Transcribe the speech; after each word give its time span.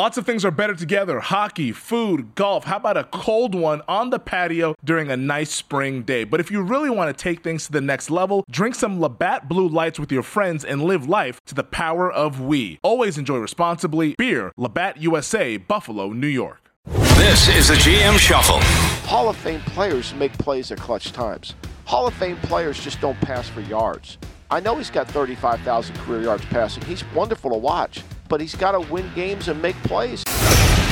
Lots 0.00 0.16
of 0.16 0.24
things 0.24 0.46
are 0.46 0.50
better 0.50 0.74
together 0.74 1.20
hockey, 1.20 1.72
food, 1.72 2.34
golf. 2.34 2.64
How 2.64 2.78
about 2.78 2.96
a 2.96 3.04
cold 3.04 3.54
one 3.54 3.82
on 3.86 4.08
the 4.08 4.18
patio 4.18 4.74
during 4.82 5.10
a 5.10 5.16
nice 5.18 5.50
spring 5.50 6.04
day? 6.04 6.24
But 6.24 6.40
if 6.40 6.50
you 6.50 6.62
really 6.62 6.88
want 6.88 7.14
to 7.14 7.22
take 7.22 7.44
things 7.44 7.66
to 7.66 7.72
the 7.72 7.82
next 7.82 8.08
level, 8.10 8.42
drink 8.50 8.76
some 8.76 8.98
Labatt 8.98 9.46
Blue 9.46 9.68
Lights 9.68 10.00
with 10.00 10.10
your 10.10 10.22
friends 10.22 10.64
and 10.64 10.82
live 10.82 11.06
life 11.06 11.38
to 11.44 11.54
the 11.54 11.62
power 11.62 12.10
of 12.10 12.40
we. 12.40 12.78
Always 12.82 13.18
enjoy 13.18 13.36
responsibly. 13.36 14.14
Beer, 14.16 14.52
Labatt 14.56 15.02
USA, 15.02 15.58
Buffalo, 15.58 16.14
New 16.14 16.28
York. 16.28 16.70
This 16.86 17.48
is 17.48 17.68
the 17.68 17.74
GM 17.74 18.18
Shuffle. 18.18 18.60
Hall 19.06 19.28
of 19.28 19.36
Fame 19.36 19.60
players 19.60 20.14
make 20.14 20.32
plays 20.38 20.72
at 20.72 20.78
clutch 20.78 21.12
times. 21.12 21.54
Hall 21.84 22.06
of 22.06 22.14
Fame 22.14 22.38
players 22.38 22.82
just 22.82 23.02
don't 23.02 23.20
pass 23.20 23.50
for 23.50 23.60
yards. 23.60 24.16
I 24.50 24.60
know 24.60 24.76
he's 24.76 24.88
got 24.88 25.08
35,000 25.08 25.94
career 25.96 26.22
yards 26.22 26.46
passing. 26.46 26.84
He's 26.84 27.04
wonderful 27.12 27.50
to 27.50 27.58
watch, 27.58 28.02
but 28.30 28.40
he's 28.40 28.54
got 28.54 28.72
to 28.72 28.80
win 28.92 29.10
games 29.14 29.48
and 29.48 29.60
make 29.60 29.76
plays. 29.82 30.24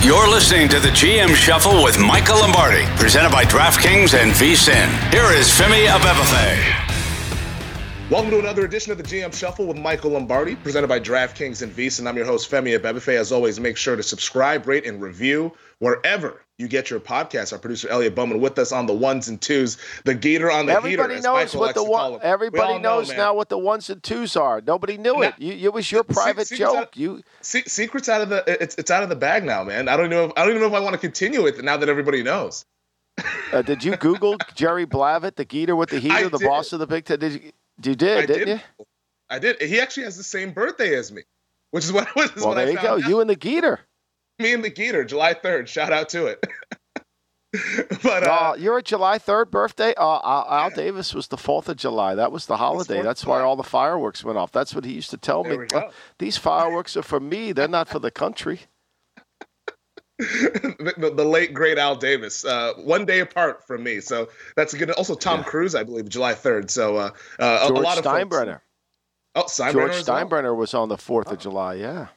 You're 0.02 0.28
listening 0.28 0.68
to 0.68 0.80
the 0.80 0.88
GM 0.88 1.34
Shuffle 1.34 1.82
with 1.82 1.98
Michael 1.98 2.40
Lombardi, 2.40 2.84
presented 2.96 3.30
by 3.30 3.44
DraftKings 3.44 4.20
and 4.20 4.32
VSIN. 4.32 5.12
Here 5.12 5.32
is 5.32 5.48
Femi 5.48 5.86
Abebefe. 5.86 6.84
Welcome 8.10 8.30
to 8.30 8.38
another 8.38 8.64
edition 8.64 8.90
of 8.92 8.98
the 8.98 9.04
GM 9.04 9.32
Shuffle 9.34 9.66
with 9.66 9.76
Michael 9.76 10.12
Lombardi, 10.12 10.56
presented 10.56 10.88
by 10.88 11.00
DraftKings 11.00 11.62
and 11.62 11.72
VSIN. 11.72 12.06
I'm 12.06 12.16
your 12.16 12.26
host, 12.26 12.50
Femi 12.50 12.78
Abebefe. 12.78 13.14
As 13.14 13.32
always, 13.32 13.60
make 13.60 13.76
sure 13.76 13.96
to 13.96 14.02
subscribe, 14.02 14.66
rate, 14.66 14.86
and 14.86 15.00
review 15.00 15.52
wherever 15.78 16.42
you 16.58 16.66
get 16.66 16.90
your 16.90 16.98
podcast. 16.98 17.52
Our 17.52 17.58
producer 17.58 17.88
Elliot 17.88 18.14
Bowman 18.14 18.40
with 18.40 18.58
us 18.58 18.72
on 18.72 18.86
the 18.86 18.92
ones 18.92 19.28
and 19.28 19.40
twos, 19.40 19.78
the 20.04 20.14
Gator 20.14 20.50
on 20.50 20.66
the 20.66 20.72
everybody 20.72 21.14
heater. 21.14 21.22
knows 21.22 21.54
what 21.54 21.74
the 21.74 21.84
one. 21.84 22.18
Everybody 22.20 22.78
knows 22.78 23.10
know, 23.10 23.16
now 23.16 23.34
what 23.34 23.48
the 23.48 23.58
ones 23.58 23.88
and 23.88 24.02
twos 24.02 24.36
are. 24.36 24.60
Nobody 24.60 24.98
knew 24.98 25.22
it. 25.22 25.34
You, 25.38 25.52
it 25.52 25.72
was 25.72 25.90
your 25.90 26.02
private 26.02 26.48
joke. 26.48 26.76
Out, 26.76 26.96
you 26.96 27.22
secrets 27.40 28.08
out 28.08 28.22
of 28.22 28.28
the 28.28 28.44
it's 28.60 28.74
it's 28.74 28.90
out 28.90 29.04
of 29.04 29.08
the 29.08 29.16
bag 29.16 29.44
now, 29.44 29.62
man. 29.62 29.88
I 29.88 29.96
don't 29.96 30.10
know. 30.10 30.26
If, 30.26 30.32
I 30.36 30.42
don't 30.42 30.50
even 30.50 30.62
know 30.62 30.68
if 30.68 30.74
I 30.74 30.80
want 30.80 30.94
to 30.94 31.00
continue 31.00 31.46
it 31.46 31.62
now 31.62 31.76
that 31.76 31.88
everybody 31.88 32.22
knows. 32.24 32.64
uh, 33.52 33.62
did 33.62 33.84
you 33.84 33.96
Google 33.96 34.36
Jerry 34.54 34.86
Blavat, 34.86 35.36
the 35.36 35.44
Gator 35.44 35.76
with 35.76 35.90
the 35.90 36.00
heater, 36.00 36.14
I 36.14 36.22
the 36.24 36.38
did. 36.38 36.46
boss 36.46 36.72
of 36.72 36.80
the 36.80 36.86
Big 36.86 37.04
Ten? 37.04 37.20
Did 37.20 37.32
you? 37.34 37.52
You 37.84 37.94
did, 37.94 38.18
I 38.18 38.26
didn't 38.26 38.46
did. 38.46 38.48
you? 38.48 38.84
I 39.30 39.38
did. 39.38 39.62
He 39.62 39.80
actually 39.80 40.04
has 40.04 40.16
the 40.16 40.24
same 40.24 40.52
birthday 40.52 40.96
as 40.96 41.12
me, 41.12 41.22
which 41.70 41.84
is 41.84 41.92
what. 41.92 42.08
Which 42.16 42.34
is 42.36 42.44
well, 42.44 42.56
there 42.56 42.66
I 42.66 42.70
you 42.70 42.80
go. 42.80 42.94
Out. 42.94 43.08
You 43.08 43.20
and 43.20 43.30
the 43.30 43.36
Geeter. 43.36 43.78
Me 44.38 44.52
and 44.52 44.64
the 44.64 44.70
Geeter, 44.70 45.06
July 45.06 45.34
third. 45.34 45.68
Shout 45.68 45.92
out 45.92 46.08
to 46.10 46.26
it. 46.26 46.44
but 48.02 48.26
uh, 48.26 48.30
uh, 48.30 48.56
you're 48.58 48.78
a 48.78 48.82
July 48.82 49.18
third 49.18 49.50
birthday. 49.50 49.94
Uh, 49.96 50.20
Al, 50.22 50.70
Davis 50.70 51.14
was 51.14 51.28
the 51.28 51.36
Fourth 51.36 51.68
of 51.68 51.76
July. 51.76 52.14
That 52.14 52.30
was 52.30 52.46
the 52.46 52.56
holiday. 52.56 53.02
That's 53.02 53.24
why 53.24 53.40
all 53.40 53.56
the 53.56 53.62
fireworks 53.62 54.22
went 54.22 54.38
off. 54.38 54.52
That's 54.52 54.74
what 54.74 54.84
he 54.84 54.92
used 54.92 55.10
to 55.10 55.16
tell 55.16 55.42
there 55.42 55.60
me. 55.60 55.68
These 56.18 56.36
fireworks 56.36 56.96
are 56.96 57.02
for 57.02 57.20
me. 57.20 57.52
They're 57.52 57.68
not 57.68 57.88
for 57.88 57.98
the 57.98 58.10
country. 58.10 58.60
the, 60.18 61.12
the, 61.14 61.24
late 61.24 61.54
great 61.54 61.78
Al 61.78 61.94
Davis, 61.94 62.44
uh, 62.44 62.72
one 62.78 63.06
day 63.06 63.20
apart 63.20 63.64
from 63.68 63.84
me. 63.84 64.00
So 64.00 64.28
that's 64.56 64.74
good. 64.74 64.90
Also, 64.90 65.14
Tom 65.14 65.40
yeah. 65.40 65.44
Cruise, 65.44 65.76
I 65.76 65.84
believe, 65.84 66.08
July 66.08 66.34
third. 66.34 66.72
So 66.72 66.96
uh, 66.96 67.10
uh, 67.38 67.68
George 67.68 67.78
a 67.78 67.82
lot 67.82 67.98
of 67.98 68.04
Steinbrenner. 68.04 68.60
Folks. 69.36 69.60
Oh, 69.60 69.64
Steinbrenner 69.64 69.72
George 69.72 69.92
Steinbrenner 70.04 70.42
well. 70.42 70.56
was 70.56 70.74
on 70.74 70.88
the 70.88 70.98
fourth 70.98 71.30
of 71.30 71.38
July. 71.38 71.74
Yeah. 71.74 72.08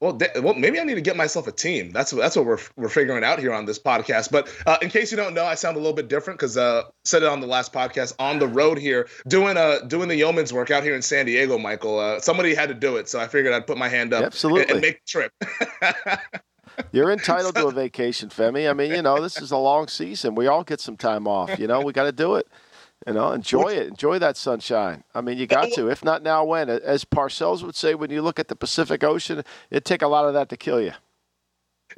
Well, 0.00 0.18
well, 0.42 0.54
maybe 0.54 0.80
I 0.80 0.84
need 0.84 0.96
to 0.96 1.00
get 1.00 1.16
myself 1.16 1.46
a 1.46 1.52
team. 1.52 1.90
That's 1.90 2.10
that's 2.10 2.36
what 2.36 2.44
we're 2.44 2.58
we're 2.76 2.88
figuring 2.88 3.24
out 3.24 3.38
here 3.38 3.54
on 3.54 3.64
this 3.64 3.78
podcast. 3.78 4.30
But 4.30 4.48
uh, 4.66 4.76
in 4.82 4.90
case 4.90 5.10
you 5.10 5.16
don't 5.16 5.34
know, 5.34 5.44
I 5.44 5.54
sound 5.54 5.76
a 5.76 5.80
little 5.80 5.94
bit 5.94 6.08
different 6.08 6.38
because 6.38 6.56
uh, 6.56 6.82
said 7.04 7.22
it 7.22 7.28
on 7.28 7.40
the 7.40 7.46
last 7.46 7.72
podcast. 7.72 8.14
On 8.18 8.38
the 8.38 8.48
road 8.48 8.76
here, 8.76 9.08
doing 9.28 9.56
uh 9.56 9.78
doing 9.86 10.08
the 10.08 10.16
yeoman's 10.16 10.52
work 10.52 10.70
out 10.70 10.82
here 10.82 10.94
in 10.94 11.02
San 11.02 11.26
Diego, 11.26 11.58
Michael. 11.58 11.98
Uh, 11.98 12.20
somebody 12.20 12.54
had 12.54 12.68
to 12.68 12.74
do 12.74 12.96
it, 12.96 13.08
so 13.08 13.20
I 13.20 13.28
figured 13.28 13.54
I'd 13.54 13.66
put 13.66 13.78
my 13.78 13.88
hand 13.88 14.12
up 14.12 14.24
Absolutely. 14.24 14.62
And, 14.62 14.70
and 14.72 14.80
make 14.80 15.00
the 15.00 15.06
trip. 15.06 15.32
You're 16.92 17.12
entitled 17.12 17.54
to 17.54 17.68
a 17.68 17.72
vacation, 17.72 18.28
Femi. 18.28 18.68
I 18.68 18.72
mean, 18.72 18.90
you 18.90 19.02
know, 19.02 19.20
this 19.20 19.40
is 19.40 19.52
a 19.52 19.56
long 19.56 19.86
season. 19.86 20.34
We 20.34 20.48
all 20.48 20.64
get 20.64 20.80
some 20.80 20.96
time 20.96 21.28
off. 21.28 21.58
You 21.58 21.68
know, 21.68 21.80
we 21.80 21.92
got 21.92 22.04
to 22.04 22.12
do 22.12 22.34
it. 22.34 22.48
You 23.06 23.12
know, 23.12 23.32
enjoy 23.32 23.68
it. 23.74 23.88
Enjoy 23.88 24.18
that 24.18 24.36
sunshine. 24.36 25.04
I 25.14 25.20
mean, 25.20 25.36
you 25.36 25.46
got 25.46 25.72
to. 25.72 25.88
If 25.88 26.02
not 26.02 26.22
now, 26.22 26.44
when? 26.44 26.70
As 26.70 27.04
Parcells 27.04 27.62
would 27.62 27.74
say, 27.74 27.94
when 27.94 28.10
you 28.10 28.22
look 28.22 28.38
at 28.38 28.48
the 28.48 28.56
Pacific 28.56 29.04
Ocean, 29.04 29.44
it'd 29.70 29.84
take 29.84 30.02
a 30.02 30.08
lot 30.08 30.26
of 30.26 30.34
that 30.34 30.48
to 30.48 30.56
kill 30.56 30.80
you. 30.80 30.92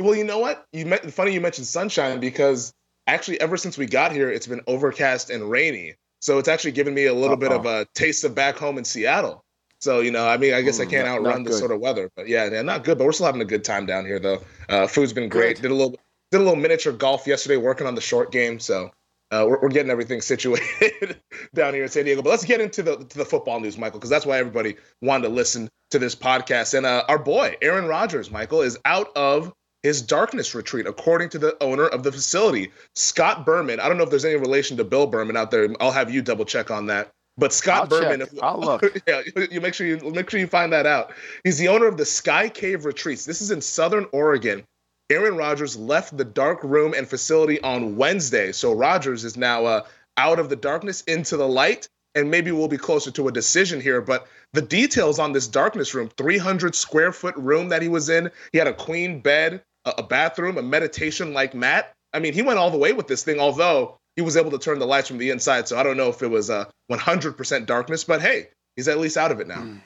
Well, 0.01 0.17
you 0.17 0.25
know 0.25 0.39
what? 0.39 0.67
You 0.73 0.85
met, 0.87 1.11
funny 1.13 1.33
you 1.33 1.41
mentioned 1.41 1.69
sunshine 1.69 2.19
because 2.19 2.73
actually, 3.07 3.41
ever 3.41 3.57
since 3.57 3.79
we 3.79 3.87
got 3.87 4.11
here, 4.11 4.31
it's 4.31 4.49
been 4.49 4.63
overcast 4.67 5.31
and 5.31 5.49
rainy. 5.49 5.95
So 6.21 6.39
it's 6.39 6.49
actually 6.49 6.73
given 6.73 6.93
me 6.93 7.05
a 7.05 7.15
little 7.15 7.33
Uh-oh. 7.33 7.37
bit 7.37 7.53
of 7.53 7.67
a 7.67 7.87
taste 7.95 8.25
of 8.25 8.35
back 8.35 8.57
home 8.57 8.79
in 8.79 8.85
Seattle. 8.85 9.45
So 9.81 10.01
you 10.01 10.11
know, 10.11 10.27
I 10.27 10.37
mean, 10.39 10.55
I 10.55 10.63
guess 10.63 10.79
mm, 10.79 10.87
I 10.87 10.91
can't 10.91 11.07
outrun 11.07 11.45
the 11.45 11.53
sort 11.53 11.71
of 11.71 11.81
weather, 11.81 12.11
but 12.17 12.27
yeah, 12.27 12.51
yeah, 12.51 12.63
not 12.63 12.83
good. 12.83 12.99
But 12.99 13.05
we're 13.05 13.13
still 13.13 13.27
having 13.27 13.43
a 13.43 13.47
good 13.47 13.63
time 13.63 13.87
down 13.87 14.07
here, 14.07 14.19
though. 14.19 14.41
Uh, 14.69 14.87
food's 14.87 15.13
been 15.13 15.29
great. 15.29 15.57
Good. 15.57 15.63
Did 15.63 15.71
a 15.71 15.75
little 15.75 15.95
did 16.31 16.41
a 16.41 16.45
little 16.45 16.57
miniature 16.57 16.93
golf 16.93 17.27
yesterday, 17.27 17.57
working 17.57 17.87
on 17.87 17.95
the 17.95 18.01
short 18.01 18.33
game. 18.33 18.59
So 18.59 18.91
uh, 19.31 19.45
we're, 19.49 19.61
we're 19.61 19.69
getting 19.69 19.91
everything 19.91 20.21
situated 20.21 21.21
down 21.55 21.75
here 21.75 21.83
in 21.85 21.89
San 21.89 22.05
Diego. 22.05 22.23
But 22.23 22.31
let's 22.31 22.45
get 22.45 22.61
into 22.61 22.83
the 22.83 22.97
to 22.97 23.19
the 23.19 23.25
football 23.25 23.61
news, 23.61 23.77
Michael, 23.77 23.99
because 23.99 24.11
that's 24.11 24.27
why 24.27 24.39
everybody 24.39 24.77
wanted 25.03 25.29
to 25.29 25.35
listen 25.35 25.69
to 25.91 25.99
this 25.99 26.15
podcast. 26.15 26.75
And 26.75 26.87
uh, 26.87 27.05
our 27.09 27.19
boy 27.19 27.57
Aaron 27.63 27.87
Rodgers, 27.87 28.31
Michael, 28.31 28.63
is 28.63 28.79
out 28.85 29.09
of 29.17 29.53
his 29.83 30.03
darkness 30.03 30.55
retreat, 30.55 30.87
according 30.87 31.29
to 31.31 31.39
the 31.39 31.57
owner 31.63 31.87
of 31.87 32.03
the 32.03 32.13
facility, 32.13 32.73
Scott 32.95 33.47
Berman. 33.47 33.81
I 33.81 33.89
don't 33.89 33.97
know 33.97 34.05
if 34.05 34.11
there's 34.11 34.25
any 34.25 34.37
relation 34.37 34.77
to 34.79 34.85
Bill 34.85 35.07
Berman 35.07 35.37
out 35.37 35.51
there. 35.51 35.69
I'll 35.81 35.93
have 35.93 36.13
you 36.13 36.23
double 36.23 36.45
check 36.45 36.71
on 36.71 36.87
that. 36.87 37.11
But 37.39 37.53
Scott 37.53 37.83
I'll 37.83 38.01
Berman, 38.01 38.21
check. 38.21 38.29
I'll 38.43 38.59
look. 38.59 39.03
yeah, 39.07 39.23
you 39.51 39.61
make 39.61 39.75
sure 39.75 39.87
you 39.87 39.99
make 40.11 40.31
sure 40.31 40.41
you 40.41 40.47
find 40.47 40.73
that 40.73 40.87
out. 40.87 41.13
He's 41.45 41.59
the 41.59 41.69
owner 41.69 41.87
of 41.87 41.97
the 41.97 42.07
Sky 42.07 42.49
Cave 42.49 42.85
Retreats. 42.85 43.25
This 43.25 43.43
is 43.43 43.51
in 43.51 43.61
Southern 43.61 44.07
Oregon. 44.13 44.65
Aaron 45.09 45.37
Rodgers 45.37 45.77
left 45.77 46.17
the 46.17 46.25
dark 46.25 46.65
room 46.65 46.93
and 46.93 47.07
facility 47.07 47.61
on 47.61 47.97
Wednesday, 47.97 48.51
so 48.51 48.73
Rodgers 48.73 49.25
is 49.25 49.37
now 49.37 49.65
uh, 49.65 49.87
out 50.17 50.41
of 50.41 50.49
the 50.49 50.57
darkness 50.57 51.03
into 51.03 51.37
the 51.37 51.47
light, 51.47 51.89
and 52.17 52.31
maybe 52.31 52.51
we'll 52.51 52.67
be 52.67 52.77
closer 52.77 53.13
to 53.13 53.29
a 53.29 53.33
decision 53.33 53.81
here. 53.81 54.01
But 54.01 54.27
the 54.53 54.63
details 54.63 55.19
on 55.21 55.33
this 55.33 55.47
darkness 55.47 55.95
room, 55.95 56.11
300 56.17 56.75
square 56.75 57.13
foot 57.13 57.37
room 57.37 57.69
that 57.69 57.83
he 57.83 57.89
was 57.89 58.09
in, 58.09 58.31
he 58.51 58.59
had 58.59 58.67
a 58.67 58.75
queen 58.75 59.21
bed, 59.21 59.63
a, 59.85 59.95
a 59.99 60.03
bathroom, 60.03 60.59
a 60.59 60.63
meditation 60.63 61.33
like 61.33 61.55
mat. 61.55 61.95
I 62.13 62.19
mean, 62.19 62.33
he 62.33 62.43
went 62.43 62.59
all 62.59 62.71
the 62.71 62.79
way 62.79 62.93
with 62.93 63.07
this 63.07 63.23
thing, 63.23 63.39
although 63.39 63.99
he 64.17 64.23
was 64.23 64.37
able 64.37 64.51
to 64.51 64.59
turn 64.59 64.81
the 64.81 64.87
lights 64.87 65.09
from 65.09 65.19
the 65.19 65.31
inside. 65.31 65.69
So 65.69 65.79
I 65.79 65.85
don't 65.85 65.97
know 65.97 66.09
if 66.09 66.23
it 66.23 66.31
was 66.31 66.51
a 66.51 66.69
100% 66.91 67.67
darkness, 67.67 68.03
but 68.03 68.21
hey, 68.21 68.49
he's 68.75 68.89
at 68.89 68.99
least 68.99 69.17
out 69.17 69.31
of 69.31 69.39
it 69.39 69.47
now. 69.47 69.61
Mm. 69.61 69.81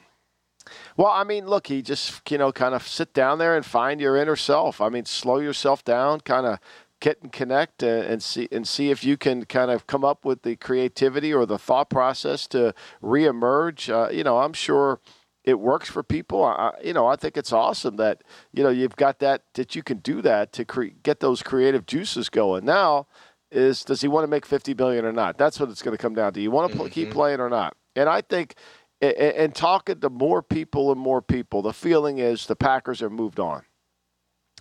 Well, 0.97 1.11
I 1.11 1.23
mean, 1.23 1.47
look, 1.47 1.67
he 1.67 1.81
just, 1.81 2.29
you 2.29 2.37
know, 2.37 2.51
kind 2.51 2.75
of 2.75 2.87
sit 2.87 3.13
down 3.13 3.39
there 3.39 3.55
and 3.55 3.65
find 3.65 4.01
your 4.01 4.17
inner 4.17 4.35
self. 4.35 4.81
I 4.81 4.89
mean, 4.89 5.05
slow 5.05 5.37
yourself 5.37 5.83
down, 5.83 6.21
kind 6.21 6.45
of 6.45 6.59
get 7.01 7.21
and 7.21 7.31
connect 7.31 7.83
and, 7.83 8.03
and 8.05 8.23
see 8.23 8.47
and 8.51 8.65
see 8.65 8.91
if 8.91 9.03
you 9.03 9.17
can 9.17 9.43
kind 9.45 9.71
of 9.71 9.87
come 9.87 10.05
up 10.05 10.23
with 10.23 10.43
the 10.43 10.55
creativity 10.55 11.33
or 11.33 11.45
the 11.45 11.57
thought 11.57 11.89
process 11.89 12.47
to 12.47 12.73
reemerge. 13.03 13.89
Uh, 13.89 14.09
you 14.11 14.23
know, 14.23 14.39
I'm 14.39 14.53
sure 14.53 15.01
it 15.43 15.59
works 15.59 15.89
for 15.89 16.03
people. 16.03 16.43
I, 16.43 16.71
you 16.83 16.93
know, 16.93 17.07
I 17.07 17.15
think 17.15 17.35
it's 17.35 17.51
awesome 17.51 17.97
that 17.97 18.23
you 18.53 18.63
know 18.63 18.69
you've 18.69 18.95
got 18.95 19.19
that 19.19 19.43
that 19.55 19.75
you 19.75 19.83
can 19.83 19.97
do 19.97 20.21
that 20.21 20.53
to 20.53 20.63
cre- 20.63 20.95
get 21.03 21.19
those 21.19 21.43
creative 21.43 21.85
juices 21.85 22.29
going. 22.29 22.63
Now, 22.63 23.07
is 23.51 23.83
does 23.83 24.01
he 24.01 24.07
want 24.07 24.23
to 24.23 24.29
make 24.29 24.45
50 24.45 24.73
billion 24.73 25.03
or 25.03 25.11
not? 25.11 25.37
That's 25.37 25.59
what 25.59 25.69
it's 25.69 25.81
going 25.81 25.97
to 25.97 26.01
come 26.01 26.13
down 26.13 26.33
to. 26.33 26.39
Do 26.39 26.41
you 26.41 26.51
want 26.51 26.71
to 26.71 26.77
pl- 26.77 26.85
mm-hmm. 26.85 26.93
keep 26.93 27.11
playing 27.11 27.39
or 27.39 27.49
not? 27.49 27.75
And 27.95 28.07
I 28.07 28.21
think 28.21 28.55
and, 29.01 29.15
and 29.15 29.55
talking 29.55 29.99
to 29.99 30.09
more 30.09 30.41
people 30.41 30.91
and 30.91 30.99
more 30.99 31.21
people, 31.21 31.61
the 31.61 31.73
feeling 31.73 32.19
is 32.19 32.45
the 32.45 32.55
Packers 32.55 32.99
have 32.99 33.11
moved 33.11 33.39
on. 33.39 33.63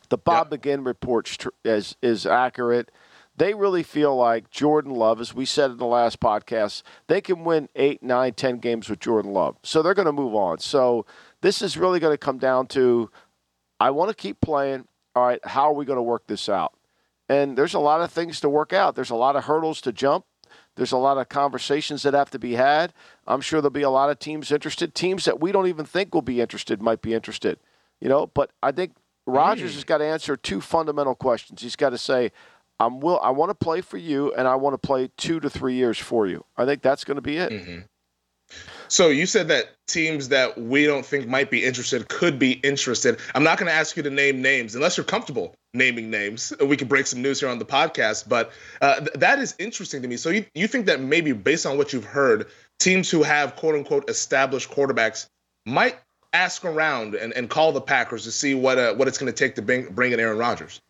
The 0.08 0.18
Bob 0.18 0.48
yep. 0.50 0.62
McGinn 0.62 0.86
report 0.86 1.46
is 1.64 1.96
is 2.02 2.26
accurate. 2.26 2.90
They 3.36 3.54
really 3.54 3.84
feel 3.84 4.14
like 4.16 4.50
Jordan 4.50 4.92
Love, 4.92 5.20
as 5.20 5.32
we 5.32 5.46
said 5.46 5.70
in 5.70 5.76
the 5.78 5.86
last 5.86 6.20
podcast, 6.20 6.82
they 7.06 7.20
can 7.20 7.44
win 7.44 7.68
eight, 7.74 8.02
nine, 8.02 8.34
ten 8.34 8.58
games 8.58 8.90
with 8.90 8.98
Jordan 8.98 9.32
Love. 9.32 9.56
So 9.62 9.82
they're 9.82 9.94
going 9.94 10.06
to 10.06 10.12
move 10.12 10.34
on. 10.34 10.58
So 10.58 11.06
this 11.40 11.62
is 11.62 11.78
really 11.78 12.00
going 12.00 12.12
to 12.12 12.18
come 12.18 12.38
down 12.38 12.66
to 12.68 13.10
I 13.78 13.90
want 13.90 14.10
to 14.10 14.14
keep 14.14 14.40
playing. 14.40 14.86
All 15.14 15.26
right, 15.26 15.44
how 15.44 15.70
are 15.70 15.72
we 15.72 15.84
going 15.84 15.96
to 15.96 16.02
work 16.02 16.26
this 16.26 16.48
out? 16.48 16.74
And 17.28 17.56
there's 17.56 17.74
a 17.74 17.80
lot 17.80 18.00
of 18.00 18.10
things 18.10 18.40
to 18.40 18.48
work 18.48 18.72
out. 18.72 18.94
There's 18.96 19.10
a 19.10 19.16
lot 19.16 19.36
of 19.36 19.44
hurdles 19.44 19.80
to 19.82 19.92
jump. 19.92 20.24
There's 20.80 20.92
a 20.92 20.96
lot 20.96 21.18
of 21.18 21.28
conversations 21.28 22.04
that 22.04 22.14
have 22.14 22.30
to 22.30 22.38
be 22.38 22.54
had. 22.54 22.94
I'm 23.26 23.42
sure 23.42 23.60
there'll 23.60 23.70
be 23.70 23.82
a 23.82 23.90
lot 23.90 24.08
of 24.08 24.18
teams 24.18 24.50
interested. 24.50 24.94
Teams 24.94 25.26
that 25.26 25.38
we 25.38 25.52
don't 25.52 25.66
even 25.66 25.84
think 25.84 26.14
will 26.14 26.22
be 26.22 26.40
interested 26.40 26.80
might 26.80 27.02
be 27.02 27.12
interested. 27.12 27.58
You 28.00 28.08
know, 28.08 28.28
but 28.28 28.50
I 28.62 28.72
think 28.72 28.92
Rodgers 29.26 29.74
has 29.74 29.84
got 29.84 29.98
to 29.98 30.06
answer 30.06 30.38
two 30.38 30.62
fundamental 30.62 31.14
questions. 31.14 31.60
He's 31.60 31.76
got 31.76 31.90
to 31.90 31.98
say, 31.98 32.32
"I'm 32.78 32.98
will 32.98 33.20
I 33.20 33.28
want 33.28 33.50
to 33.50 33.54
play 33.54 33.82
for 33.82 33.98
you, 33.98 34.32
and 34.32 34.48
I 34.48 34.54
want 34.54 34.72
to 34.72 34.78
play 34.78 35.10
two 35.18 35.38
to 35.40 35.50
three 35.50 35.74
years 35.74 35.98
for 35.98 36.26
you." 36.26 36.46
I 36.56 36.64
think 36.64 36.80
that's 36.80 37.04
going 37.04 37.16
to 37.16 37.20
be 37.20 37.36
it. 37.36 37.52
Mm-hmm. 37.52 37.80
So 38.88 39.08
you 39.08 39.26
said 39.26 39.48
that 39.48 39.76
teams 39.86 40.28
that 40.30 40.60
we 40.60 40.84
don't 40.84 41.06
think 41.06 41.28
might 41.28 41.50
be 41.50 41.64
interested 41.64 42.08
could 42.08 42.38
be 42.38 42.52
interested. 42.64 43.18
I'm 43.34 43.44
not 43.44 43.58
going 43.58 43.68
to 43.68 43.72
ask 43.72 43.96
you 43.96 44.02
to 44.02 44.10
name 44.10 44.42
names 44.42 44.74
unless 44.74 44.96
you're 44.96 45.04
comfortable 45.04 45.54
naming 45.74 46.10
names. 46.10 46.52
We 46.60 46.76
can 46.76 46.88
break 46.88 47.06
some 47.06 47.22
news 47.22 47.40
here 47.40 47.48
on 47.48 47.58
the 47.58 47.64
podcast, 47.64 48.28
but 48.28 48.50
uh, 48.80 48.98
th- 48.98 49.12
that 49.14 49.38
is 49.38 49.54
interesting 49.58 50.02
to 50.02 50.08
me. 50.08 50.16
So 50.16 50.30
you, 50.30 50.44
you 50.54 50.66
think 50.66 50.86
that 50.86 51.00
maybe 51.00 51.32
based 51.32 51.66
on 51.66 51.78
what 51.78 51.92
you've 51.92 52.04
heard, 52.04 52.48
teams 52.80 53.10
who 53.10 53.22
have 53.22 53.54
quote 53.56 53.74
unquote 53.76 54.10
established 54.10 54.70
quarterbacks 54.70 55.28
might 55.66 55.96
ask 56.32 56.64
around 56.64 57.14
and, 57.14 57.32
and 57.34 57.48
call 57.50 57.72
the 57.72 57.80
Packers 57.80 58.24
to 58.24 58.32
see 58.32 58.54
what 58.54 58.78
uh, 58.78 58.94
what 58.94 59.08
it's 59.08 59.18
going 59.18 59.32
to 59.32 59.36
take 59.36 59.54
to 59.56 59.62
bring 59.62 59.86
bring 59.92 60.12
in 60.12 60.20
Aaron 60.20 60.38
Rodgers. 60.38 60.80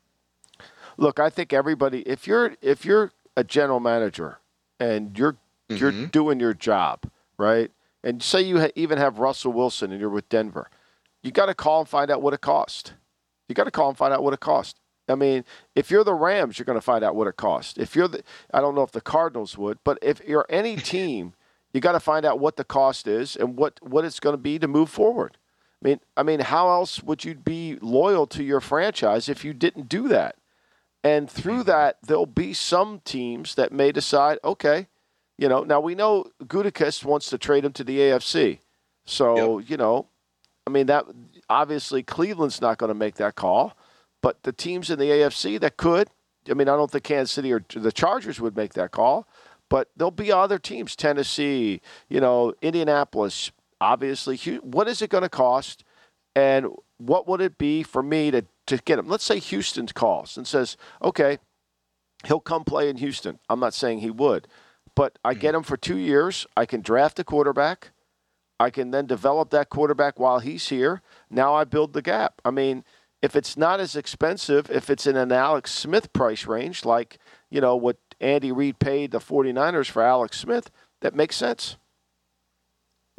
Look, 0.97 1.19
I 1.19 1.31
think 1.31 1.53
everybody 1.53 2.01
if 2.03 2.27
you're 2.27 2.55
if 2.63 2.85
you're 2.85 3.13
a 3.37 3.45
general 3.45 3.81
manager 3.81 4.39
and 4.79 5.17
you're 5.19 5.33
mm-hmm. 5.33 5.77
you're 5.77 6.07
doing 6.07 6.41
your 6.41 6.55
job, 6.55 7.11
right? 7.41 7.71
and 8.03 8.23
say 8.23 8.41
you 8.41 8.61
ha- 8.61 8.73
even 8.75 8.99
have 8.99 9.19
Russell 9.19 9.53
Wilson 9.53 9.91
and 9.91 10.01
you're 10.01 10.11
with 10.11 10.29
Denver, 10.29 10.71
you 11.23 11.31
got 11.31 11.47
to 11.47 11.55
call 11.55 11.81
and 11.81 11.89
find 11.89 12.11
out 12.11 12.23
what 12.23 12.35
it 12.35 12.41
cost. 12.41 12.95
You 13.49 13.55
got 13.55 13.65
to 13.65 13.71
call 13.71 13.89
and 13.89 13.99
find 13.99 14.15
out 14.15 14.23
what 14.23 14.33
it 14.33 14.41
cost. 14.41 14.77
I 15.09 15.17
mean, 15.17 15.45
if 15.75 15.91
you're 15.91 16.05
the 16.05 16.15
Rams, 16.15 16.59
you're 16.59 16.65
going 16.65 16.79
to 16.79 16.85
find 16.85 17.03
out 17.03 17.17
what 17.17 17.27
it 17.27 17.37
cost. 17.37 17.79
If 17.79 17.97
you're 17.97 18.09
the, 18.09 18.23
I 18.55 18.61
don't 18.61 18.75
know 18.75 18.83
if 18.83 18.93
the 18.93 19.01
Cardinals 19.01 19.59
would, 19.59 19.79
but 19.85 19.99
if 20.03 20.21
you're 20.27 20.47
any 20.49 20.77
team, 20.77 21.35
you 21.73 21.81
got 21.81 21.93
to 21.93 22.01
find 22.01 22.25
out 22.25 22.39
what 22.39 22.57
the 22.57 22.65
cost 22.65 23.07
is 23.07 23.37
and 23.37 23.57
what 23.57 23.79
what 23.83 24.05
it's 24.05 24.21
going 24.21 24.33
to 24.35 24.39
be 24.39 24.59
to 24.59 24.69
move 24.69 24.91
forward. 24.91 25.37
I 25.83 25.89
mean, 25.89 26.01
I 26.17 26.23
mean, 26.23 26.41
how 26.41 26.69
else 26.69 27.03
would 27.03 27.25
you 27.25 27.35
be 27.35 27.77
loyal 27.81 28.27
to 28.29 28.43
your 28.43 28.61
franchise 28.61 29.29
if 29.29 29.45
you 29.45 29.53
didn't 29.53 29.89
do 29.89 30.09
that? 30.09 30.37
And 31.03 31.31
through 31.31 31.61
mm-hmm. 31.61 31.71
that, 31.71 31.99
there'll 32.03 32.27
be 32.27 32.53
some 32.53 33.01
teams 33.05 33.55
that 33.55 33.73
may 33.73 33.91
decide, 33.91 34.39
okay, 34.45 34.89
you 35.41 35.49
know, 35.49 35.65
now 35.65 35.81
we 35.81 35.95
know 35.95 36.27
Gutekunst 36.45 37.03
wants 37.03 37.31
to 37.31 37.39
trade 37.39 37.65
him 37.65 37.73
to 37.73 37.83
the 37.83 37.99
AFC. 37.99 38.59
So, 39.07 39.59
yep. 39.59 39.71
you 39.71 39.77
know, 39.79 40.07
I 40.67 40.71
mean, 40.71 40.85
that 40.87 41.07
obviously 41.49 42.03
Cleveland's 42.03 42.61
not 42.61 42.77
going 42.77 42.89
to 42.89 42.95
make 42.95 43.15
that 43.15 43.37
call, 43.37 43.75
but 44.21 44.43
the 44.43 44.53
teams 44.53 44.91
in 44.91 44.99
the 44.99 45.07
AFC 45.07 45.59
that 45.61 45.79
could, 45.79 46.09
I 46.49 46.53
mean, 46.53 46.69
I 46.69 46.77
don't 46.77 46.91
think 46.91 47.05
Kansas 47.05 47.33
City 47.33 47.55
or 47.55 47.65
the 47.75 47.91
Chargers 47.91 48.39
would 48.39 48.55
make 48.55 48.75
that 48.75 48.91
call, 48.91 49.27
but 49.71 49.89
there'll 49.97 50.11
be 50.11 50.31
other 50.31 50.59
teams, 50.59 50.95
Tennessee, 50.95 51.81
you 52.11 52.21
know, 52.21 52.53
Indianapolis, 52.61 53.51
obviously. 53.81 54.37
What 54.59 54.89
is 54.89 55.01
it 55.01 55.09
going 55.09 55.23
to 55.23 55.31
cost? 55.31 55.85
And 56.37 56.67
what 56.99 57.27
would 57.27 57.41
it 57.41 57.57
be 57.57 57.83
for 57.83 58.03
me 58.03 58.31
to, 58.31 58.45
to 58.67 58.77
get 58.77 58.99
him? 58.99 59.09
Let's 59.09 59.25
say 59.25 59.39
Houston 59.39 59.87
calls 59.87 60.37
and 60.37 60.47
says, 60.47 60.77
okay, 61.03 61.39
he'll 62.27 62.41
come 62.41 62.65
play 62.65 62.91
in 62.91 62.99
Houston. 62.99 63.39
I'm 63.49 63.61
not 63.61 63.73
saying 63.73 64.01
he 64.01 64.11
would 64.11 64.47
but 64.95 65.19
I 65.25 65.35
get 65.35 65.55
mm. 65.55 65.59
him 65.59 65.63
for 65.63 65.77
two 65.77 65.97
years. 65.97 66.47
I 66.57 66.67
can 66.67 66.81
draft 66.81 67.19
a 67.19 67.25
quarterback. 67.25 67.91
I 68.59 68.71
can 68.71 68.91
then 68.91 69.07
develop 69.07 69.51
that 69.51 69.71
quarterback 69.71 70.19
while 70.19 70.41
he's 70.41 70.69
here. 70.69 71.03
Now 71.31 71.55
I 71.55 71.65
build 71.65 71.93
the 71.93 72.03
gap. 72.03 72.41
I 72.45 72.51
mean, 72.51 72.85
if 73.23 73.35
it's 73.35 73.57
not 73.57 73.81
as 73.81 73.97
expensive, 73.97 74.71
if 74.71 74.91
it's 74.91 75.07
in 75.07 75.17
an 75.17 75.33
Alex 75.33 75.73
Smith 75.73 76.13
price 76.13 76.47
range, 76.47 76.85
like, 76.85 77.19
you 77.51 77.61
know, 77.61 77.77
what 77.77 77.97
Andy 78.21 78.53
Reid 78.53 78.79
paid 78.79 79.11
the 79.13 79.19
49ers 79.19 79.91
for 79.91 80.03
Alex 80.03 80.39
Smith, 80.39 80.71
that 81.01 81.15
makes 81.15 81.37
sense 81.37 81.77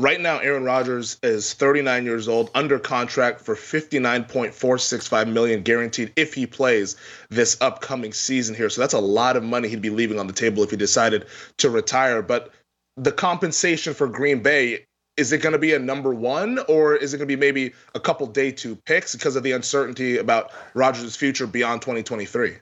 right 0.02 0.20
now 0.20 0.40
Aaron 0.40 0.64
Rodgers 0.64 1.18
is 1.22 1.54
39 1.54 2.06
years 2.06 2.28
old 2.28 2.50
under 2.56 2.80
contract 2.80 3.42
for 3.42 3.56
59.465 3.56 5.32
million 5.32 5.62
guaranteed 5.62 6.12
if 6.16 6.34
he 6.34 6.48
plays 6.48 6.96
this 7.30 7.62
upcoming 7.62 8.12
season 8.12 8.56
here. 8.56 8.70
So 8.70 8.82
that's 8.82 8.94
a 8.94 9.00
lot 9.00 9.38
of 9.38 9.44
money 9.44 9.70
he'd 9.70 9.82
be 9.82 9.90
leaving 9.90 10.20
on 10.20 10.28
the 10.28 10.34
table 10.34 10.64
if 10.64 10.72
he 10.72 10.78
decided 10.78 11.28
to 11.58 11.70
retire, 11.70 12.22
but 12.22 12.52
the 12.98 13.12
compensation 13.12 13.94
for 13.94 14.08
Green 14.08 14.42
Bay 14.42 14.86
is 15.18 15.32
it 15.32 15.42
going 15.42 15.54
to 15.54 15.60
be 15.60 15.74
a 15.74 15.80
number 15.80 16.14
1 16.14 16.60
or 16.68 16.96
is 16.96 17.14
it 17.14 17.18
going 17.18 17.28
to 17.28 17.36
be 17.36 17.40
maybe 17.40 17.74
a 17.94 18.00
couple 18.00 18.26
day 18.28 18.52
2 18.52 18.76
picks 18.76 19.14
because 19.14 19.36
of 19.36 19.44
the 19.44 19.52
uncertainty 19.52 20.18
about 20.18 20.52
Rodgers' 20.74 21.16
future 21.16 21.46
beyond 21.46 21.82
2023? 21.82 22.58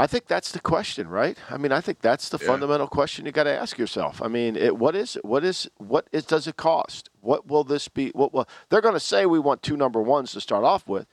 I 0.00 0.06
think 0.06 0.28
that's 0.28 0.50
the 0.52 0.60
question, 0.60 1.08
right? 1.08 1.36
I 1.50 1.58
mean, 1.58 1.72
I 1.72 1.82
think 1.82 2.00
that's 2.00 2.30
the 2.30 2.38
yeah. 2.40 2.46
fundamental 2.46 2.86
question 2.86 3.26
you 3.26 3.32
got 3.32 3.44
to 3.44 3.54
ask 3.54 3.76
yourself. 3.76 4.22
I 4.22 4.28
mean, 4.28 4.56
it, 4.56 4.78
what 4.78 4.96
is 4.96 5.18
what 5.20 5.44
is 5.44 5.68
what 5.76 6.08
is 6.10 6.24
does 6.24 6.46
it 6.46 6.56
cost? 6.56 7.10
What 7.20 7.48
will 7.48 7.64
this 7.64 7.86
be? 7.88 8.08
What 8.14 8.32
will 8.32 8.48
they're 8.70 8.80
going 8.80 8.94
to 8.94 9.00
say? 9.00 9.26
We 9.26 9.38
want 9.38 9.62
two 9.62 9.76
number 9.76 10.00
ones 10.00 10.32
to 10.32 10.40
start 10.40 10.64
off 10.64 10.88
with, 10.88 11.06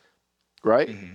right? 0.64 0.88
Mm-hmm. 0.88 1.14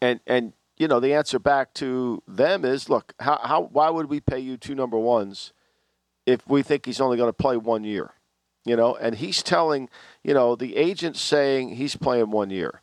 And 0.00 0.20
and 0.26 0.54
you 0.78 0.88
know 0.88 0.98
the 0.98 1.12
answer 1.12 1.38
back 1.38 1.74
to 1.74 2.22
them 2.26 2.64
is, 2.64 2.88
look, 2.88 3.12
how 3.20 3.40
how 3.42 3.64
why 3.64 3.90
would 3.90 4.06
we 4.06 4.20
pay 4.20 4.38
you 4.38 4.56
two 4.56 4.74
number 4.74 4.96
ones 4.96 5.52
if 6.24 6.48
we 6.48 6.62
think 6.62 6.86
he's 6.86 7.00
only 7.00 7.18
going 7.18 7.28
to 7.28 7.34
play 7.34 7.58
one 7.58 7.84
year? 7.84 8.14
You 8.64 8.74
know, 8.74 8.96
and 8.96 9.16
he's 9.16 9.42
telling 9.42 9.90
you 10.24 10.32
know 10.32 10.56
the 10.56 10.76
agent 10.76 11.18
saying 11.18 11.74
he's 11.74 11.94
playing 11.94 12.30
one 12.30 12.48
year. 12.48 12.80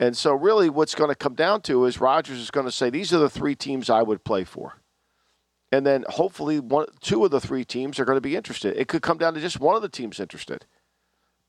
And 0.00 0.16
so, 0.16 0.34
really, 0.34 0.68
what's 0.68 0.94
going 0.94 1.10
to 1.10 1.14
come 1.14 1.34
down 1.34 1.60
to 1.62 1.84
is 1.84 2.00
Rodgers 2.00 2.38
is 2.38 2.50
going 2.50 2.66
to 2.66 2.72
say, 2.72 2.90
These 2.90 3.12
are 3.12 3.18
the 3.18 3.30
three 3.30 3.54
teams 3.54 3.88
I 3.88 4.02
would 4.02 4.24
play 4.24 4.44
for. 4.44 4.80
And 5.70 5.86
then 5.86 6.04
hopefully, 6.08 6.60
one, 6.60 6.86
two 7.00 7.24
of 7.24 7.30
the 7.30 7.40
three 7.40 7.64
teams 7.64 7.98
are 7.98 8.04
going 8.04 8.16
to 8.16 8.20
be 8.20 8.36
interested. 8.36 8.76
It 8.76 8.88
could 8.88 9.02
come 9.02 9.18
down 9.18 9.34
to 9.34 9.40
just 9.40 9.60
one 9.60 9.76
of 9.76 9.82
the 9.82 9.88
teams 9.88 10.20
interested. 10.20 10.66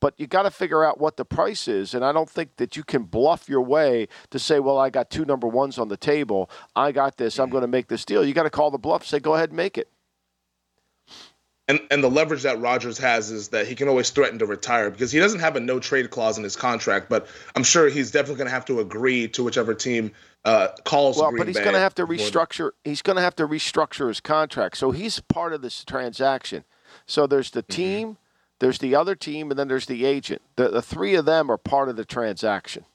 But 0.01 0.13
you 0.18 0.27
got 0.27 0.44
to 0.44 0.51
figure 0.51 0.83
out 0.83 1.00
what 1.00 1.18
the 1.18 1.25
price 1.25 1.68
is. 1.68 1.94
And 1.94 2.06
I 2.06 2.12
don't 2.12 2.30
think 2.30 2.57
that 2.57 2.75
you 2.75 2.83
can 2.83 3.03
bluff 3.03 3.50
your 3.50 3.62
way 3.62 4.07
to 4.30 4.38
say, 4.38 4.59
Well, 4.59 4.77
I 4.77 4.92
got 4.92 5.09
two 5.09 5.25
number 5.25 5.47
ones 5.47 5.80
on 5.80 5.88
the 5.88 5.97
table. 5.97 6.50
I 6.75 6.92
got 6.92 7.18
this. 7.18 7.39
I'm 7.39 7.45
mm-hmm. 7.45 7.51
going 7.53 7.62
to 7.62 7.68
make 7.68 7.88
this 7.88 8.06
deal. 8.06 8.24
You 8.24 8.33
got 8.33 8.44
to 8.44 8.50
call 8.51 8.69
the 8.69 8.77
bluff, 8.77 9.06
say, 9.06 9.19
Go 9.19 9.33
ahead 9.33 9.50
and 9.50 9.57
make 9.57 9.77
it 9.77 9.89
and 11.67 11.79
and 11.89 12.03
the 12.03 12.09
leverage 12.09 12.44
that 12.44 12.59
Rodgers 12.59 12.97
has 13.00 13.31
is 13.31 13.50
that 13.50 13.67
he 13.67 13.75
can 13.75 13.88
always 13.88 14.09
threaten 14.09 14.39
to 14.39 14.45
retire 14.45 14.91
because 14.91 15.12
he 15.12 15.19
doesn't 15.19 15.39
have 15.39 15.56
a 15.56 15.59
no 15.59 15.79
trade 15.79 16.09
clause 16.12 16.38
in 16.38 16.44
his 16.44 16.56
contract, 16.56 17.09
but 17.09 17.27
I'm 17.56 17.63
sure 17.63 17.89
he's 17.89 18.12
definitely 18.12 18.38
going 18.38 18.47
to 18.47 18.53
have 18.53 18.65
to 18.65 18.79
agree 18.79 19.27
to 19.29 19.44
whichever 19.44 19.73
team 19.73 20.12
uh, 20.44 20.69
calls. 20.83 21.17
Well, 21.17 21.31
Green 21.31 21.39
but 21.39 21.47
he's 21.47 21.59
going 21.59 21.73
to 21.73 21.79
have 21.79 21.95
to 21.95 22.06
restructure. 22.06 22.71
He's 22.83 23.01
going 23.01 23.15
to 23.15 23.21
have 23.21 23.35
to 23.38 23.47
restructure 23.47 24.07
his 24.07 24.21
contract, 24.21 24.77
so 24.77 24.91
he's 24.91 25.19
part 25.21 25.53
of 25.53 25.62
this 25.62 25.83
transaction. 25.83 26.65
So 27.07 27.25
there's 27.25 27.51
the 27.51 27.63
mm-hmm. 27.63 27.75
team, 27.75 28.07
mm-hmm. 28.09 28.19
there's 28.59 28.77
the 28.77 28.95
other 28.95 29.15
team, 29.15 29.50
and 29.50 29.59
then 29.59 29.68
there's 29.68 29.88
the 29.88 30.06
agent. 30.06 30.41
The, 30.56 30.69
the 30.69 30.81
three 30.81 31.15
of 31.15 31.25
them 31.25 31.50
are 31.50 31.57
part 31.57 31.89
of 31.89 31.95
the 31.95 32.06
transaction. 32.06 32.85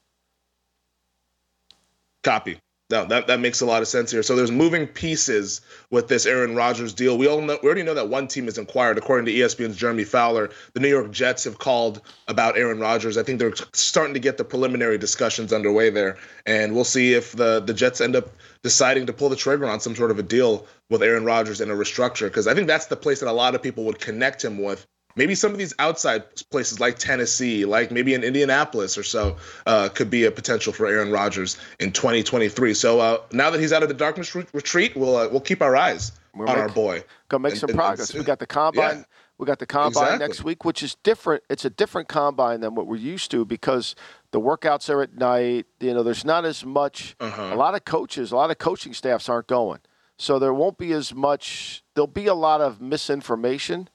Copy. 2.22 2.60
No, 2.90 3.04
that, 3.04 3.28
that 3.28 3.38
makes 3.38 3.60
a 3.60 3.66
lot 3.66 3.82
of 3.82 3.88
sense 3.88 4.10
here. 4.10 4.24
So 4.24 4.34
there's 4.34 4.50
moving 4.50 4.84
pieces 4.88 5.60
with 5.90 6.08
this 6.08 6.26
Aaron 6.26 6.56
Rodgers 6.56 6.92
deal. 6.92 7.16
We 7.16 7.28
all 7.28 7.40
know 7.40 7.56
we 7.62 7.66
already 7.68 7.84
know 7.84 7.94
that 7.94 8.08
one 8.08 8.26
team 8.26 8.46
has 8.46 8.58
inquired, 8.58 8.98
according 8.98 9.26
to 9.26 9.32
ESPN's 9.32 9.76
Jeremy 9.76 10.02
Fowler. 10.02 10.50
The 10.74 10.80
New 10.80 10.88
York 10.88 11.12
Jets 11.12 11.44
have 11.44 11.58
called 11.58 12.00
about 12.26 12.58
Aaron 12.58 12.80
Rodgers. 12.80 13.16
I 13.16 13.22
think 13.22 13.38
they're 13.38 13.54
starting 13.72 14.14
to 14.14 14.20
get 14.20 14.38
the 14.38 14.44
preliminary 14.44 14.98
discussions 14.98 15.52
underway 15.52 15.90
there, 15.90 16.18
and 16.46 16.74
we'll 16.74 16.82
see 16.82 17.14
if 17.14 17.32
the 17.32 17.60
the 17.60 17.74
Jets 17.74 18.00
end 18.00 18.16
up 18.16 18.28
deciding 18.62 19.06
to 19.06 19.12
pull 19.12 19.28
the 19.28 19.36
trigger 19.36 19.66
on 19.66 19.78
some 19.78 19.94
sort 19.94 20.10
of 20.10 20.18
a 20.18 20.24
deal 20.24 20.66
with 20.88 21.02
Aaron 21.02 21.24
Rodgers 21.24 21.60
and 21.60 21.70
a 21.70 21.74
restructure. 21.74 22.26
Because 22.26 22.48
I 22.48 22.54
think 22.54 22.66
that's 22.66 22.86
the 22.86 22.96
place 22.96 23.20
that 23.20 23.28
a 23.28 23.32
lot 23.32 23.54
of 23.54 23.62
people 23.62 23.84
would 23.84 24.00
connect 24.00 24.44
him 24.44 24.60
with 24.60 24.84
maybe 25.16 25.34
some 25.34 25.52
of 25.52 25.58
these 25.58 25.74
outside 25.78 26.24
places 26.50 26.80
like 26.80 26.98
Tennessee, 26.98 27.64
like 27.64 27.90
maybe 27.90 28.14
in 28.14 28.22
Indianapolis 28.22 28.96
or 28.96 29.02
so, 29.02 29.36
uh, 29.66 29.88
could 29.88 30.10
be 30.10 30.24
a 30.24 30.30
potential 30.30 30.72
for 30.72 30.86
Aaron 30.86 31.10
Rodgers 31.10 31.58
in 31.78 31.92
2023. 31.92 32.74
So 32.74 33.00
uh, 33.00 33.18
now 33.32 33.50
that 33.50 33.60
he's 33.60 33.72
out 33.72 33.82
of 33.82 33.88
the 33.88 33.94
darkness 33.94 34.34
re- 34.34 34.46
retreat, 34.52 34.96
we'll 34.96 35.16
uh, 35.16 35.28
we'll 35.28 35.40
keep 35.40 35.62
our 35.62 35.76
eyes 35.76 36.12
we 36.34 36.40
on 36.42 36.46
make, 36.46 36.56
our 36.56 36.68
boy. 36.68 37.04
Go 37.28 37.38
make 37.38 37.52
and, 37.52 37.60
some 37.60 37.70
and, 37.70 37.78
progress. 37.78 38.10
And, 38.10 38.20
we 38.20 38.24
got 38.24 38.38
the 38.38 38.46
combine. 38.46 38.98
Yeah. 38.98 39.04
We 39.38 39.46
got 39.46 39.58
the 39.58 39.66
combine 39.66 40.02
exactly. 40.02 40.26
next 40.26 40.44
week, 40.44 40.64
which 40.66 40.82
is 40.82 40.96
different. 40.96 41.42
It's 41.48 41.64
a 41.64 41.70
different 41.70 42.08
combine 42.08 42.60
than 42.60 42.74
what 42.74 42.86
we're 42.86 42.96
used 42.96 43.30
to 43.30 43.46
because 43.46 43.94
the 44.32 44.40
workouts 44.40 44.90
are 44.90 45.00
at 45.00 45.16
night. 45.16 45.64
You 45.80 45.94
know, 45.94 46.02
there's 46.02 46.26
not 46.26 46.44
as 46.44 46.62
much. 46.62 47.16
Uh-huh. 47.20 47.50
A 47.50 47.56
lot 47.56 47.74
of 47.74 47.86
coaches, 47.86 48.32
a 48.32 48.36
lot 48.36 48.50
of 48.50 48.58
coaching 48.58 48.92
staffs 48.92 49.30
aren't 49.30 49.46
going, 49.46 49.80
so 50.18 50.38
there 50.38 50.52
won't 50.52 50.76
be 50.76 50.92
as 50.92 51.14
much. 51.14 51.82
There'll 51.94 52.06
be 52.06 52.26
a 52.26 52.34
lot 52.34 52.60
of 52.60 52.82
misinformation 52.82 53.88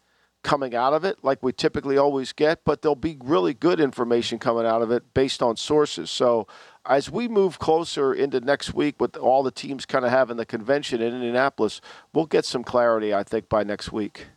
coming 0.46 0.76
out 0.76 0.94
of 0.94 1.04
it 1.04 1.18
like 1.24 1.42
we 1.42 1.52
typically 1.52 1.98
always 1.98 2.32
get, 2.32 2.64
but 2.64 2.82
there'll 2.82 2.96
be 2.96 3.18
really 3.24 3.54
good 3.54 3.80
information 3.80 4.38
coming 4.38 4.66
out 4.66 4.82
of 4.84 4.92
it 4.92 5.14
based 5.14 5.42
on 5.42 5.58
sources. 5.58 6.10
So 6.12 6.48
as 6.86 7.10
we 7.10 7.28
move 7.28 7.58
closer 7.58 8.14
into 8.14 8.40
next 8.40 8.74
week 8.74 9.02
with 9.02 9.18
all 9.18 9.42
the 9.42 9.52
teams 9.52 9.86
kind 9.86 10.06
of 10.06 10.12
having 10.12 10.38
the 10.38 10.46
convention 10.46 11.02
in 11.02 11.14
Indianapolis, 11.14 11.82
we'll 12.14 12.28
get 12.28 12.46
some 12.46 12.64
clarity, 12.64 13.14
I 13.14 13.24
think, 13.24 13.50
by 13.50 13.64
next 13.64 13.92
week. 13.92 14.28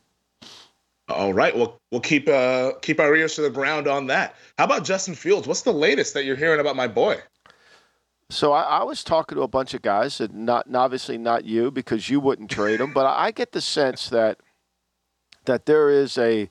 All 1.11 1.35
right, 1.35 1.57
well, 1.57 1.79
we'll 1.91 2.01
keep 2.01 2.29
uh, 2.29 2.73
keep 2.83 3.01
our 3.01 3.15
ears 3.15 3.35
to 3.37 3.43
the 3.43 3.51
ground 3.51 3.87
on 3.87 4.07
that. 4.09 4.35
How 4.59 4.65
about 4.65 4.85
Justin 4.85 5.15
Fields? 5.15 5.47
What's 5.47 5.63
the 5.63 5.73
latest 5.73 6.13
that 6.15 6.25
you're 6.25 6.37
hearing 6.37 6.61
about 6.61 6.77
my 6.77 6.89
boy? 6.89 7.19
So 8.31 8.53
I, 8.53 8.63
I, 8.63 8.83
was 8.83 9.03
talking 9.03 9.37
to 9.37 9.43
a 9.43 9.49
bunch 9.49 9.73
of 9.73 9.81
guys, 9.81 10.21
and 10.21 10.45
not 10.45 10.67
obviously 10.75 11.17
not 11.17 11.47
you 11.47 11.71
because 11.71 12.11
you 12.11 12.21
wouldn't 12.21 12.51
trade 12.51 12.79
him, 12.79 12.93
but 12.93 13.07
I 13.07 13.31
get 13.31 13.53
the 13.53 13.63
sense 13.63 14.11
that 14.11 14.39
that 15.49 15.67
there 15.67 15.91
is 15.91 16.17
a 16.17 16.49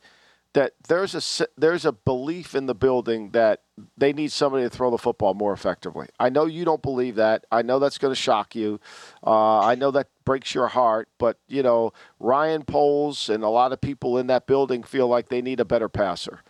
that 0.54 0.74
there's 0.88 1.14
a 1.14 1.48
there's 1.56 1.86
a 1.86 1.92
belief 1.92 2.56
in 2.56 2.66
the 2.66 2.74
building 2.74 3.30
that 3.30 3.62
they 3.96 4.12
need 4.12 4.32
somebody 4.32 4.64
to 4.64 4.70
throw 4.70 4.90
the 4.90 4.98
football 4.98 5.36
more 5.36 5.54
effectively. 5.54 6.08
I 6.20 6.30
know 6.30 6.46
you 6.46 6.66
don't 6.66 6.82
believe 6.82 7.16
that. 7.16 7.46
I 7.52 7.62
know 7.62 7.78
that's 7.78 8.00
going 8.00 8.12
to 8.12 8.20
shock 8.20 8.56
you. 8.56 8.80
Uh, 9.26 9.60
I 9.60 9.76
know 9.76 9.92
that 9.92 10.08
breaks 10.26 10.56
your 10.56 10.68
heart. 10.68 11.10
But 11.20 11.38
you 11.48 11.62
know, 11.62 11.94
Ryan 12.20 12.64
Poles 12.64 13.30
and 13.30 13.44
a 13.44 13.50
lot 13.50 13.72
of 13.72 13.80
people 13.80 14.18
in 14.18 14.28
that 14.28 14.48
building 14.48 14.82
feel 14.82 15.08
like 15.08 15.30
they 15.30 15.44
need 15.44 15.60
a 15.60 15.66
better 15.66 15.90
passer, 15.90 16.42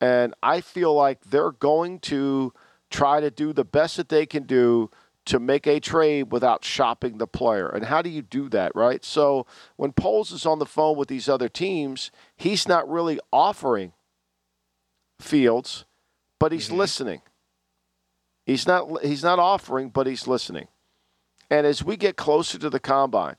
and 0.00 0.34
I 0.42 0.62
feel 0.62 0.94
like 0.94 1.20
they're 1.24 1.52
going 1.52 1.98
to 2.00 2.54
try 2.88 3.20
to 3.20 3.30
do 3.30 3.52
the 3.52 3.64
best 3.64 3.98
that 3.98 4.08
they 4.08 4.24
can 4.24 4.44
do 4.44 4.90
to 5.26 5.38
make 5.38 5.66
a 5.66 5.80
trade 5.80 6.32
without 6.32 6.64
shopping 6.64 7.18
the 7.18 7.26
player. 7.26 7.68
And 7.68 7.84
how 7.84 8.02
do 8.02 8.10
you 8.10 8.22
do 8.22 8.48
that, 8.48 8.72
right? 8.74 9.04
So 9.04 9.46
when 9.76 9.92
Poles 9.92 10.32
is 10.32 10.46
on 10.46 10.58
the 10.58 10.66
phone 10.66 10.96
with 10.96 11.08
these 11.08 11.28
other 11.28 11.48
teams, 11.48 12.10
he's 12.36 12.66
not 12.66 12.88
really 12.88 13.20
offering 13.32 13.92
Fields, 15.20 15.84
but 16.38 16.52
he's 16.52 16.68
mm-hmm. 16.68 16.78
listening. 16.78 17.22
He's 18.46 18.66
not 18.66 19.04
he's 19.04 19.22
not 19.22 19.38
offering, 19.38 19.90
but 19.90 20.06
he's 20.06 20.26
listening. 20.26 20.68
And 21.50 21.66
as 21.66 21.84
we 21.84 21.96
get 21.96 22.16
closer 22.16 22.58
to 22.58 22.70
the 22.70 22.80
combine, 22.80 23.36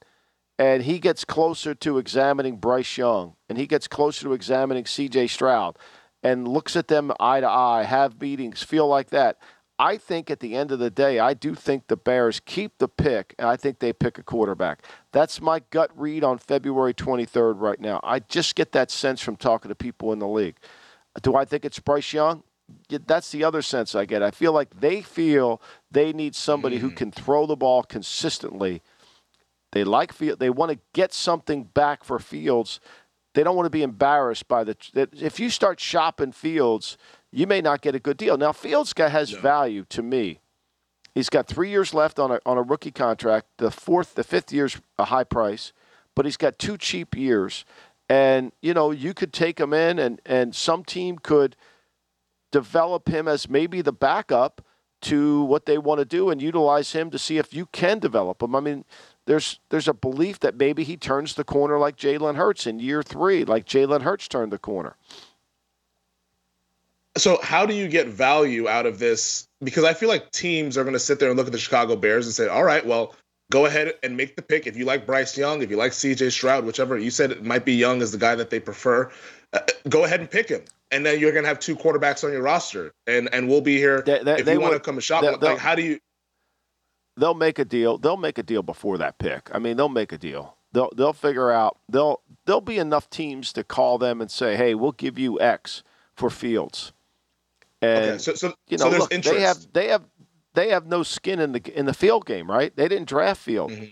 and 0.60 0.84
he 0.84 1.00
gets 1.00 1.26
closer 1.26 1.74
to 1.74 1.98
examining 1.98 2.58
Bryce 2.58 2.98
Young, 2.98 3.36
and 3.50 3.58
he 3.58 3.66
gets 3.66 3.88
closer 3.88 4.26
to 4.26 4.34
examining 4.34 4.86
C.J. 4.86 5.28
Stroud, 5.28 5.78
and 6.22 6.48
looks 6.48 6.76
at 6.76 6.88
them 6.88 7.12
eye 7.20 7.40
to 7.40 7.50
eye, 7.50 7.84
have 7.84 8.22
meetings, 8.22 8.62
feel 8.62 8.88
like 8.88 9.10
that. 9.10 9.38
I 9.82 9.98
think 9.98 10.30
at 10.30 10.42
the 10.42 10.54
end 10.56 10.72
of 10.72 10.78
the 10.78 10.92
day, 10.92 11.18
I 11.18 11.34
do 11.34 11.56
think 11.56 11.88
the 11.88 11.98
Bears 11.98 12.40
keep 12.40 12.78
the 12.78 12.88
pick, 12.88 13.34
and 13.40 13.48
I 13.48 13.56
think 13.58 13.80
they 13.80 13.92
pick 13.92 14.20
a 14.20 14.24
quarterback. 14.24 14.84
That's 15.12 15.42
my 15.42 15.64
gut 15.72 15.90
read 15.96 16.24
on 16.24 16.38
February 16.38 16.94
23rd 16.94 17.60
right 17.60 17.80
now. 17.80 18.00
I 18.04 18.20
just 18.20 18.54
get 18.54 18.74
that 18.74 18.92
sense 18.92 19.22
from 19.22 19.38
talking 19.38 19.70
to 19.70 19.76
people 19.76 20.14
in 20.14 20.20
the 20.20 20.28
league. 20.28 20.58
Do 21.24 21.36
I 21.36 21.46
think 21.46 21.66
it's 21.66 21.80
Bryce 21.80 22.14
Young? 22.14 22.44
That's 22.90 23.32
the 23.32 23.44
other 23.44 23.64
sense 23.64 23.96
I 23.96 24.06
get. 24.06 24.22
I 24.22 24.30
feel 24.30 24.54
like 24.54 24.82
they 24.82 25.02
feel 25.02 25.60
they 25.90 26.14
need 26.14 26.36
somebody 26.36 26.78
mm. 26.78 26.82
who 26.82 26.92
can 26.92 27.12
throw 27.12 27.48
the 27.48 27.56
ball 27.56 27.82
consistently. 27.82 28.84
They 29.72 29.84
like 29.84 30.14
Field. 30.14 30.38
They 30.38 30.52
want 30.52 30.72
to 30.74 30.80
get 30.94 31.12
something 31.12 31.64
back 31.64 32.04
for 32.04 32.20
Fields. 32.20 32.80
They 33.34 33.44
don't 33.44 33.56
want 33.56 33.66
to 33.66 33.72
be 33.72 33.82
embarrassed 33.82 34.48
by 34.48 34.64
the. 34.64 34.78
If 34.94 35.40
you 35.40 35.50
start 35.50 35.80
shopping 35.80 36.34
Fields 36.34 37.00
you 37.32 37.48
may 37.48 37.62
not 37.62 37.82
get 37.82 37.96
a 37.96 38.00
good 38.00 38.18
deal. 38.18 38.38
Now, 38.38 38.52
Fields 38.52 38.94
guy 38.94 39.10
has 39.10 39.32
value 39.32 39.86
to 39.90 40.02
me. 40.02 40.40
He's 41.16 41.30
got 41.30 41.48
three 41.48 41.70
years 41.70 41.94
left 41.94 42.20
on 42.20 42.32
a, 42.32 42.40
on 42.46 42.58
a 42.58 42.62
rookie 42.62 42.92
contract. 42.92 43.48
The 43.58 43.72
fourth, 43.72 44.16
the 44.16 44.24
fifth 44.24 44.52
year's 44.52 44.80
a 44.98 45.06
high 45.06 45.24
price, 45.24 45.74
but 46.16 46.26
he's 46.26 46.38
got 46.38 46.60
two 46.60 46.78
cheap 46.78 47.16
years. 47.16 47.66
And, 48.10 48.52
you 48.62 48.74
know, 48.74 48.92
you 48.92 49.14
could 49.14 49.32
take 49.34 49.60
him 49.60 49.74
in 49.74 49.98
and, 50.00 50.22
and 50.26 50.54
some 50.56 50.84
team 50.84 51.18
could 51.18 51.56
develop 52.52 53.08
him 53.08 53.28
as 53.28 53.50
maybe 53.50 53.82
the 53.82 53.94
backup 53.94 54.62
to 55.02 55.44
what 55.44 55.66
they 55.66 55.78
want 55.78 56.00
to 56.00 56.06
do 56.06 56.30
and 56.30 56.42
utilize 56.42 56.92
him 56.92 57.10
to 57.10 57.18
see 57.18 57.38
if 57.38 57.54
you 57.54 57.66
can 57.68 58.00
develop 58.00 58.44
him. 58.44 58.56
I 58.56 58.60
mean, 58.60 58.86
there's 59.26 59.60
there's 59.70 59.88
a 59.88 59.94
belief 59.94 60.40
that 60.42 60.56
maybe 60.56 60.84
he 60.84 60.98
turns 60.98 61.34
the 61.34 61.44
corner 61.44 61.80
like 61.80 61.96
Jalen 61.96 62.36
Hurts 62.36 62.68
in 62.68 62.80
year 62.80 63.02
three, 63.02 63.44
like 63.46 63.66
Jalen 63.66 64.02
Hurts 64.02 64.28
turned 64.28 64.52
the 64.52 64.60
corner 64.60 64.96
so 67.18 67.40
how 67.42 67.66
do 67.66 67.74
you 67.74 67.88
get 67.88 68.08
value 68.08 68.68
out 68.68 68.86
of 68.86 69.00
this? 69.00 69.48
Because 69.64 69.84
I 69.84 69.94
feel 69.94 70.10
like 70.10 70.32
teams 70.32 70.78
are 70.78 70.84
going 70.84 70.94
to 70.94 71.00
sit 71.00 71.20
there 71.20 71.30
and 71.30 71.38
look 71.38 71.48
at 71.48 71.52
the 71.52 71.60
Chicago 71.60 71.96
Bears 71.96 72.26
and 72.26 72.34
say, 72.34 72.48
"All 72.48 72.64
right, 72.64 72.86
well, 72.86 73.16
go 73.52 73.66
ahead 73.66 73.94
and 74.02 74.16
make 74.16 74.36
the 74.36 74.42
pick. 74.42 74.66
If 74.66 74.78
you 74.78 74.86
like 74.86 75.06
Bryce 75.06 75.38
Young, 75.38 75.62
if 75.62 75.70
you 75.70 75.78
like 75.78 75.94
C.J. 75.94 76.30
Stroud, 76.30 76.66
whichever 76.66 76.98
you 76.98 77.12
said 77.12 77.32
it 77.32 77.44
might 77.44 77.66
be 77.66 77.74
Young 77.74 78.02
as 78.02 78.12
the 78.12 78.18
guy 78.18 78.36
that 78.36 78.50
they 78.50 78.60
prefer, 78.60 79.12
uh, 79.54 79.60
go 79.90 80.06
ahead 80.06 80.20
and 80.20 80.30
pick 80.32 80.50
him." 80.50 80.62
And 80.90 81.06
then 81.06 81.20
you're 81.20 81.32
going 81.32 81.44
to 81.44 81.48
have 81.48 81.60
two 81.60 81.76
quarterbacks 81.76 82.24
on 82.24 82.32
your 82.32 82.42
roster, 82.42 82.92
and 83.08 83.34
and 83.34 83.48
we'll 83.50 83.62
be 83.62 83.78
here 83.78 84.02
they, 84.02 84.24
they, 84.24 84.40
if 84.40 84.48
you 84.48 84.60
want 84.60 84.74
to 84.74 84.80
come 84.80 84.96
and 84.96 85.04
shop. 85.04 85.24
Like, 85.42 85.58
how 85.58 85.76
do 85.76 85.82
you? 85.82 86.00
They'll 87.18 87.34
make 87.34 87.60
a 87.60 87.66
deal. 87.66 87.98
They'll 87.98 88.18
make 88.18 88.38
a 88.38 88.44
deal 88.44 88.64
before 88.64 88.98
that 88.98 89.18
pick. 89.18 89.50
I 89.54 89.60
mean, 89.60 89.76
they'll 89.78 89.90
make 89.90 90.14
a 90.14 90.18
deal. 90.18 90.56
They'll 90.72 90.92
they'll 90.96 91.14
figure 91.14 91.52
out. 91.52 91.78
They'll 91.90 92.22
there'll 92.46 92.62
be 92.62 92.78
enough 92.78 93.10
teams 93.10 93.52
to 93.54 93.66
call 93.66 93.98
them 93.98 94.22
and 94.22 94.32
say, 94.32 94.56
"Hey, 94.56 94.76
we'll 94.76 94.94
give 94.94 95.20
you 95.20 95.40
X 95.42 95.84
for 96.16 96.30
Fields." 96.30 96.94
And 97.82 98.06
okay, 98.06 98.18
so, 98.20 98.34
so 98.36 98.54
you 98.68 98.78
know, 98.78 98.92
so 98.92 98.98
look, 98.98 99.10
they 99.10 99.42
have 99.42 99.58
they 99.74 99.88
have 99.88 100.04
they 100.54 100.70
have 100.70 100.86
no 100.86 101.04
skin 101.04 101.40
in 101.40 101.52
the 101.52 101.78
in 101.78 101.86
the 101.86 101.94
field 101.94 102.26
game, 102.26 102.50
right? 102.50 102.76
They 102.76 102.88
didn't 102.88 103.08
draft 103.08 103.42
field. 103.42 103.72
Mm-hmm. 103.72 103.86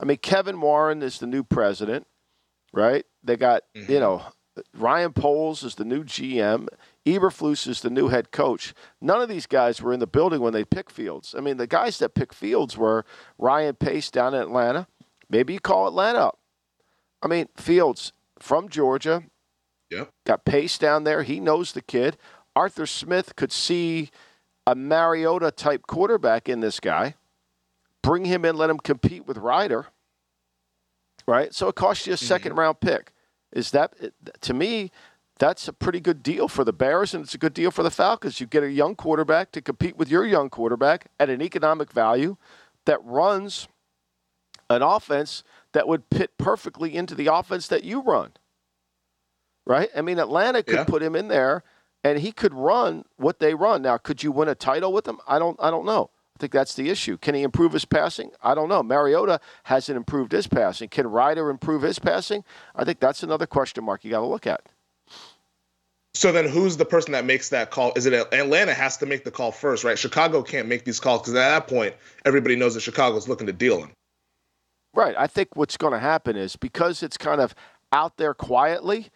I 0.00 0.04
mean, 0.04 0.18
Kevin 0.18 0.60
Warren 0.60 1.02
is 1.02 1.18
the 1.18 1.26
new 1.26 1.42
president, 1.42 2.06
right? 2.72 3.04
They 3.22 3.36
got 3.36 3.62
mm-hmm. 3.76 3.90
you 3.90 4.00
know 4.00 4.22
Ryan 4.76 5.12
Poles 5.12 5.62
is 5.62 5.74
the 5.74 5.84
new 5.84 6.04
GM. 6.04 6.68
Eberflus 7.06 7.66
is 7.66 7.80
the 7.80 7.90
new 7.90 8.08
head 8.08 8.30
coach. 8.30 8.74
None 9.00 9.20
of 9.20 9.28
these 9.28 9.46
guys 9.46 9.80
were 9.80 9.92
in 9.92 10.00
the 10.00 10.06
building 10.06 10.40
when 10.40 10.52
they 10.52 10.64
picked 10.64 10.92
Fields. 10.92 11.34
I 11.36 11.40
mean, 11.40 11.56
the 11.56 11.66
guys 11.66 11.98
that 11.98 12.14
picked 12.14 12.34
Fields 12.34 12.76
were 12.76 13.04
Ryan 13.38 13.74
Pace 13.74 14.10
down 14.10 14.34
in 14.34 14.42
Atlanta. 14.42 14.86
Maybe 15.28 15.54
you 15.54 15.60
call 15.60 15.88
Atlanta 15.88 16.18
up. 16.18 16.38
I 17.22 17.28
mean, 17.28 17.48
Fields 17.56 18.12
from 18.38 18.68
Georgia. 18.68 19.24
Yep. 19.90 20.10
Got 20.26 20.44
Pace 20.44 20.78
down 20.78 21.04
there. 21.04 21.22
He 21.22 21.40
knows 21.40 21.72
the 21.72 21.82
kid. 21.82 22.16
Arthur 22.54 22.86
Smith 22.86 23.34
could 23.36 23.52
see 23.52 24.10
a 24.66 24.74
Mariota 24.74 25.50
type 25.50 25.86
quarterback 25.86 26.48
in 26.48 26.60
this 26.60 26.80
guy, 26.80 27.14
bring 28.02 28.24
him 28.24 28.44
in, 28.44 28.56
let 28.56 28.70
him 28.70 28.78
compete 28.78 29.26
with 29.26 29.38
Ridder, 29.38 29.86
right? 31.26 31.54
So 31.54 31.68
it 31.68 31.74
costs 31.74 32.06
you 32.06 32.12
a 32.12 32.16
2nd 32.16 32.40
mm-hmm. 32.40 32.58
round 32.58 32.80
pick. 32.80 33.12
Is 33.52 33.70
that, 33.72 33.94
to 34.40 34.54
me, 34.54 34.90
that's 35.38 35.66
a 35.68 35.72
pretty 35.72 36.00
good 36.00 36.22
deal 36.22 36.48
for 36.48 36.64
the 36.64 36.72
Bears, 36.72 37.14
and 37.14 37.24
it's 37.24 37.34
a 37.34 37.38
good 37.38 37.54
deal 37.54 37.70
for 37.70 37.82
the 37.82 37.90
Falcons. 37.90 38.40
You 38.40 38.46
get 38.46 38.62
a 38.62 38.70
young 38.70 38.94
quarterback 38.94 39.52
to 39.52 39.60
compete 39.60 39.96
with 39.96 40.08
your 40.08 40.24
young 40.24 40.48
quarterback 40.48 41.08
at 41.18 41.28
an 41.28 41.42
economic 41.42 41.92
value 41.92 42.36
that 42.86 43.04
runs 43.04 43.68
an 44.70 44.82
offense 44.82 45.42
that 45.72 45.88
would 45.88 46.04
fit 46.12 46.38
perfectly 46.38 46.94
into 46.94 47.14
the 47.14 47.26
offense 47.26 47.68
that 47.68 47.84
you 47.84 48.02
run. 48.02 48.32
Right? 49.66 49.90
I 49.96 50.00
mean, 50.00 50.18
Atlanta 50.18 50.62
could 50.62 50.74
yeah. 50.74 50.84
put 50.84 51.02
him 51.02 51.14
in 51.14 51.28
there 51.28 51.62
and 52.04 52.18
he 52.18 52.32
could 52.32 52.54
run 52.54 53.04
what 53.16 53.38
they 53.38 53.54
run. 53.54 53.82
Now, 53.82 53.96
could 53.98 54.22
you 54.22 54.32
win 54.32 54.48
a 54.48 54.54
title 54.54 54.92
with 54.92 55.06
him? 55.06 55.18
I 55.26 55.38
don't. 55.38 55.56
I 55.60 55.70
don't 55.70 55.86
know. 55.86 56.10
I 56.36 56.38
think 56.40 56.52
that's 56.52 56.74
the 56.74 56.90
issue. 56.90 57.18
Can 57.18 57.34
he 57.34 57.42
improve 57.42 57.72
his 57.72 57.84
passing? 57.84 58.30
I 58.42 58.54
don't 58.54 58.68
know. 58.68 58.82
Mariota 58.82 59.38
hasn't 59.64 59.96
improved 59.96 60.32
his 60.32 60.46
passing. 60.46 60.88
Can 60.88 61.06
Ridder 61.06 61.50
improve 61.50 61.82
his 61.82 61.98
passing? 61.98 62.42
I 62.74 62.84
think 62.84 63.00
that's 63.00 63.22
another 63.22 63.46
question 63.46 63.84
mark 63.84 64.04
you 64.04 64.10
got 64.10 64.20
to 64.20 64.26
look 64.26 64.46
at. 64.46 64.62
So 66.14 66.30
then, 66.32 66.48
who's 66.48 66.76
the 66.76 66.84
person 66.84 67.12
that 67.12 67.24
makes 67.24 67.48
that 67.50 67.70
call? 67.70 67.92
Is 67.96 68.06
it 68.06 68.12
Atlanta 68.12 68.74
has 68.74 68.96
to 68.98 69.06
make 69.06 69.24
the 69.24 69.30
call 69.30 69.52
first, 69.52 69.84
right? 69.84 69.98
Chicago 69.98 70.42
can't 70.42 70.68
make 70.68 70.84
these 70.84 71.00
calls 71.00 71.22
because 71.22 71.34
at 71.34 71.48
that 71.48 71.68
point, 71.68 71.94
everybody 72.24 72.56
knows 72.56 72.74
that 72.74 72.80
Chicago's 72.80 73.28
looking 73.28 73.46
to 73.46 73.52
deal 73.52 73.78
him. 73.78 73.92
Right. 74.94 75.14
I 75.16 75.26
think 75.26 75.56
what's 75.56 75.78
going 75.78 75.94
to 75.94 75.98
happen 75.98 76.36
is 76.36 76.56
because 76.56 77.02
it's 77.02 77.16
kind 77.16 77.40
of 77.40 77.54
out 77.92 78.18
there 78.18 78.34
quietly 78.34 79.08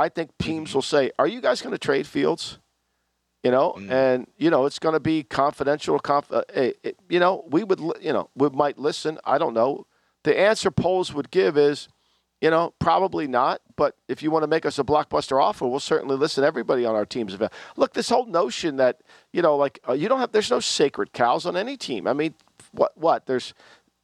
I 0.00 0.08
think 0.08 0.30
teams 0.38 0.74
will 0.74 0.82
say, 0.82 1.10
"Are 1.18 1.26
you 1.26 1.40
guys 1.40 1.60
going 1.62 1.72
to 1.72 1.78
trade 1.78 2.06
Fields?" 2.06 2.58
You 3.42 3.50
know, 3.50 3.74
mm. 3.78 3.90
and 3.90 4.26
you 4.36 4.50
know 4.50 4.66
it's 4.66 4.78
going 4.78 4.92
to 4.94 5.00
be 5.00 5.22
confidential. 5.22 5.98
Conf- 5.98 6.32
uh, 6.32 6.42
it, 6.54 6.78
it, 6.82 6.96
you 7.08 7.18
know, 7.18 7.44
we 7.48 7.64
would, 7.64 7.80
you 8.00 8.12
know, 8.12 8.28
we 8.34 8.48
might 8.50 8.78
listen. 8.78 9.18
I 9.24 9.38
don't 9.38 9.54
know. 9.54 9.86
The 10.24 10.38
answer 10.38 10.70
Poles 10.70 11.14
would 11.14 11.30
give 11.30 11.56
is, 11.56 11.88
you 12.42 12.50
know, 12.50 12.74
probably 12.78 13.26
not. 13.26 13.62
But 13.76 13.96
if 14.08 14.22
you 14.22 14.30
want 14.30 14.42
to 14.42 14.46
make 14.46 14.66
us 14.66 14.78
a 14.78 14.84
blockbuster 14.84 15.42
offer, 15.42 15.66
we'll 15.66 15.80
certainly 15.80 16.16
listen. 16.16 16.44
Everybody 16.44 16.84
on 16.84 16.94
our 16.94 17.06
team's 17.06 17.32
event. 17.32 17.52
Look, 17.76 17.94
this 17.94 18.10
whole 18.10 18.26
notion 18.26 18.76
that 18.76 19.00
you 19.32 19.40
know, 19.40 19.56
like 19.56 19.80
uh, 19.88 19.94
you 19.94 20.08
don't 20.08 20.20
have, 20.20 20.32
there's 20.32 20.50
no 20.50 20.60
sacred 20.60 21.12
cows 21.12 21.46
on 21.46 21.56
any 21.56 21.76
team. 21.78 22.06
I 22.06 22.12
mean, 22.12 22.34
what, 22.72 22.96
what? 22.96 23.26
There's 23.26 23.54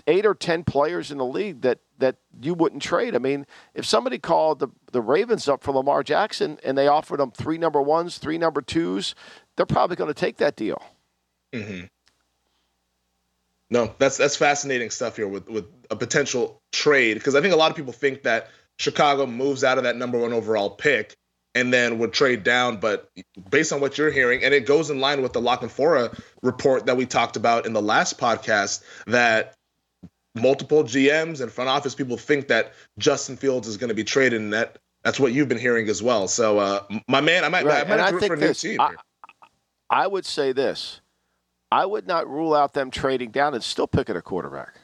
eight 0.06 0.26
or 0.26 0.34
ten 0.34 0.64
players 0.64 1.10
in 1.10 1.18
the 1.18 1.24
league 1.24 1.62
that 1.62 1.78
that 1.98 2.16
you 2.40 2.54
wouldn't 2.54 2.82
trade. 2.82 3.14
I 3.14 3.18
mean, 3.18 3.46
if 3.74 3.86
somebody 3.86 4.18
called 4.18 4.58
the, 4.58 4.68
the 4.92 5.00
Ravens 5.00 5.48
up 5.48 5.62
for 5.62 5.72
Lamar 5.72 6.02
Jackson 6.02 6.58
and 6.62 6.76
they 6.76 6.88
offered 6.88 7.20
them 7.20 7.30
three 7.30 7.58
number 7.58 7.80
ones, 7.80 8.18
three 8.18 8.38
number 8.38 8.60
twos, 8.60 9.14
they're 9.56 9.64
probably 9.66 9.96
going 9.96 10.12
to 10.12 10.14
take 10.14 10.36
that 10.36 10.56
deal. 10.56 10.82
Mm-hmm. 11.54 11.86
No, 13.70 13.94
that's 13.98 14.16
that's 14.16 14.36
fascinating 14.36 14.90
stuff 14.90 15.16
here 15.16 15.26
with 15.26 15.48
with 15.48 15.64
a 15.90 15.96
potential 15.96 16.60
trade 16.72 17.14
because 17.14 17.34
I 17.34 17.40
think 17.40 17.52
a 17.52 17.56
lot 17.56 17.70
of 17.70 17.76
people 17.76 17.92
think 17.92 18.22
that 18.22 18.48
Chicago 18.78 19.26
moves 19.26 19.64
out 19.64 19.78
of 19.78 19.84
that 19.84 19.96
number 19.96 20.18
one 20.18 20.32
overall 20.32 20.70
pick 20.70 21.16
and 21.54 21.72
then 21.72 21.98
would 21.98 22.12
trade 22.12 22.44
down. 22.44 22.76
But 22.76 23.10
based 23.50 23.72
on 23.72 23.80
what 23.80 23.98
you're 23.98 24.10
hearing, 24.10 24.44
and 24.44 24.54
it 24.54 24.66
goes 24.66 24.90
in 24.90 25.00
line 25.00 25.22
with 25.22 25.32
the 25.32 25.40
La 25.40 25.56
Canfora 25.56 26.16
report 26.42 26.86
that 26.86 26.96
we 26.96 27.06
talked 27.06 27.36
about 27.36 27.66
in 27.66 27.72
the 27.72 27.82
last 27.82 28.18
podcast, 28.18 28.84
that 29.06 29.54
multiple 30.36 30.84
GMs 30.84 31.40
and 31.40 31.50
front 31.50 31.68
office 31.68 31.94
people 31.94 32.16
think 32.16 32.48
that 32.48 32.72
Justin 32.98 33.36
Fields 33.36 33.66
is 33.66 33.76
going 33.76 33.88
to 33.88 33.94
be 33.94 34.04
traded, 34.04 34.40
and 34.40 34.52
that 34.52 34.78
that's 35.02 35.18
what 35.18 35.32
you've 35.32 35.48
been 35.48 35.58
hearing 35.58 35.88
as 35.88 36.02
well. 36.02 36.28
So, 36.28 36.58
uh, 36.58 36.82
my 37.08 37.20
man, 37.20 37.44
I 37.44 37.48
might, 37.48 37.64
right. 37.64 37.86
I 37.86 37.88
might 37.88 38.00
have 38.00 38.20
to 38.20 38.26
for 38.26 38.34
a 38.34 38.36
new 38.36 38.54
team. 38.54 38.80
I, 38.80 38.94
I, 39.88 40.06
would 40.06 40.26
say 40.26 40.52
this: 40.52 41.00
I 41.70 41.86
would 41.86 42.06
not 42.06 42.28
rule 42.28 42.54
out 42.54 42.74
them 42.74 42.90
trading 42.90 43.30
down 43.30 43.54
and 43.54 43.62
still 43.62 43.86
picking 43.86 44.16
a 44.16 44.22
quarterback. 44.22 44.74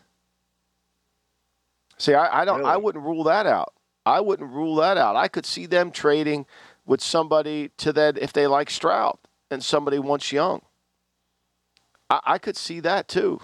See, 1.99 2.15
I, 2.15 2.43
I 2.43 2.45
don't. 2.45 2.59
Really? 2.59 2.71
I 2.71 2.77
wouldn't 2.77 3.05
rule 3.05 3.25
that 3.25 3.47
out. 3.47 3.75
I 4.05 4.21
wouldn't 4.21 4.51
rule 4.51 4.77
that 4.77 4.97
out. 4.97 5.17
I 5.17 5.29
could 5.29 5.47
see 5.47 5.67
them 5.67 5.91
trading 5.91 6.47
with 6.85 7.01
somebody 7.01 7.71
to 7.79 7.93
that 7.93 8.19
if 8.19 8.33
they 8.33 8.47
like 8.47 8.71
Stroud 8.71 9.19
and 9.51 9.63
somebody 9.63 9.99
wants 9.99 10.33
Young. 10.33 10.63
I, 12.11 12.21
I 12.25 12.39
could 12.39 12.57
see 12.57 12.81
that 12.81 13.09
too. 13.09 13.41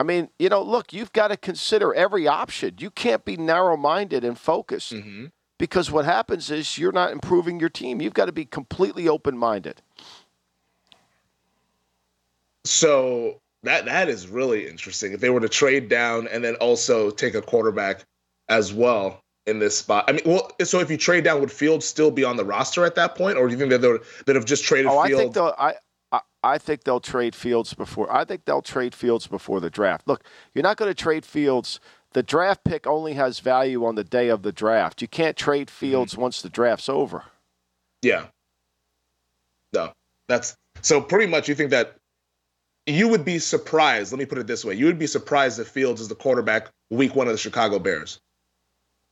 I 0.00 0.04
mean, 0.04 0.28
you 0.38 0.48
know, 0.48 0.62
look, 0.62 0.92
you've 0.92 1.12
got 1.12 1.28
to 1.28 1.36
consider 1.36 1.92
every 1.92 2.28
option. 2.28 2.76
You 2.78 2.90
can't 2.90 3.24
be 3.24 3.36
narrow 3.36 3.76
minded 3.76 4.24
and 4.24 4.38
focused 4.38 4.92
Mm-hmm. 4.92 5.26
because 5.58 5.90
what 5.90 6.04
happens 6.04 6.50
is 6.50 6.78
you're 6.78 6.92
not 6.92 7.10
improving 7.10 7.58
your 7.58 7.68
team. 7.68 8.00
You've 8.00 8.14
got 8.14 8.26
to 8.26 8.32
be 8.32 8.44
completely 8.44 9.08
open 9.08 9.36
minded. 9.36 9.82
So 12.64 13.40
that 13.62 13.86
that 13.86 14.08
is 14.08 14.28
really 14.28 14.68
interesting. 14.68 15.12
If 15.12 15.20
they 15.20 15.30
were 15.30 15.40
to 15.40 15.48
trade 15.48 15.88
down 15.88 16.28
and 16.28 16.44
then 16.44 16.54
also 16.56 17.10
take 17.10 17.34
a 17.34 17.42
quarterback 17.42 18.04
as 18.48 18.72
well 18.72 19.22
in 19.46 19.58
this 19.58 19.78
spot, 19.78 20.04
I 20.06 20.12
mean, 20.12 20.22
well, 20.26 20.50
so 20.62 20.78
if 20.80 20.90
you 20.90 20.96
trade 20.96 21.24
down, 21.24 21.40
would 21.40 21.50
Fields 21.50 21.86
still 21.86 22.10
be 22.10 22.24
on 22.24 22.36
the 22.36 22.44
roster 22.44 22.84
at 22.84 22.94
that 22.96 23.14
point, 23.14 23.36
or 23.38 23.46
do 23.46 23.52
you 23.52 23.58
think 23.58 23.70
that 23.70 23.80
they 23.80 23.88
would 23.88 24.02
that 24.26 24.36
have 24.36 24.44
just 24.44 24.64
traded 24.64 24.86
Oh, 24.86 24.98
I 24.98 25.08
think 25.08 25.34
they'll. 25.34 25.54
I, 25.58 25.74
I 26.42 26.58
think 26.58 26.84
they'll 26.84 27.00
trade 27.00 27.34
Fields 27.34 27.74
before. 27.74 28.12
I 28.12 28.24
think 28.24 28.44
they'll 28.44 28.62
trade 28.62 28.94
Fields 28.94 29.26
before 29.26 29.60
the 29.60 29.70
draft. 29.70 30.06
Look, 30.06 30.22
you're 30.54 30.62
not 30.62 30.76
going 30.76 30.90
to 30.90 30.94
trade 30.94 31.24
Fields. 31.24 31.80
The 32.12 32.22
draft 32.22 32.64
pick 32.64 32.86
only 32.86 33.14
has 33.14 33.40
value 33.40 33.84
on 33.84 33.96
the 33.96 34.04
day 34.04 34.28
of 34.28 34.42
the 34.42 34.52
draft. 34.52 35.02
You 35.02 35.08
can't 35.08 35.36
trade 35.36 35.68
mm-hmm. 35.68 35.86
Fields 35.86 36.16
once 36.16 36.40
the 36.40 36.48
draft's 36.48 36.88
over. 36.88 37.24
Yeah. 38.02 38.26
No, 39.72 39.92
that's 40.28 40.56
so 40.80 41.00
pretty 41.00 41.26
much. 41.26 41.48
You 41.48 41.54
think 41.54 41.70
that 41.70 41.96
you 42.86 43.08
would 43.08 43.24
be 43.24 43.38
surprised. 43.38 44.12
Let 44.12 44.18
me 44.18 44.24
put 44.24 44.38
it 44.38 44.46
this 44.46 44.64
way: 44.64 44.74
you 44.74 44.86
would 44.86 44.98
be 44.98 45.06
surprised 45.06 45.58
if 45.58 45.68
Fields 45.68 46.00
is 46.00 46.08
the 46.08 46.14
quarterback 46.14 46.70
week 46.90 47.14
one 47.14 47.26
of 47.26 47.34
the 47.34 47.38
Chicago 47.38 47.78
Bears. 47.78 48.18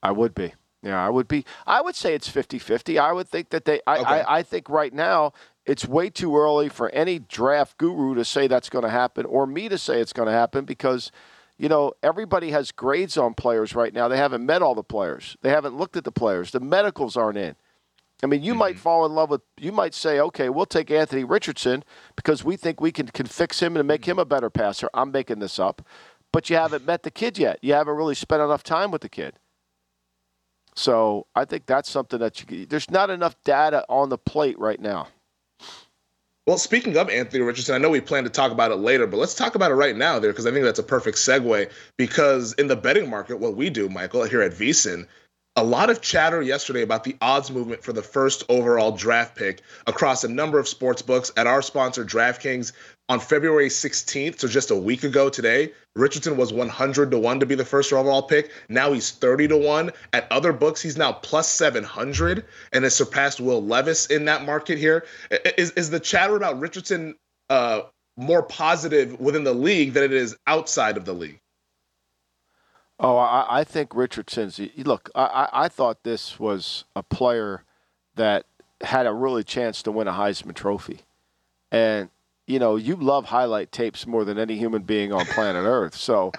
I 0.03 0.13
would 0.13 0.35
be. 0.35 0.55
Yeah, 0.83 1.05
I 1.05 1.11
would 1.11 1.27
be. 1.27 1.45
I 1.67 1.81
would 1.81 1.97
say 1.97 2.15
it's 2.15 2.31
50-50. 2.31 3.01
I 3.01 3.13
would 3.13 3.29
think 3.29 3.51
that 3.51 3.65
they. 3.65 3.81
I, 3.87 3.99
Okay. 3.99 4.05
I, 4.05 4.39
I 4.39 4.43
think 4.43 4.69
right 4.69 4.93
now 4.93 5.33
it's 5.67 5.87
way 5.87 6.11
too 6.11 6.37
early 6.37 6.69
for 6.69 6.89
any 6.91 7.19
draft 7.19 7.77
guru 7.79 8.15
to 8.15 8.25
say 8.25 8.47
that's 8.47 8.71
going 8.71 8.85
to 8.85 8.91
happen, 8.91 9.27
or 9.27 9.47
me 9.47 9.69
to 9.69 9.79
say 9.79 10.01
it's 10.01 10.13
going 10.13 10.27
to 10.29 10.33
happen 10.33 10.65
because. 10.65 11.11
You 11.59 11.71
know, 11.71 11.95
everybody 12.03 12.51
has 12.51 12.71
grades 12.71 13.17
on 13.17 13.33
players 13.33 13.75
right 13.75 13.95
now. 13.95 14.09
They 14.09 14.19
haven't 14.19 14.45
met 14.45 14.61
all 14.61 14.75
the 14.75 14.83
players. 14.83 15.39
They 15.41 15.49
haven't 15.49 15.75
looked 15.75 15.97
at 15.97 16.05
the 16.05 16.13
players. 16.13 16.51
The 16.51 16.61
medicals 16.61 17.17
aren't 17.17 17.39
in. 17.39 17.57
I 18.23 18.27
mean, 18.27 18.43
you 18.43 18.55
might 18.55 18.75
mm-hmm. 18.75 18.83
fall 18.83 19.07
in 19.07 19.13
love 19.13 19.31
with. 19.31 19.43
You 19.59 19.73
might 19.73 19.95
say, 19.95 20.19
"Okay, 20.19 20.49
we'll 20.49 20.67
take 20.67 20.91
Anthony 20.91 21.25
Richardson 21.25 21.85
because 22.15 22.43
we 22.43 22.57
think 22.57 22.81
we 22.81 22.91
can 22.91 23.09
can 23.09 23.27
fix 23.27 23.61
him 23.61 23.77
and 23.77 23.87
make 23.87 24.03
mm-hmm. 24.03 24.13
him 24.13 24.19
a 24.19 24.25
better 24.25 24.49
passer." 24.49 24.89
I'm 24.95 25.13
making 25.13 25.39
this 25.39 25.59
up, 25.59 25.87
but 26.33 26.49
you 26.49 26.57
haven't 26.57 26.87
met 26.87 27.03
the 27.03 27.11
kid 27.11 27.39
yet. 27.39 27.59
You 27.63 27.75
haven't 27.75 27.97
really 27.97 28.15
spent 28.15 28.43
enough 28.43 28.63
time 28.63 28.91
with 28.91 29.03
the 29.03 29.09
kid. 29.09 29.39
So 30.75 31.27
I 31.35 31.45
think 31.45 31.67
that's 31.67 31.91
something 31.91 32.19
that 32.21 32.51
you. 32.51 32.65
There's 32.65 32.91
not 32.91 33.11
enough 33.11 33.37
data 33.45 33.85
on 33.89 34.09
the 34.09 34.19
plate 34.19 34.59
right 34.59 34.81
now. 34.81 35.09
Well, 36.47 36.59
speaking 36.59 36.97
of 36.97 37.11
Anthony 37.11 37.43
Richardson, 37.43 37.75
I 37.75 37.79
know 37.79 37.91
we 37.91 38.01
plan 38.01 38.23
to 38.23 38.31
talk 38.31 38.53
about 38.53 38.71
it 38.71 38.77
later, 38.77 39.09
but 39.09 39.17
let's 39.17 39.35
talk 39.35 39.57
about 39.57 39.73
it 39.73 39.75
right 39.75 39.97
now 39.97 40.21
there 40.21 40.31
because 40.31 40.47
I 40.47 40.53
think 40.53 40.65
that's 40.65 40.79
a 40.79 40.85
perfect 40.85 41.19
segue. 41.19 41.69
Because 41.97 42.53
in 42.53 42.69
the 42.69 42.77
betting 42.77 43.11
market, 43.11 43.41
what 43.41 43.57
we 43.57 43.69
do, 43.69 43.89
Michael, 43.89 44.23
here 44.23 44.43
at 44.43 44.53
VSIN, 44.53 45.09
a 45.57 45.65
lot 45.65 45.89
of 45.89 46.03
chatter 46.03 46.43
yesterday 46.43 46.83
about 46.83 47.03
the 47.03 47.17
odds 47.23 47.51
movement 47.51 47.83
for 47.83 47.95
the 47.95 48.03
first 48.03 48.45
overall 48.51 48.93
draft 48.93 49.35
pick 49.35 49.63
across 49.87 50.23
a 50.23 50.29
number 50.29 50.59
of 50.59 50.69
sports 50.69 51.01
books 51.01 51.33
at 51.37 51.47
our 51.47 51.63
sponsor 51.63 52.05
DraftKings 52.05 52.73
on 53.09 53.21
February 53.21 53.69
16th, 53.69 54.41
so 54.41 54.49
just 54.49 54.71
a 54.71 54.77
week 54.77 55.03
ago 55.03 55.31
today. 55.31 55.73
Richardson 55.95 56.37
was 56.37 56.53
100 56.53 57.11
to 57.11 57.19
1 57.19 57.41
to 57.41 57.47
be 57.47 57.55
the 57.55 57.65
first 57.65 57.93
overall 57.93 58.23
pick. 58.23 58.51
Now 58.69 58.93
he's 58.93 59.13
30 59.13 59.49
to 59.49 59.57
1. 59.57 59.93
At 60.13 60.31
other 60.31 60.53
books, 60.53 60.83
he's 60.83 60.99
now 60.99 61.13
plus 61.13 61.49
700 61.49 62.45
and 62.73 62.85
has 62.85 62.95
surpassed 62.95 63.41
Will 63.41 63.65
Levis 63.65 64.07
in 64.07 64.27
that 64.27 64.45
market 64.45 64.77
here. 64.77 65.07
Is, 65.57 65.71
is 65.73 65.89
the 65.89 66.01
chatter 66.01 66.37
about 66.37 66.61
Richardson 66.61 67.15
uh, 67.49 67.83
more 68.19 68.43
positive 68.43 69.19
within 69.21 69.45
the 69.45 69.55
league 69.55 69.95
than 69.95 70.03
it 70.03 70.13
is 70.13 70.37
outside 70.47 70.97
of 70.97 71.07
the 71.07 71.15
league? 71.15 71.41
Oh, 72.99 73.17
I, 73.17 73.61
I 73.61 73.65
think 73.65 73.95
Richardson's. 73.95 74.59
Look, 74.79 75.11
I, 75.15 75.49
I 75.53 75.69
thought 75.69 76.03
this 76.03 76.41
was 76.41 76.85
a 76.95 77.03
player 77.03 77.65
that 78.15 78.47
had 78.83 79.07
a 79.07 79.13
really 79.13 79.45
chance 79.45 79.83
to 79.83 79.93
win 79.93 80.09
a 80.09 80.13
Heisman 80.13 80.55
Trophy, 80.55 81.01
and 81.71 82.09
you 82.47 82.59
know 82.59 82.77
you 82.77 82.97
love 82.97 83.27
highlight 83.27 83.71
tapes 83.71 84.07
more 84.07 84.25
than 84.25 84.39
any 84.39 84.57
human 84.57 84.83
being 84.83 85.13
on 85.13 85.27
planet 85.27 85.65
Earth. 85.67 85.95
So 85.95 86.33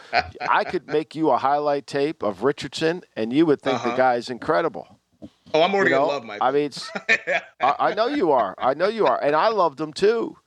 I 0.48 0.63
could 0.63 0.88
make 0.88 1.13
you 1.15 1.30
a 1.30 1.38
highlight 1.38 1.86
tape 1.86 2.24
of 2.24 2.43
Richardson, 2.43 3.04
and 3.15 3.32
you 3.32 3.46
would 3.46 3.62
think 3.62 3.82
the 3.82 3.89
Uh-huh. 3.89 3.98
guy's 3.98 4.30
incredible. 4.30 5.00
Oh, 5.54 5.62
I'm 5.62 5.74
already 5.76 5.91
You 5.91 5.96
know? 5.98 6.02
gonna 6.02 6.13
love 6.13 6.24
Michael. 6.24 6.48
I 6.48 6.52
mean, 6.52 6.72
I, 7.62 7.76
I 7.91 7.93
know 7.96 8.08
you 8.08 8.32
are. 8.32 8.56
I 8.58 8.74
know 8.74 8.88
you 8.88 9.06
are, 9.06 9.22
and 9.24 9.36
I 9.36 9.50
loved 9.50 9.80
him 9.80 9.93
too. 9.93 10.38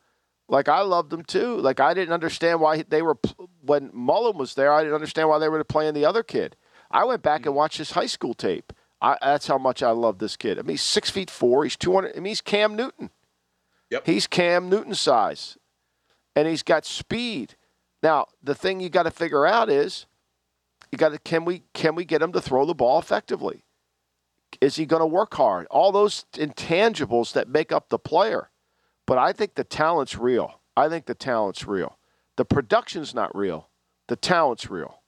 Like 0.50 0.68
I 0.68 0.80
loved 0.80 1.12
him 1.12 1.22
too. 1.22 1.56
Like 1.58 1.78
I 1.78 1.94
didn't 1.94 2.12
understand 2.12 2.60
why 2.60 2.82
they 2.82 3.02
were 3.02 3.16
when 3.62 3.90
Mullen 3.92 4.36
was 4.36 4.54
there. 4.54 4.72
I 4.72 4.82
didn't 4.82 4.96
understand 4.96 5.28
why 5.28 5.38
they 5.38 5.48
were 5.48 5.62
playing 5.62 5.94
the 5.94 6.04
other 6.04 6.24
kid. 6.24 6.56
I 6.90 7.04
went 7.04 7.22
back 7.22 7.46
and 7.46 7.54
mm. 7.54 7.56
watched 7.56 7.78
his 7.78 7.92
high 7.92 8.06
school 8.06 8.34
tape. 8.34 8.72
I, 9.00 9.16
that's 9.22 9.46
how 9.46 9.58
much 9.58 9.82
I 9.82 9.92
love 9.92 10.18
this 10.18 10.36
kid. 10.36 10.58
I 10.58 10.62
mean, 10.62 10.70
he's 10.70 10.82
six 10.82 11.08
feet 11.08 11.30
four. 11.30 11.62
He's 11.62 11.76
two 11.76 11.94
hundred. 11.94 12.16
I 12.16 12.20
mean, 12.20 12.32
he's 12.32 12.40
Cam 12.40 12.74
Newton. 12.74 13.10
Yep. 13.90 14.06
He's 14.06 14.26
Cam 14.26 14.68
Newton 14.68 14.94
size, 14.94 15.56
and 16.34 16.48
he's 16.48 16.64
got 16.64 16.84
speed. 16.84 17.54
Now 18.02 18.26
the 18.42 18.54
thing 18.54 18.80
you 18.80 18.90
got 18.90 19.04
to 19.04 19.10
figure 19.12 19.46
out 19.46 19.70
is, 19.70 20.06
you 20.90 20.98
got 20.98 21.10
to 21.10 21.18
can 21.20 21.44
we 21.44 21.62
can 21.74 21.94
we 21.94 22.04
get 22.04 22.22
him 22.22 22.32
to 22.32 22.40
throw 22.40 22.66
the 22.66 22.74
ball 22.74 22.98
effectively? 22.98 23.62
Is 24.60 24.74
he 24.74 24.84
going 24.84 25.00
to 25.00 25.06
work 25.06 25.34
hard? 25.34 25.68
All 25.70 25.92
those 25.92 26.24
intangibles 26.34 27.32
that 27.34 27.48
make 27.48 27.70
up 27.70 27.88
the 27.88 28.00
player. 28.00 28.49
But 29.10 29.18
I 29.18 29.32
think 29.32 29.56
the 29.56 29.64
talent's 29.64 30.16
real. 30.16 30.60
I 30.76 30.88
think 30.88 31.06
the 31.06 31.16
talent's 31.16 31.66
real. 31.66 31.98
The 32.36 32.44
production's 32.44 33.12
not 33.12 33.34
real. 33.34 33.68
The 34.06 34.14
talent's 34.14 34.70
real. 34.70 35.02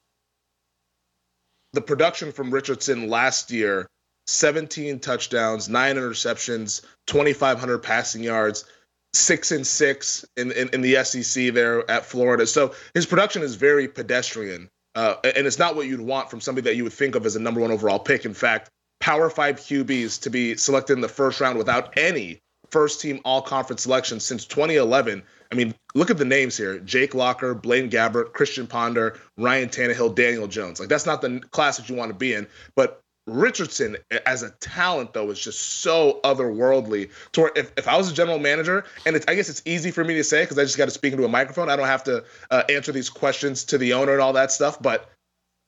the 1.73 1.83
production 1.83 2.33
from 2.33 2.51
Richardson 2.51 3.09
last 3.09 3.53
year 3.53 3.87
17 4.27 4.99
touchdowns, 4.99 5.69
nine 5.69 5.95
interceptions, 5.95 6.83
2,500 7.07 7.79
passing 7.79 8.25
yards, 8.25 8.65
six 9.13 9.53
and 9.53 9.65
six 9.65 10.25
in, 10.37 10.51
in, 10.51 10.69
in 10.71 10.81
the 10.81 11.05
SEC 11.05 11.55
there 11.55 11.89
at 11.89 12.05
Florida. 12.05 12.45
So 12.45 12.75
his 12.95 13.07
production 13.07 13.43
is 13.43 13.55
very 13.55 13.87
pedestrian. 13.87 14.69
Uh, 14.97 15.15
and 15.23 15.47
it's 15.47 15.61
not 15.61 15.77
what 15.77 15.87
you'd 15.87 16.01
want 16.01 16.29
from 16.29 16.41
somebody 16.41 16.65
that 16.65 16.75
you 16.75 16.83
would 16.83 16.93
think 16.93 17.15
of 17.15 17.25
as 17.25 17.37
a 17.37 17.41
number 17.41 17.61
one 17.61 17.71
overall 17.71 18.01
pick. 18.01 18.25
In 18.25 18.35
fact, 18.35 18.69
Power 18.99 19.31
Five 19.31 19.61
QBs 19.61 20.23
to 20.23 20.31
be 20.31 20.57
selected 20.57 20.95
in 20.95 21.03
the 21.03 21.09
first 21.09 21.41
round 21.41 21.57
without 21.57 21.97
any 21.97 22.41
first 22.73 23.01
team 23.01 23.21
all 23.25 23.43
conference 23.43 23.83
selection 23.83 24.19
since 24.19 24.45
2011. 24.47 25.23
I 25.53 25.55
mean, 25.55 25.75
look 25.95 26.11
at 26.11 26.17
the 26.17 26.25
names 26.25 26.57
here 26.57 26.79
Jake 26.81 27.15
Locker, 27.15 27.55
Blaine 27.55 27.91
Gabbert, 27.91 28.33
Christian 28.33 28.67
Ponder, 28.67 29.21
Ryan 29.37 29.69
Tannehill, 29.69 30.15
Daniel 30.15 30.49
Jones. 30.49 30.81
Like, 30.81 30.89
that's 30.89 31.07
not 31.07 31.21
the 31.21 31.41
class 31.51 31.77
that 31.77 31.89
you 31.89 31.95
want 31.95 32.11
to 32.11 32.17
be 32.17 32.35
in. 32.35 32.47
But 32.75 33.01
Richardson, 33.27 33.97
as 34.27 34.43
a 34.43 34.51
talent, 34.61 35.13
though, 35.13 35.31
is 35.31 35.39
just 35.39 35.61
so 35.61 36.21
otherworldly. 36.25 37.11
To 37.33 37.43
where 37.43 37.53
if, 37.55 37.71
if 37.77 37.87
I 37.87 37.97
was 37.97 38.11
a 38.11 38.15
general 38.15 38.39
manager, 38.39 38.85
and 39.07 39.23
I 39.29 39.35
guess 39.35 39.49
it's 39.49 39.63
easy 39.65 39.91
for 39.93 40.03
me 40.03 40.15
to 40.15 40.25
say 40.25 40.43
because 40.43 40.59
I 40.59 40.63
just 40.63 40.79
got 40.79 40.87
to 40.87 40.91
speak 40.91 41.13
into 41.13 41.25
a 41.25 41.29
microphone, 41.29 41.69
I 41.69 41.77
don't 41.77 41.87
have 41.87 42.03
to 42.05 42.25
uh, 42.51 42.63
answer 42.69 42.91
these 42.91 43.11
questions 43.11 43.63
to 43.65 43.79
the 43.79 43.93
owner 43.93 44.13
and 44.13 44.21
all 44.21 44.33
that 44.33 44.51
stuff. 44.51 44.83
But 44.83 45.11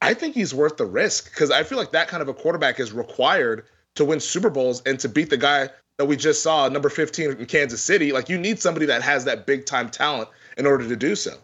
I 0.01 0.15
think 0.15 0.35
he's 0.35 0.53
worth 0.53 0.79
the 0.79 0.87
risk 0.87 1.31
because 1.31 1.51
I 1.51 1.63
feel 1.63 1.79
like 1.79 1.93
that 1.93 2.09
kind 2.09 2.23
of 2.23 2.29
a 2.29 2.35
quarterback 2.35 2.81
is 2.81 2.93
required 2.93 3.67
to 3.95 4.05
win 4.05 4.19
Super 4.19 4.51
Bowls 4.51 4.83
and 4.85 4.99
to 5.01 5.09
beat 5.09 5.31
the 5.31 5.37
guy 5.37 5.69
that 5.99 6.07
we 6.07 6.17
just 6.17 6.43
saw, 6.43 6.69
number 6.69 6.89
15 6.89 7.33
in 7.33 7.47
Kansas 7.47 7.83
City. 7.83 8.13
Like, 8.13 8.29
you 8.29 8.39
need 8.39 8.59
somebody 8.61 8.87
that 8.87 9.03
has 9.03 9.25
that 9.25 9.47
big 9.47 9.65
time 9.67 9.89
talent 9.89 10.29
in 10.57 10.67
order 10.67 10.87
to 10.89 10.97
do 10.97 11.15
so. 11.15 11.37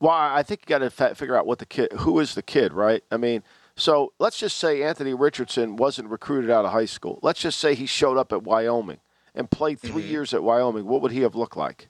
Well, 0.00 0.12
I 0.12 0.42
think 0.42 0.62
you 0.62 0.66
got 0.66 0.78
to 0.78 1.14
figure 1.14 1.36
out 1.36 1.46
what 1.46 1.58
the 1.58 1.66
kid, 1.66 1.92
who 1.92 2.18
is 2.20 2.34
the 2.34 2.42
kid, 2.42 2.72
right? 2.72 3.02
I 3.10 3.16
mean, 3.16 3.42
so 3.76 4.12
let's 4.18 4.38
just 4.38 4.56
say 4.58 4.82
Anthony 4.82 5.14
Richardson 5.14 5.76
wasn't 5.76 6.08
recruited 6.08 6.50
out 6.50 6.64
of 6.64 6.72
high 6.72 6.84
school. 6.84 7.18
Let's 7.22 7.40
just 7.40 7.58
say 7.58 7.74
he 7.74 7.86
showed 7.86 8.16
up 8.16 8.32
at 8.32 8.42
Wyoming 8.42 9.00
and 9.34 9.50
played 9.50 9.80
3 9.80 10.02
Mhm. 10.02 10.08
years 10.10 10.34
at 10.34 10.42
Wyoming. 10.42 10.86
What 10.86 11.02
would 11.02 11.12
he 11.12 11.20
have 11.22 11.34
looked 11.34 11.56
like? 11.56 11.88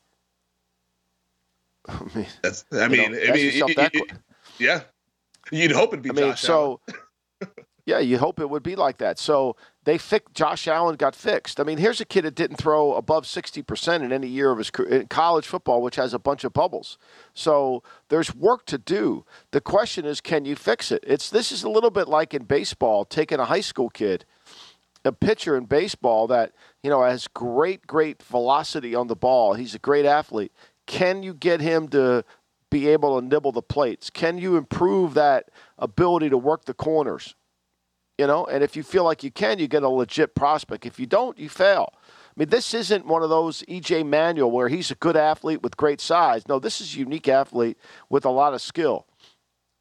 I 1.88 2.02
mean, 2.14 2.26
That's, 2.42 2.64
I 2.72 2.88
mean, 2.88 3.12
know, 3.12 3.18
I 3.18 3.32
mean, 3.32 3.44
yourself 3.46 3.68
y- 3.70 3.74
that 3.76 3.92
y- 3.94 4.00
que- 4.08 4.18
yeah. 4.58 4.80
You'd 5.52 5.72
hope 5.72 5.92
it'd 5.92 6.02
be 6.02 6.10
I 6.10 6.12
mean, 6.14 6.24
Josh 6.30 6.40
so 6.40 6.80
yeah, 7.86 7.98
you 7.98 8.16
hope 8.18 8.40
it 8.40 8.48
would 8.48 8.62
be 8.62 8.76
like 8.76 8.98
that. 8.98 9.18
So 9.18 9.56
they 9.84 9.98
fixed. 9.98 10.34
Josh 10.34 10.66
Allen 10.66 10.96
got 10.96 11.14
fixed. 11.14 11.60
I 11.60 11.62
mean, 11.62 11.78
here's 11.78 12.00
a 12.00 12.04
kid 12.04 12.22
that 12.22 12.34
didn't 12.34 12.56
throw 12.56 12.94
above 12.94 13.26
sixty 13.26 13.62
percent 13.62 14.02
in 14.02 14.12
any 14.12 14.26
year 14.26 14.50
of 14.50 14.58
his 14.58 14.70
career 14.70 15.04
college 15.08 15.46
football, 15.46 15.82
which 15.82 15.96
has 15.96 16.14
a 16.14 16.18
bunch 16.18 16.44
of 16.44 16.52
bubbles. 16.52 16.98
So 17.34 17.82
there's 18.08 18.34
work 18.34 18.66
to 18.66 18.78
do. 18.78 19.24
The 19.50 19.60
question 19.60 20.04
is, 20.04 20.20
can 20.20 20.44
you 20.44 20.56
fix 20.56 20.90
it? 20.90 21.04
It's 21.06 21.30
this 21.30 21.52
is 21.52 21.62
a 21.62 21.68
little 21.68 21.90
bit 21.90 22.08
like 22.08 22.34
in 22.34 22.44
baseball, 22.44 23.04
taking 23.04 23.38
a 23.38 23.44
high 23.44 23.60
school 23.60 23.90
kid, 23.90 24.24
a 25.04 25.12
pitcher 25.12 25.56
in 25.56 25.66
baseball 25.66 26.26
that 26.28 26.52
you 26.82 26.90
know 26.90 27.02
has 27.02 27.28
great, 27.28 27.86
great 27.86 28.22
velocity 28.22 28.94
on 28.94 29.06
the 29.08 29.16
ball. 29.16 29.54
He's 29.54 29.74
a 29.74 29.78
great 29.78 30.06
athlete. 30.06 30.52
Can 30.86 31.22
you 31.22 31.34
get 31.34 31.60
him 31.60 31.88
to 31.88 32.24
be 32.70 32.88
able 32.88 33.20
to 33.20 33.26
nibble 33.26 33.52
the 33.52 33.62
plates? 33.62 34.10
Can 34.10 34.36
you 34.36 34.56
improve 34.56 35.14
that 35.14 35.50
ability 35.78 36.28
to 36.30 36.38
work 36.38 36.64
the 36.64 36.74
corners? 36.74 37.34
You 38.18 38.28
know, 38.28 38.44
and 38.44 38.62
if 38.62 38.76
you 38.76 38.84
feel 38.84 39.02
like 39.02 39.24
you 39.24 39.32
can, 39.32 39.58
you 39.58 39.66
get 39.66 39.82
a 39.82 39.88
legit 39.88 40.34
prospect. 40.36 40.86
If 40.86 41.00
you 41.00 41.06
don't, 41.06 41.36
you 41.36 41.48
fail. 41.48 41.92
I 41.94 42.32
mean, 42.36 42.48
this 42.48 42.72
isn't 42.72 43.06
one 43.06 43.22
of 43.22 43.28
those 43.28 43.62
EJ 43.62 44.06
Manuel 44.06 44.50
where 44.50 44.68
he's 44.68 44.90
a 44.90 44.96
good 44.96 45.16
athlete 45.16 45.62
with 45.62 45.76
great 45.76 46.00
size. 46.00 46.46
No, 46.46 46.58
this 46.58 46.80
is 46.80 46.94
a 46.94 46.98
unique 46.98 47.28
athlete 47.28 47.76
with 48.08 48.24
a 48.24 48.30
lot 48.30 48.54
of 48.54 48.60
skill. 48.60 49.06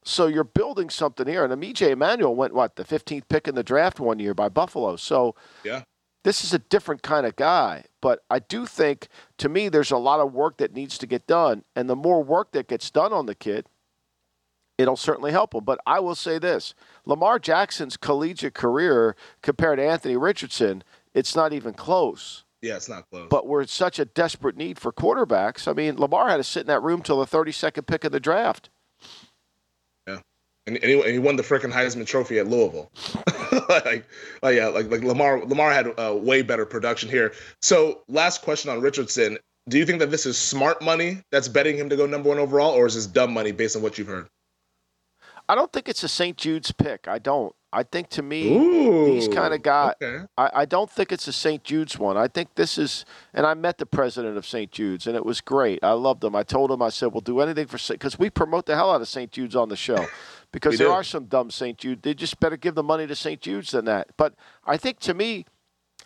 So 0.04 0.28
you're 0.28 0.44
building 0.44 0.90
something 0.90 1.28
here. 1.28 1.46
And 1.46 1.64
EJ 1.64 1.98
Manuel 1.98 2.36
went 2.36 2.54
what 2.54 2.76
the 2.76 2.84
15th 2.84 3.28
pick 3.30 3.48
in 3.48 3.56
the 3.56 3.64
draft 3.64 4.00
one 4.00 4.20
year 4.20 4.34
by 4.34 4.50
Buffalo. 4.50 4.96
So 4.96 5.36
yeah, 5.64 5.84
this 6.24 6.44
is 6.44 6.54
a 6.54 6.60
different 6.60 7.02
kind 7.02 7.26
of 7.26 7.36
guy. 7.36 7.86
But 8.02 8.24
I 8.30 8.40
do 8.40 8.66
think, 8.66 9.08
to 9.38 9.50
me, 9.50 9.70
there's 9.70 9.92
a 9.92 9.98
lot 9.98 10.20
of 10.20 10.34
work 10.34 10.58
that 10.58 10.74
needs 10.74 10.98
to 11.00 11.08
get 11.08 11.28
done, 11.28 11.64
and 11.76 11.90
the 11.90 11.96
more 11.96 12.24
work 12.24 12.52
that 12.52 12.68
gets 12.68 12.90
done 12.92 13.14
on 13.14 13.26
the 13.26 13.36
kid, 13.36 13.68
it'll 14.78 14.98
certainly 14.98 15.32
help 15.32 15.54
him. 15.54 15.64
But 15.64 15.80
I 15.86 16.00
will 16.00 16.16
say 16.16 16.40
this: 16.40 16.74
Lamar 17.06 17.40
Jackson's 17.40 17.98
collegiate 17.98 18.54
career 18.54 19.16
compared 19.42 19.80
to 19.80 19.86
Anthony 19.86 20.18
Richardson, 20.18 20.84
it's 21.14 21.36
not 21.36 21.54
even 21.54 21.74
close. 21.74 22.44
Yeah, 22.62 22.78
it's 22.78 22.90
not 22.90 23.10
close. 23.10 23.28
But 23.30 23.46
we're 23.46 23.62
in 23.62 23.68
such 23.68 24.00
a 24.00 24.06
desperate 24.06 24.56
need 24.56 24.80
for 24.80 24.94
quarterbacks. 24.94 25.68
I 25.68 25.74
mean, 25.74 25.98
Lamar 25.98 26.30
had 26.30 26.38
to 26.38 26.44
sit 26.44 26.62
in 26.62 26.68
that 26.68 26.82
room 26.82 27.02
till 27.02 27.20
the 27.20 27.26
32nd 27.26 27.86
pick 27.86 28.06
of 28.06 28.14
the 28.14 28.22
draft 28.22 28.70
and, 30.66 30.78
and, 30.78 30.86
he, 30.86 31.02
and 31.02 31.12
he 31.12 31.20
won 31.20 31.36
the 31.36 31.44
freaking 31.44 31.72
Heisman 31.72 32.06
Trophy 32.06 32.40
at 32.40 32.48
Louisville. 32.48 32.92
like, 33.70 34.06
like, 34.42 34.56
yeah, 34.56 34.68
like 34.68 34.90
like 34.90 35.04
Lamar 35.04 35.44
Lamar 35.46 35.72
had 35.72 35.94
a 35.98 36.16
way 36.16 36.42
better 36.42 36.66
production 36.66 37.10
here. 37.10 37.34
So, 37.62 38.02
last 38.08 38.42
question 38.42 38.72
on 38.72 38.82
Richardson: 38.82 39.38
Do 39.68 39.78
you 39.78 39.86
think 39.86 40.00
that 40.00 40.12
this 40.12 40.26
is 40.26 40.38
smart 40.38 40.82
money 40.82 41.22
that's 41.32 41.48
betting 41.48 41.78
him 41.78 41.90
to 41.90 41.96
go 41.96 42.06
number 42.06 42.30
one 42.30 42.40
overall, 42.40 42.74
or 42.74 42.86
is 42.86 42.96
this 42.96 43.08
dumb 43.08 43.34
money 43.34 43.52
based 43.52 43.76
on 43.76 43.82
what 43.82 43.98
you've 43.98 44.08
heard? 44.08 44.28
I 45.50 45.56
don't 45.56 45.72
think 45.72 45.90
it's 45.90 46.04
a 46.04 46.08
St. 46.08 46.38
Jude's 46.38 46.72
pick. 46.72 47.08
I 47.08 47.20
don't. 47.20 47.54
I 47.74 47.82
think 47.82 48.10
to 48.10 48.22
me, 48.22 48.56
Ooh, 48.56 49.06
these 49.06 49.28
kind 49.28 49.52
of 49.52 49.64
guys. 49.64 49.96
Okay. 50.02 50.26
I, 50.38 50.50
I 50.54 50.66
don't 50.66 50.90
think 50.90 51.12
it's 51.12 51.28
a 51.28 51.34
St. 51.34 51.64
Jude's 51.64 51.98
one. 51.98 52.18
I 52.18 52.28
think 52.28 52.54
this 52.54 52.78
is, 52.78 53.04
and 53.34 53.48
I 53.48 53.56
met 53.56 53.80
the 53.80 53.88
president 53.88 54.38
of 54.38 54.46
St. 54.46 54.72
Jude's, 54.72 55.08
and 55.08 55.16
it 55.16 55.26
was 55.26 55.42
great. 55.42 55.84
I 55.84 55.94
loved 55.94 56.24
him. 56.24 56.36
I 56.36 56.44
told 56.44 56.70
him, 56.72 56.84
I 56.84 56.90
said, 56.90 57.14
we'll 57.14 57.22
do 57.22 57.40
anything 57.40 57.66
for 57.66 57.80
because 57.92 58.20
we 58.20 58.30
promote 58.30 58.68
the 58.68 58.76
hell 58.76 58.92
out 58.92 59.02
of 59.02 59.08
St. 59.08 59.32
Jude's 59.32 59.56
on 59.56 59.70
the 59.70 59.76
show 59.76 60.06
because 60.52 60.78
there 60.78 60.92
are 60.92 61.04
some 61.04 61.26
dumb 61.26 61.50
St. 61.50 61.78
Jude. 61.78 62.04
They 62.04 62.14
just 62.14 62.40
better 62.40 62.58
give 62.58 62.76
the 62.76 62.84
money 62.84 63.08
to 63.08 63.16
St. 63.16 63.42
Jude's 63.42 63.72
than 63.72 63.86
that. 63.86 64.10
But 64.18 64.36
I 64.66 64.78
think 64.78 65.00
to 65.02 65.16
me, 65.16 65.46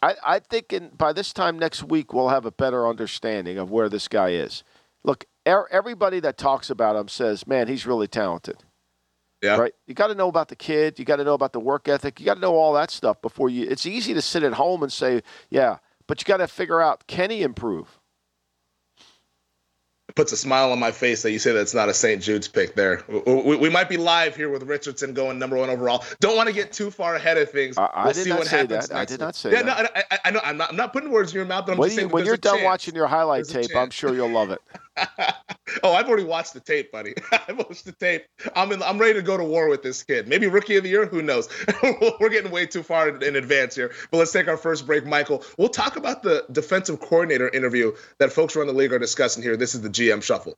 I, 0.02 0.16
I 0.24 0.40
think 0.40 0.72
in, 0.72 0.90
by 0.90 1.12
this 1.12 1.34
time 1.34 1.60
next 1.60 1.84
week 1.84 2.14
we'll 2.14 2.30
have 2.30 2.46
a 2.46 2.52
better 2.52 2.88
understanding 2.88 3.58
of 3.58 3.70
where 3.70 3.90
this 3.90 4.08
guy 4.08 4.30
is. 4.30 4.64
Look, 5.04 5.26
er, 5.46 5.68
everybody 5.70 6.22
that 6.22 6.38
talks 6.38 6.70
about 6.70 6.96
him 6.96 7.08
says, 7.08 7.46
"Man, 7.46 7.68
he's 7.68 7.86
really 7.86 8.08
talented." 8.08 8.64
Yeah. 9.42 9.58
Right. 9.58 9.74
You 9.86 9.94
got 9.94 10.08
to 10.08 10.16
know 10.16 10.30
about 10.30 10.50
the 10.50 10.56
kid. 10.56 10.98
You 10.98 11.06
got 11.06 11.18
to 11.18 11.24
know 11.24 11.36
about 11.36 11.54
the 11.54 11.60
work 11.60 11.88
ethic. 11.88 12.20
You 12.20 12.26
got 12.26 12.36
to 12.36 12.40
know 12.40 12.56
all 12.56 12.74
that 12.74 12.90
stuff 12.90 13.22
before 13.22 13.50
you. 13.50 13.68
It's 13.70 13.86
easy 13.86 14.14
to 14.14 14.22
sit 14.22 14.44
at 14.44 14.54
home 14.54 14.82
and 14.82 14.92
say, 14.92 15.22
"Yeah," 15.50 15.78
but 16.08 16.22
you 16.22 16.26
got 16.26 16.38
to 16.38 16.48
figure 16.48 16.82
out 16.82 17.06
can 17.08 17.30
he 17.30 17.44
improve 17.44 18.00
It 20.10 20.16
puts 20.16 20.32
a 20.32 20.38
smile 20.38 20.72
on 20.72 20.80
my 20.80 20.92
face 20.92 21.22
that 21.22 21.32
you 21.32 21.38
say 21.38 21.52
that's 21.52 21.76
not 21.76 21.88
a 21.88 21.94
St. 21.94 22.22
Jude's 22.22 22.48
pick 22.48 22.74
there. 22.76 23.04
We, 23.08 23.58
we, 23.58 23.70
might 23.70 23.90
be 23.90 23.98
live 23.98 24.36
here 24.36 24.50
with 24.50 24.64
Richardson 24.64 25.14
going 25.14 25.38
number 25.38 25.58
one 25.58 25.70
overall. 25.70 26.04
Don't 26.20 26.36
want 26.36 26.48
to 26.48 26.56
get 26.56 26.74
too 26.74 26.90
far 26.90 27.16
ahead 27.16 27.38
of 27.38 27.52
things. 27.52 27.78
I, 27.78 27.86
I 27.86 28.06
we'll 28.06 28.14
see 28.16 28.32
what 28.32 28.48
happens. 28.48 28.88
That. 28.88 28.98
I 28.98 29.06
did 29.06 29.20
not 29.20 29.36
say 29.36 29.52
yeah, 29.52 29.62
that. 29.62 29.84
No, 29.84 30.02
I, 30.10 30.20
I, 30.26 30.32
know. 30.32 30.40
I'm 30.44 30.58
not, 30.58 30.70
I'm 30.72 30.78
not 30.78 30.94
putting 30.94 31.12
words 31.12 31.32
in 31.32 31.36
your 31.36 31.46
mouth, 31.46 31.68
but 31.68 31.74
I'm 31.74 31.78
when 31.78 31.90
just 31.90 31.98
saying 31.98 32.10
you, 32.10 32.14
when 32.14 32.26
you're 32.26 32.38
done 32.38 32.56
chance. 32.56 32.66
watching 32.66 32.96
your 32.96 33.08
highlight 33.08 33.48
tape, 33.48 33.76
I'm 33.76 33.92
sure 33.92 34.16
you'll 34.16 34.32
love 34.32 34.50
it. 34.50 34.62
oh, 35.84 35.94
I've 35.94 36.08
already 36.08 36.24
watched 36.24 36.54
the 36.54 36.60
tape, 36.60 36.92
buddy. 36.92 37.14
I've 37.32 37.58
watched 37.58 37.86
the 37.86 37.92
tape. 37.92 38.26
I'm 38.56 38.72
in, 38.72 38.82
I'm 38.84 38.98
ready 38.98 39.14
to 39.16 39.22
go 39.22 39.38
to 39.38 39.44
war 39.44 39.70
with 39.70 39.84
this 39.84 40.04
kid. 40.04 40.28
Maybe 40.28 40.48
rookie 40.48 40.78
of 40.78 40.84
the 40.84 40.90
year. 40.90 41.06
Who 41.06 41.22
knows? 41.22 41.50
We're 42.20 42.30
getting 42.30 42.52
way 42.52 42.66
too 42.66 42.84
far 42.84 43.10
in 43.10 43.36
advance 43.36 43.76
here. 43.76 43.94
But 44.12 44.18
let's 44.18 44.32
take 44.32 44.48
our 44.48 44.58
first 44.58 44.86
break, 44.86 45.06
Michael. 45.06 45.44
We'll 45.58 45.70
talk 45.70 45.96
about 45.96 46.24
the 46.24 46.46
defensive 46.52 47.00
coordinator 47.00 47.50
interview 47.50 47.94
that 48.20 48.32
folks 48.32 48.56
around 48.56 48.68
the 48.68 48.74
league 48.74 48.94
are 48.94 49.00
discussing 49.00 49.44
here. 49.44 49.58
This 49.58 49.76
is 49.76 49.82
the 49.82 49.90
GM 49.90 50.24
Shuffle. 50.24 50.58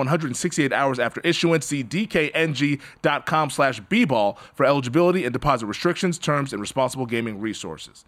168 0.00 0.72
hours 0.72 0.98
after 0.98 1.20
issuance. 1.22 1.66
See 1.66 1.84
dkng.com 1.84 3.50
slash 3.50 3.80
bball 3.82 4.38
for 4.54 4.66
eligibility 4.66 5.24
and 5.24 5.32
deposit 5.32 5.66
restrictions, 5.66 6.18
terms, 6.18 6.52
and 6.52 6.60
responsible 6.60 7.06
gaming 7.06 7.40
resources. 7.40 8.04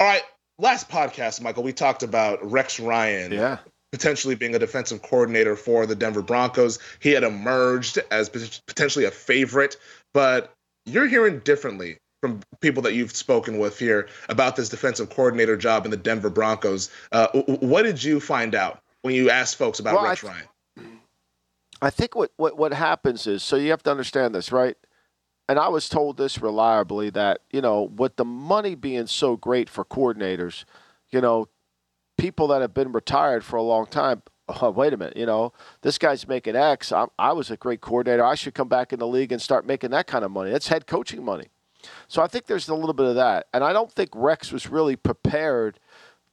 All 0.00 0.08
right. 0.08 0.22
Last 0.58 0.88
podcast, 0.88 1.40
Michael, 1.40 1.62
we 1.62 1.72
talked 1.72 2.02
about 2.02 2.38
Rex 2.48 2.78
Ryan. 2.78 3.32
Yeah 3.32 3.58
potentially 3.92 4.34
being 4.34 4.54
a 4.54 4.58
defensive 4.58 5.02
coordinator 5.02 5.54
for 5.54 5.86
the 5.86 5.94
Denver 5.94 6.22
Broncos. 6.22 6.78
He 6.98 7.10
had 7.10 7.22
emerged 7.22 7.98
as 8.10 8.28
potentially 8.30 9.04
a 9.04 9.10
favorite, 9.10 9.76
but 10.14 10.52
you're 10.86 11.06
hearing 11.06 11.40
differently 11.40 11.98
from 12.22 12.40
people 12.60 12.80
that 12.84 12.94
you've 12.94 13.14
spoken 13.14 13.58
with 13.58 13.76
here 13.76 14.08
about 14.28 14.54
this 14.54 14.68
defensive 14.68 15.10
coordinator 15.10 15.56
job 15.56 15.84
in 15.84 15.90
the 15.90 15.96
Denver 15.96 16.30
Broncos. 16.30 16.88
Uh, 17.10 17.26
what 17.60 17.82
did 17.82 18.02
you 18.02 18.20
find 18.20 18.54
out 18.54 18.80
when 19.02 19.12
you 19.12 19.28
asked 19.28 19.56
folks 19.56 19.80
about 19.80 19.94
well, 19.94 20.04
Rex 20.04 20.22
Ryan? 20.22 20.44
I 21.82 21.90
think 21.90 22.14
what, 22.14 22.30
what, 22.36 22.56
what 22.56 22.72
happens 22.72 23.26
is 23.26 23.42
so 23.42 23.56
you 23.56 23.70
have 23.70 23.82
to 23.82 23.90
understand 23.90 24.36
this, 24.36 24.52
right? 24.52 24.76
And 25.48 25.58
I 25.58 25.66
was 25.66 25.88
told 25.88 26.16
this 26.16 26.40
reliably 26.40 27.10
that, 27.10 27.40
you 27.50 27.60
know, 27.60 27.82
with 27.82 28.14
the 28.14 28.24
money 28.24 28.76
being 28.76 29.08
so 29.08 29.36
great 29.36 29.68
for 29.68 29.84
coordinators, 29.84 30.64
you 31.10 31.20
know, 31.20 31.48
people 32.16 32.46
that 32.48 32.60
have 32.60 32.72
been 32.72 32.92
retired 32.92 33.44
for 33.44 33.56
a 33.56 33.62
long 33.62 33.86
time, 33.86 34.22
oh, 34.48 34.70
wait 34.70 34.92
a 34.92 34.96
minute, 34.96 35.16
you 35.16 35.26
know, 35.26 35.52
this 35.80 35.98
guy's 35.98 36.28
making 36.28 36.54
X. 36.54 36.92
I'm, 36.92 37.08
I 37.18 37.32
was 37.32 37.50
a 37.50 37.56
great 37.56 37.80
coordinator. 37.80 38.24
I 38.24 38.36
should 38.36 38.54
come 38.54 38.68
back 38.68 38.92
in 38.92 39.00
the 39.00 39.08
league 39.08 39.32
and 39.32 39.42
start 39.42 39.66
making 39.66 39.90
that 39.90 40.06
kind 40.06 40.24
of 40.24 40.30
money. 40.30 40.52
That's 40.52 40.68
head 40.68 40.86
coaching 40.86 41.24
money. 41.24 41.48
So 42.12 42.20
I 42.20 42.26
think 42.26 42.44
there's 42.44 42.68
a 42.68 42.74
little 42.74 42.92
bit 42.92 43.06
of 43.06 43.14
that. 43.14 43.46
And 43.54 43.64
I 43.64 43.72
don't 43.72 43.90
think 43.90 44.10
Rex 44.14 44.52
was 44.52 44.68
really 44.68 44.96
prepared 44.96 45.80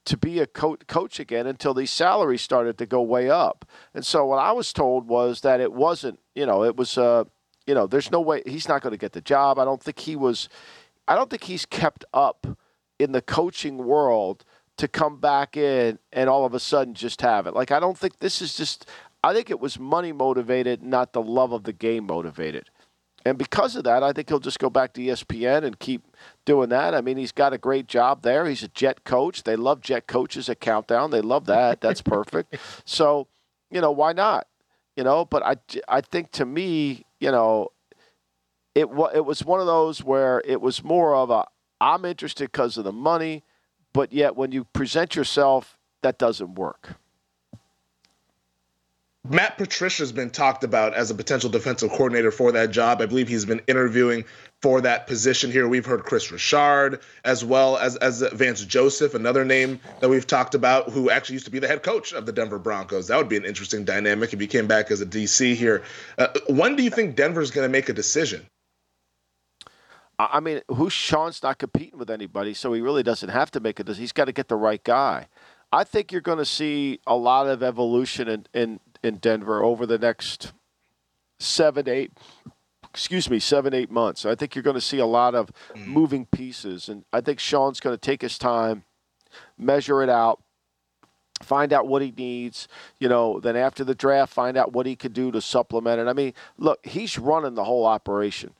to 0.04 0.18
be 0.18 0.38
a 0.38 0.46
co- 0.46 0.76
coach 0.86 1.18
again 1.18 1.46
until 1.46 1.72
these 1.72 1.90
salaries 1.90 2.42
started 2.42 2.76
to 2.76 2.84
go 2.84 3.00
way 3.00 3.30
up. 3.30 3.64
And 3.94 4.04
so 4.04 4.26
what 4.26 4.36
I 4.36 4.52
was 4.52 4.74
told 4.74 5.08
was 5.08 5.40
that 5.40 5.58
it 5.58 5.72
wasn't, 5.72 6.20
you 6.34 6.44
know, 6.44 6.64
it 6.64 6.76
was, 6.76 6.98
uh, 6.98 7.24
you 7.66 7.74
know, 7.74 7.86
there's 7.86 8.10
no 8.10 8.20
way 8.20 8.42
he's 8.44 8.68
not 8.68 8.82
going 8.82 8.90
to 8.90 8.98
get 8.98 9.12
the 9.12 9.22
job. 9.22 9.58
I 9.58 9.64
don't 9.64 9.82
think 9.82 10.00
he 10.00 10.16
was, 10.16 10.50
I 11.08 11.14
don't 11.14 11.30
think 11.30 11.44
he's 11.44 11.64
kept 11.64 12.04
up 12.12 12.46
in 12.98 13.12
the 13.12 13.22
coaching 13.22 13.78
world 13.78 14.44
to 14.76 14.86
come 14.86 15.18
back 15.18 15.56
in 15.56 15.98
and 16.12 16.28
all 16.28 16.44
of 16.44 16.52
a 16.52 16.60
sudden 16.60 16.92
just 16.92 17.22
have 17.22 17.46
it. 17.46 17.54
Like, 17.54 17.70
I 17.70 17.80
don't 17.80 17.96
think 17.96 18.18
this 18.18 18.42
is 18.42 18.54
just, 18.54 18.86
I 19.24 19.32
think 19.32 19.48
it 19.48 19.60
was 19.60 19.78
money 19.78 20.12
motivated, 20.12 20.82
not 20.82 21.14
the 21.14 21.22
love 21.22 21.52
of 21.52 21.64
the 21.64 21.72
game 21.72 22.06
motivated. 22.06 22.68
And 23.24 23.36
because 23.36 23.76
of 23.76 23.84
that, 23.84 24.02
I 24.02 24.12
think 24.12 24.28
he'll 24.28 24.40
just 24.40 24.58
go 24.58 24.70
back 24.70 24.94
to 24.94 25.00
ESPN 25.00 25.64
and 25.64 25.78
keep 25.78 26.02
doing 26.46 26.70
that. 26.70 26.94
I 26.94 27.00
mean, 27.00 27.16
he's 27.16 27.32
got 27.32 27.52
a 27.52 27.58
great 27.58 27.86
job 27.86 28.22
there. 28.22 28.46
He's 28.46 28.62
a 28.62 28.68
jet 28.68 29.04
coach. 29.04 29.42
They 29.42 29.56
love 29.56 29.80
jet 29.80 30.06
coaches 30.06 30.48
at 30.48 30.60
Countdown. 30.60 31.10
They 31.10 31.20
love 31.20 31.46
that. 31.46 31.80
That's 31.80 32.00
perfect. 32.00 32.56
so, 32.84 33.28
you 33.70 33.80
know, 33.80 33.90
why 33.90 34.12
not? 34.12 34.46
You 34.96 35.04
know, 35.04 35.24
but 35.24 35.44
I, 35.44 35.56
I 35.88 36.00
think 36.00 36.32
to 36.32 36.46
me, 36.46 37.04
you 37.20 37.30
know, 37.30 37.68
it 38.74 38.86
it 39.14 39.24
was 39.24 39.44
one 39.44 39.60
of 39.60 39.66
those 39.66 40.02
where 40.02 40.42
it 40.44 40.60
was 40.60 40.82
more 40.82 41.14
of 41.14 41.30
a 41.30 41.44
I'm 41.80 42.04
interested 42.04 42.52
because 42.52 42.76
of 42.76 42.84
the 42.84 42.92
money, 42.92 43.44
but 43.92 44.12
yet 44.12 44.36
when 44.36 44.52
you 44.52 44.64
present 44.64 45.16
yourself, 45.16 45.78
that 46.02 46.18
doesn't 46.18 46.54
work. 46.54 46.99
Matt 49.28 49.58
Patricia's 49.58 50.12
been 50.12 50.30
talked 50.30 50.64
about 50.64 50.94
as 50.94 51.10
a 51.10 51.14
potential 51.14 51.50
defensive 51.50 51.90
coordinator 51.90 52.30
for 52.30 52.52
that 52.52 52.70
job. 52.70 53.02
I 53.02 53.06
believe 53.06 53.28
he's 53.28 53.44
been 53.44 53.60
interviewing 53.66 54.24
for 54.62 54.80
that 54.80 55.06
position 55.06 55.52
here. 55.52 55.68
We've 55.68 55.84
heard 55.84 56.04
Chris 56.04 56.32
Richard 56.32 57.00
as 57.24 57.44
well 57.44 57.76
as 57.76 57.96
as 57.96 58.22
Vance 58.32 58.64
Joseph, 58.64 59.14
another 59.14 59.44
name 59.44 59.78
that 60.00 60.08
we've 60.08 60.26
talked 60.26 60.54
about, 60.54 60.88
who 60.88 61.10
actually 61.10 61.34
used 61.34 61.44
to 61.44 61.50
be 61.50 61.58
the 61.58 61.68
head 61.68 61.82
coach 61.82 62.12
of 62.14 62.24
the 62.24 62.32
Denver 62.32 62.58
Broncos. 62.58 63.08
That 63.08 63.18
would 63.18 63.28
be 63.28 63.36
an 63.36 63.44
interesting 63.44 63.84
dynamic 63.84 64.32
if 64.32 64.40
he 64.40 64.46
came 64.46 64.66
back 64.66 64.90
as 64.90 65.02
a 65.02 65.06
DC 65.06 65.54
here. 65.54 65.82
Uh, 66.16 66.28
when 66.48 66.74
do 66.74 66.82
you 66.82 66.90
think 66.90 67.14
Denver's 67.14 67.50
going 67.50 67.66
to 67.66 67.72
make 67.72 67.90
a 67.90 67.92
decision? 67.92 68.46
I 70.18 70.40
mean, 70.40 70.60
who's 70.68 70.92
Sean's 70.92 71.42
not 71.42 71.58
competing 71.58 71.98
with 71.98 72.10
anybody, 72.10 72.52
so 72.52 72.72
he 72.72 72.80
really 72.82 73.02
doesn't 73.02 73.30
have 73.30 73.50
to 73.52 73.60
make 73.60 73.80
a 73.80 73.84
decision. 73.84 74.02
He's 74.02 74.12
got 74.12 74.26
to 74.26 74.32
get 74.32 74.48
the 74.48 74.56
right 74.56 74.82
guy. 74.82 75.28
I 75.72 75.84
think 75.84 76.10
you're 76.10 76.20
going 76.20 76.38
to 76.38 76.44
see 76.44 77.00
a 77.06 77.16
lot 77.16 77.46
of 77.46 77.62
evolution 77.62 78.28
in, 78.28 78.46
in, 78.52 78.80
in 79.02 79.16
Denver 79.16 79.62
over 79.62 79.86
the 79.86 79.98
next 79.98 80.52
seven, 81.38 81.88
eight, 81.88 82.12
excuse 82.88 83.30
me, 83.30 83.38
seven, 83.38 83.74
eight 83.74 83.90
months. 83.90 84.26
I 84.26 84.34
think 84.34 84.54
you're 84.54 84.62
going 84.62 84.74
to 84.74 84.80
see 84.80 84.98
a 84.98 85.06
lot 85.06 85.34
of 85.34 85.50
mm. 85.74 85.86
moving 85.86 86.26
pieces, 86.26 86.88
and 86.88 87.04
I 87.12 87.20
think 87.20 87.40
Sean's 87.40 87.80
going 87.80 87.94
to 87.94 88.00
take 88.00 88.22
his 88.22 88.38
time, 88.38 88.84
measure 89.58 90.02
it 90.02 90.08
out, 90.08 90.42
find 91.42 91.72
out 91.72 91.86
what 91.86 92.02
he 92.02 92.12
needs. 92.16 92.68
You 92.98 93.08
know, 93.08 93.40
then 93.40 93.56
after 93.56 93.84
the 93.84 93.94
draft, 93.94 94.32
find 94.32 94.56
out 94.56 94.72
what 94.72 94.86
he 94.86 94.96
could 94.96 95.12
do 95.12 95.30
to 95.32 95.40
supplement 95.40 96.00
it. 96.00 96.08
I 96.08 96.12
mean, 96.12 96.34
look, 96.58 96.84
he's 96.84 97.18
running 97.18 97.54
the 97.54 97.64
whole 97.64 97.86
operation, 97.86 98.54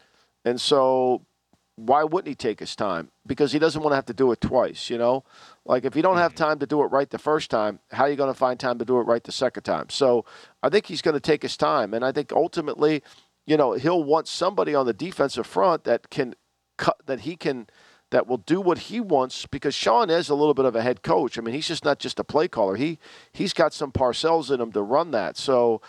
and 0.45 0.61
so 0.61 1.23
why 1.87 2.05
wouldn't 2.05 2.29
he 2.29 2.35
take 2.35 2.61
his 2.61 2.77
time? 2.77 3.11
Because 3.27 3.53
he 3.53 3.59
doesn't 3.59 3.81
want 3.81 3.93
to 3.93 3.97
have 3.97 4.07
to 4.07 4.15
do 4.15 4.31
it 4.33 4.41
twice, 4.41 4.91
you 4.91 4.99
know? 4.99 5.25
Like 5.65 5.85
if 5.85 5.97
you 5.97 6.03
don't 6.03 6.19
have 6.19 6.35
mm-hmm. 6.35 6.45
time 6.45 6.59
to 6.59 6.67
do 6.67 6.83
it 6.83 6.87
right 6.87 7.09
the 7.09 7.19
first 7.19 7.51
time, 7.51 7.79
how 7.91 8.05
are 8.05 8.11
you 8.11 8.17
going 8.17 8.33
to 8.33 8.39
find 8.39 8.61
time 8.61 8.79
to 8.79 8.85
do 8.85 8.99
it 8.99 9.05
right 9.05 9.25
the 9.25 9.33
second 9.33 9.63
time? 9.63 9.89
So 9.89 10.25
I 10.63 10.69
think 10.69 10.87
he's 10.87 11.03
going 11.03 11.15
to 11.15 11.21
take 11.21 11.43
his 11.43 11.57
time. 11.57 11.95
And 11.95 12.05
I 12.05 12.13
think 12.13 12.33
ultimately, 12.33 13.03
you 13.47 13.57
know, 13.57 13.73
he'll 13.73 14.05
want 14.05 14.29
somebody 14.29 14.75
on 14.75 14.85
the 14.85 14.93
defensive 14.93 15.47
front 15.47 15.85
that 15.85 16.11
can 16.11 16.35
cut, 16.77 16.99
that 17.07 17.21
he 17.21 17.35
can, 17.35 17.67
that 18.11 18.27
will 18.27 18.39
do 18.39 18.61
what 18.61 18.79
he 18.79 19.01
wants 19.01 19.47
because 19.47 19.75
Sean 19.75 20.11
is 20.11 20.29
a 20.29 20.35
little 20.35 20.55
bit 20.55 20.67
of 20.67 20.77
a 20.77 20.83
head 20.83 21.03
coach. 21.03 21.39
I 21.39 21.41
mean, 21.41 21.55
he's 21.55 21.69
just 21.69 21.85
not 21.85 21.99
just 21.99 22.19
a 22.19 22.25
play 22.25 22.49
caller. 22.49 22.77
He, 22.77 22.99
he's 23.33 23.55
got 23.55 23.73
some 23.73 23.93
parcells 23.93 24.53
in 24.53 24.61
him 24.61 24.73
to 24.73 24.83
run 24.83 25.13
that. 25.13 25.37
So 25.37 25.81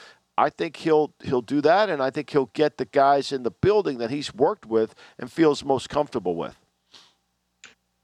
I 0.41 0.49
think 0.49 0.77
he'll 0.77 1.13
he'll 1.21 1.43
do 1.43 1.61
that, 1.61 1.87
and 1.87 2.01
I 2.01 2.09
think 2.09 2.31
he'll 2.31 2.49
get 2.53 2.77
the 2.77 2.85
guys 2.85 3.31
in 3.31 3.43
the 3.43 3.51
building 3.51 3.99
that 3.99 4.09
he's 4.09 4.33
worked 4.33 4.65
with 4.65 4.95
and 5.19 5.31
feels 5.31 5.63
most 5.63 5.87
comfortable 5.87 6.35
with. 6.35 6.55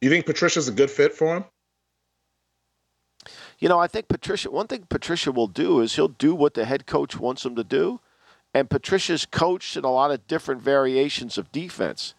You 0.02 0.12
think 0.12 0.28
Patricia's 0.28 0.68
a 0.68 0.72
good 0.72 0.92
fit 0.92 1.14
for 1.14 1.38
him? 1.38 1.46
You 3.58 3.68
know, 3.68 3.80
I 3.80 3.88
think 3.88 4.08
Patricia. 4.08 4.52
One 4.52 4.68
thing 4.68 4.86
Patricia 4.88 5.32
will 5.32 5.48
do 5.48 5.82
is 5.82 5.96
he'll 5.96 6.10
do 6.10 6.36
what 6.36 6.54
the 6.54 6.66
head 6.66 6.86
coach 6.86 7.20
wants 7.20 7.44
him 7.44 7.56
to 7.56 7.64
do, 7.64 8.02
and 8.54 8.70
Patricia's 8.70 9.26
coached 9.26 9.76
in 9.76 9.84
a 9.84 9.92
lot 9.92 10.12
of 10.12 10.28
different 10.28 10.62
variations 10.62 11.40
of 11.40 11.52
defense. 11.52 12.14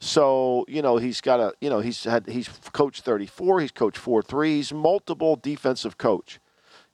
So 0.00 0.64
you 0.66 0.80
know 0.80 0.96
he's 0.96 1.20
got 1.20 1.40
a 1.40 1.52
you 1.60 1.68
know 1.68 1.80
he's 1.80 2.04
had 2.04 2.26
he's 2.26 2.48
coached 2.72 3.02
34, 3.02 3.60
he's 3.60 3.72
coached 3.72 4.00
4-3, 4.02 4.46
he's 4.46 4.72
multiple 4.72 5.36
defensive 5.36 5.98
coach. 5.98 6.40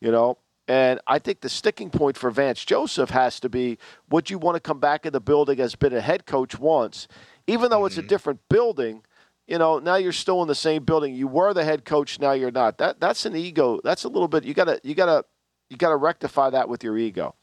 You 0.00 0.10
know, 0.10 0.38
and 0.66 1.00
I 1.06 1.18
think 1.18 1.40
the 1.40 1.48
sticking 1.48 1.90
point 1.90 2.16
for 2.16 2.30
Vance 2.30 2.64
Joseph 2.64 3.10
has 3.10 3.38
to 3.40 3.48
be 3.48 3.78
would 4.10 4.30
you 4.30 4.38
want 4.38 4.56
to 4.56 4.60
come 4.60 4.80
back 4.80 5.04
in 5.04 5.12
the 5.12 5.20
building 5.20 5.60
as 5.60 5.74
been 5.74 5.92
a 5.92 6.00
head 6.00 6.26
coach 6.26 6.58
once, 6.58 7.06
even 7.46 7.70
though 7.70 7.84
it's 7.84 7.96
a 7.96 8.00
mm-hmm. 8.00 8.08
different 8.08 8.40
building. 8.48 9.02
You 9.46 9.58
know, 9.58 9.78
now 9.78 9.96
you're 9.96 10.12
still 10.12 10.40
in 10.40 10.48
the 10.48 10.54
same 10.54 10.84
building. 10.84 11.14
You 11.14 11.28
were 11.28 11.52
the 11.52 11.64
head 11.64 11.84
coach, 11.84 12.18
now 12.18 12.32
you're 12.32 12.50
not. 12.50 12.78
That 12.78 12.98
that's 12.98 13.26
an 13.26 13.36
ego. 13.36 13.80
That's 13.84 14.04
a 14.04 14.08
little 14.08 14.28
bit. 14.28 14.44
You 14.44 14.54
gotta 14.54 14.80
you 14.82 14.94
gotta 14.94 15.24
you 15.68 15.76
gotta 15.76 15.96
rectify 15.96 16.50
that 16.50 16.68
with 16.68 16.82
your 16.82 16.96
ego. 16.96 17.34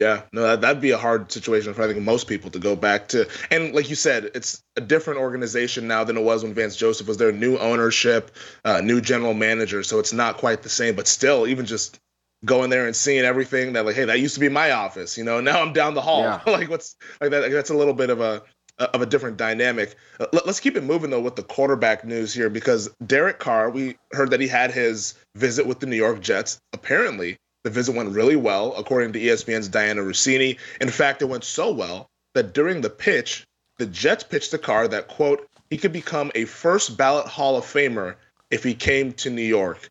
Yeah, 0.00 0.22
no, 0.32 0.42
that, 0.42 0.60
that'd 0.60 0.80
be 0.80 0.92
a 0.92 0.98
hard 0.98 1.32
situation 1.32 1.74
for 1.74 1.82
I 1.82 1.88
think 1.88 2.00
most 2.00 2.28
people 2.28 2.50
to 2.50 2.60
go 2.60 2.76
back 2.76 3.08
to. 3.08 3.28
And 3.50 3.74
like 3.74 3.90
you 3.90 3.96
said, 3.96 4.30
it's 4.34 4.62
a 4.76 4.80
different 4.80 5.18
organization 5.18 5.88
now 5.88 6.04
than 6.04 6.16
it 6.16 6.22
was 6.22 6.44
when 6.44 6.54
Vance 6.54 6.76
Joseph 6.76 7.08
was 7.08 7.16
there. 7.16 7.32
New 7.32 7.58
ownership, 7.58 8.30
uh, 8.64 8.80
new 8.80 9.00
general 9.00 9.34
manager, 9.34 9.82
so 9.82 9.98
it's 9.98 10.12
not 10.12 10.36
quite 10.36 10.62
the 10.62 10.68
same. 10.68 10.94
But 10.94 11.08
still, 11.08 11.48
even 11.48 11.66
just 11.66 11.98
going 12.44 12.70
there 12.70 12.86
and 12.86 12.94
seeing 12.94 13.24
everything 13.24 13.72
that 13.72 13.84
like, 13.84 13.96
hey, 13.96 14.04
that 14.04 14.20
used 14.20 14.34
to 14.34 14.40
be 14.40 14.48
my 14.48 14.70
office. 14.70 15.18
You 15.18 15.24
know, 15.24 15.40
now 15.42 15.60
I'm 15.60 15.72
down 15.72 15.94
the 15.94 16.00
hall. 16.00 16.22
Yeah. 16.22 16.40
like 16.46 16.70
what's 16.70 16.96
like 17.20 17.30
that? 17.30 17.50
That's 17.50 17.70
a 17.70 17.76
little 17.76 17.94
bit 17.94 18.10
of 18.10 18.20
a 18.20 18.42
of 18.78 19.02
a 19.02 19.06
different 19.06 19.36
dynamic. 19.36 19.96
Uh, 20.20 20.26
let's 20.32 20.60
keep 20.60 20.76
it 20.76 20.84
moving 20.84 21.10
though 21.10 21.20
with 21.20 21.34
the 21.34 21.42
quarterback 21.42 22.04
news 22.04 22.32
here 22.32 22.48
because 22.48 22.88
Derek 23.04 23.40
Carr, 23.40 23.70
we 23.70 23.96
heard 24.12 24.30
that 24.30 24.40
he 24.40 24.46
had 24.46 24.70
his 24.70 25.14
visit 25.34 25.66
with 25.66 25.80
the 25.80 25.86
New 25.86 25.96
York 25.96 26.20
Jets. 26.20 26.60
Apparently, 26.72 27.36
the 27.68 27.74
visit 27.74 27.94
went 27.94 28.08
really 28.10 28.36
well, 28.36 28.74
according 28.76 29.12
to 29.12 29.20
ESPN's 29.20 29.68
Dianna 29.68 30.02
Russini. 30.02 30.58
In 30.80 30.88
fact, 30.88 31.20
it 31.20 31.26
went 31.26 31.44
so 31.44 31.70
well 31.70 32.08
that 32.34 32.54
during 32.54 32.80
the 32.80 32.88
pitch, 32.88 33.46
the 33.76 33.84
Jets 33.84 34.24
pitched 34.24 34.52
to 34.52 34.58
Carr 34.58 34.88
that, 34.88 35.06
quote, 35.08 35.46
he 35.68 35.76
could 35.76 35.92
become 35.92 36.32
a 36.34 36.46
first 36.46 36.96
ballot 36.96 37.26
Hall 37.26 37.58
of 37.58 37.64
Famer 37.64 38.14
if 38.50 38.64
he 38.64 38.72
came 38.72 39.12
to 39.12 39.28
New 39.28 39.42
York. 39.42 39.90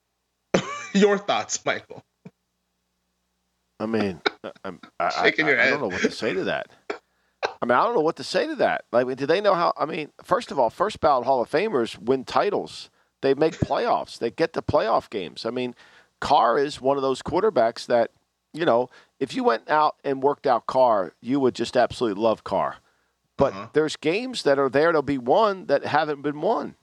Your 0.96 1.20
thoughts, 1.20 1.64
Michael? 1.64 2.04
I 3.80 3.86
mean, 3.86 4.20
I'm, 4.64 4.80
I, 5.00 5.10
Shaking 5.10 5.46
I, 5.46 5.50
your 5.50 5.60
I 5.60 5.64
head. 5.66 5.70
don't 5.70 5.82
know 5.82 5.88
what 5.90 6.02
to 6.02 6.10
say 6.10 6.34
to 6.34 6.46
that. 6.46 6.72
I 7.44 7.66
mean, 7.66 7.78
I 7.78 7.84
don't 7.84 7.94
know 7.94 8.02
what 8.02 8.16
to 8.16 8.24
say 8.24 8.48
to 8.48 8.56
that. 8.56 8.86
Like, 8.92 9.16
do 9.16 9.28
they 9.28 9.40
know 9.40 9.54
how? 9.54 9.72
I 9.78 9.86
mean, 9.86 10.10
first 10.24 10.52
of 10.52 10.58
all, 10.58 10.72
first 10.72 11.00
ballot 11.00 11.26
Hall 11.26 11.44
of 11.44 11.52
Famers 11.52 11.96
win 11.96 12.24
titles. 12.24 12.90
They 13.22 13.36
make 13.36 13.54
playoffs. 13.60 14.18
They 14.18 14.32
get 14.32 14.54
to 14.54 14.64
playoff 14.64 15.12
games. 15.12 15.46
I 15.46 15.52
mean, 15.52 15.76
Carr 16.20 16.58
is 16.58 16.82
one 16.82 16.98
of 16.98 17.04
those 17.04 17.22
quarterbacks 17.22 17.86
that, 17.88 18.12
you 18.54 18.66
know, 18.66 18.90
if 19.20 19.36
you 19.36 19.44
went 19.44 19.70
out 19.70 19.96
and 20.04 20.22
worked 20.24 20.48
out 20.48 20.66
Carr, 20.66 21.14
you 21.22 21.40
would 21.40 21.56
just 21.56 21.78
absolutely 21.78 22.22
love 22.22 22.44
Carr. 22.44 22.78
But 23.38 23.74
there's 23.74 23.96
games 23.96 24.44
that 24.44 24.58
are 24.58 24.70
there 24.70 24.92
to 24.92 25.02
be 25.04 25.20
won 25.20 25.68
that 25.68 25.86
haven't 25.86 26.24
been 26.24 26.42
won. 26.42 26.76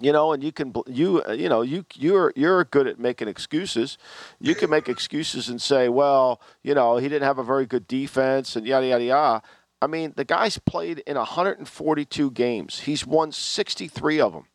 You 0.00 0.12
know, 0.12 0.32
and 0.32 0.44
you 0.44 0.52
can 0.52 0.72
you 0.86 1.24
uh, 1.28 1.32
you 1.32 1.48
know 1.48 1.62
you 1.62 1.84
you're 1.96 2.32
you're 2.36 2.62
good 2.64 2.86
at 2.86 3.00
making 3.00 3.26
excuses. 3.26 3.98
You 4.38 4.54
can 4.54 4.70
make 4.70 4.88
excuses 4.88 5.48
and 5.48 5.60
say, 5.60 5.88
well, 5.88 6.40
you 6.62 6.72
know, 6.72 6.98
he 6.98 7.08
didn't 7.08 7.24
have 7.24 7.38
a 7.38 7.42
very 7.42 7.66
good 7.66 7.88
defense 7.88 8.54
and 8.54 8.64
yada 8.64 8.86
yada 8.86 9.04
yada. 9.04 9.42
I 9.82 9.88
mean, 9.88 10.12
the 10.16 10.24
guy's 10.24 10.58
played 10.58 11.00
in 11.00 11.16
142 11.16 12.30
games. 12.30 12.80
He's 12.80 13.04
won 13.06 13.32
63 13.32 14.20
of 14.20 14.32
them. 14.34 14.46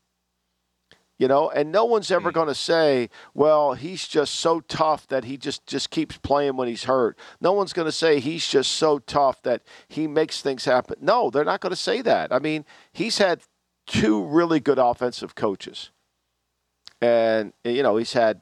You 1.19 1.28
know, 1.28 1.49
and 1.49 1.71
no 1.71 1.86
one's 1.86 2.10
ever 2.12 2.32
mm. 2.32 2.34
going 2.34 2.47
to 2.47 2.56
say, 2.56 3.10
"Well, 3.34 3.73
he's 3.73 4.08
just 4.08 4.36
so 4.36 4.60
tough 4.62 5.08
that 5.08 5.26
he 5.26 5.38
just 5.38 5.65
just 5.67 5.89
keeps 5.89 6.17
playing 6.17 6.58
when 6.58 6.67
he's 6.67 6.86
hurt." 6.86 7.17
No 7.39 7.54
one's 7.54 7.73
going 7.73 7.86
to 7.86 7.91
say 7.91 8.19
he's 8.19 8.47
just 8.47 8.71
so 8.71 8.99
tough 8.99 9.41
that 9.43 9.62
he 9.88 10.08
makes 10.08 10.41
things 10.41 10.65
happen. 10.65 10.97
No, 11.02 11.30
they're 11.30 11.45
not 11.45 11.62
going 11.62 11.71
to 11.71 11.76
say 11.76 12.02
that. 12.02 12.34
I 12.34 12.39
mean, 12.39 12.65
he's 12.91 13.19
had 13.19 13.41
two 13.86 14.23
really 14.23 14.60
good 14.60 14.80
offensive 14.80 15.36
coaches, 15.36 15.91
and 16.99 17.54
you 17.63 17.84
know, 17.84 17.97
he's 17.97 18.13
had 18.13 18.41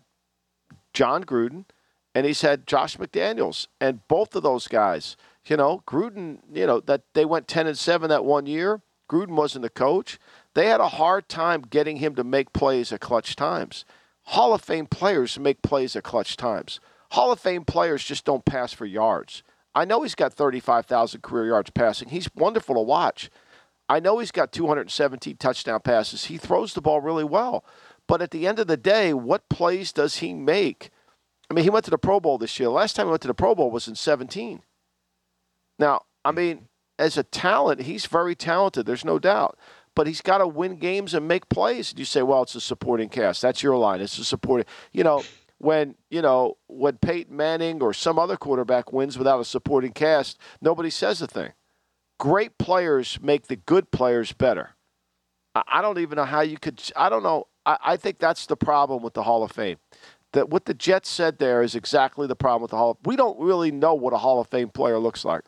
Jon 0.94 1.24
Gruden 1.24 1.66
and 2.14 2.26
he's 2.26 2.42
had 2.42 2.68
Josh 2.68 2.98
McDaniels, 2.98 3.68
and 3.80 4.06
both 4.08 4.36
of 4.36 4.44
those 4.44 4.68
guys, 4.68 5.16
you 5.46 5.58
know, 5.58 5.82
Gruden, 5.88 6.40
you 6.54 6.68
know, 6.68 6.80
that 6.82 7.04
they 7.14 7.26
went 7.26 7.48
ten 7.48 7.68
and 7.68 7.78
seven 7.78 8.10
that 8.10 8.26
one 8.26 8.46
year. 8.46 8.82
Gruden 9.10 9.36
wasn't 9.36 9.64
the 9.64 9.70
coach. 9.70 10.20
They 10.54 10.68
had 10.68 10.82
a 10.82 10.90
hard 10.90 11.30
time 11.30 11.62
getting 11.62 11.98
him 11.98 12.16
to 12.16 12.24
make 12.24 12.54
plays 12.54 12.92
at 12.92 13.00
clutch 13.00 13.36
times. 13.36 13.86
Hall 14.24 14.54
of 14.54 14.62
Fame 14.62 14.86
players 14.86 15.40
make 15.40 15.62
plays 15.62 15.96
at 15.96 16.04
clutch 16.04 16.38
times. 16.38 16.80
Hall 17.12 17.32
of 17.32 17.40
Fame 17.40 17.66
players 17.66 18.04
just 18.04 18.26
don't 18.26 18.46
pass 18.46 18.74
for 18.74 18.86
yards. 18.86 19.44
I 19.74 19.86
know 19.86 20.02
he's 20.02 20.16
got 20.16 20.34
35,000 20.34 21.22
career 21.22 21.48
yards 21.48 21.70
passing. 21.70 22.10
He's 22.10 22.30
wonderful 22.36 22.76
to 22.76 22.82
watch. 22.82 23.30
I 23.88 24.00
know 24.00 24.20
he's 24.20 24.32
got 24.32 24.52
217 24.52 25.38
touchdown 25.38 25.80
passes. 25.82 26.26
He 26.26 26.38
throws 26.38 26.74
the 26.74 26.82
ball 26.82 27.02
really 27.02 27.24
well. 27.24 27.66
But 28.08 28.22
at 28.22 28.32
the 28.32 28.48
end 28.48 28.60
of 28.60 28.68
the 28.68 28.78
day, 28.78 29.14
what 29.14 29.50
plays 29.50 29.92
does 29.92 30.18
he 30.18 30.34
make? 30.34 30.90
I 31.50 31.54
mean, 31.54 31.64
he 31.64 31.70
went 31.70 31.86
to 31.86 31.92
the 31.92 31.98
Pro 31.98 32.20
Bowl 32.20 32.38
this 32.38 32.60
year. 32.60 32.70
Last 32.70 32.96
time 32.96 33.08
he 33.08 33.10
went 33.10 33.22
to 33.24 33.28
the 33.28 33.34
Pro 33.34 33.56
Bowl 33.56 33.72
was 33.72 33.88
in 33.88 33.96
17. 33.96 34.62
Now, 35.80 36.04
I 36.24 36.32
mean, 36.32 36.68
as 36.98 37.18
a 37.18 37.24
talent, 37.24 37.82
he's 37.82 38.06
very 38.06 38.36
talented. 38.36 38.86
There's 38.86 39.06
no 39.06 39.20
doubt. 39.20 39.58
But 40.02 40.08
he's 40.08 40.22
got 40.22 40.40
to 40.40 40.48
win 40.48 40.78
games 40.78 41.14
and 41.14 41.28
make 41.28 41.48
plays. 41.48 41.92
And 41.92 42.00
you 42.00 42.06
say, 42.06 42.24
well, 42.24 42.42
it's 42.42 42.56
a 42.56 42.60
supporting 42.60 43.08
cast. 43.08 43.40
That's 43.40 43.62
your 43.62 43.78
line. 43.78 44.02
It's 44.02 44.18
a 44.18 44.24
supporting. 44.26 44.66
You 44.92 45.04
know, 45.04 45.24
when 45.60 45.94
you 46.10 46.24
know 46.24 46.58
when 46.66 46.98
Peyton 46.98 47.38
Manning 47.38 47.84
or 47.84 47.94
some 47.94 48.18
other 48.18 48.36
quarterback 48.36 48.92
wins 48.92 49.16
without 49.16 49.40
a 49.40 49.46
supporting 49.46 49.92
cast, 49.92 50.40
nobody 50.60 50.90
says 50.90 51.22
a 51.22 51.28
thing. 51.28 51.52
Great 52.20 52.58
players 52.58 53.20
make 53.22 53.46
the 53.46 53.58
good 53.58 53.92
players 53.92 54.34
better. 54.34 54.72
I, 55.54 55.62
I 55.68 55.82
don't 55.84 56.00
even 56.00 56.16
know 56.16 56.26
how 56.26 56.42
you 56.42 56.58
could. 56.58 56.82
I 56.96 57.08
don't 57.08 57.22
know. 57.22 57.46
I, 57.64 57.78
I 57.84 57.96
think 57.96 58.18
that's 58.18 58.48
the 58.48 58.58
problem 58.58 59.04
with 59.04 59.14
the 59.14 59.22
Hall 59.22 59.44
of 59.44 59.52
Fame. 59.52 59.78
That 60.34 60.50
what 60.50 60.66
the 60.66 60.74
Jets 60.74 61.10
said 61.10 61.38
there 61.38 61.62
is 61.62 61.76
exactly 61.76 62.26
the 62.26 62.36
problem 62.36 62.64
with 62.64 62.72
the 62.72 62.78
Hall. 62.78 62.90
Of, 62.90 62.98
we 63.06 63.16
don't 63.16 63.40
really 63.40 63.70
know 63.70 63.94
what 63.94 64.14
a 64.14 64.18
Hall 64.18 64.42
of 64.42 64.48
Fame 64.48 64.70
player 64.70 64.98
looks 64.98 65.24
like. 65.24 65.44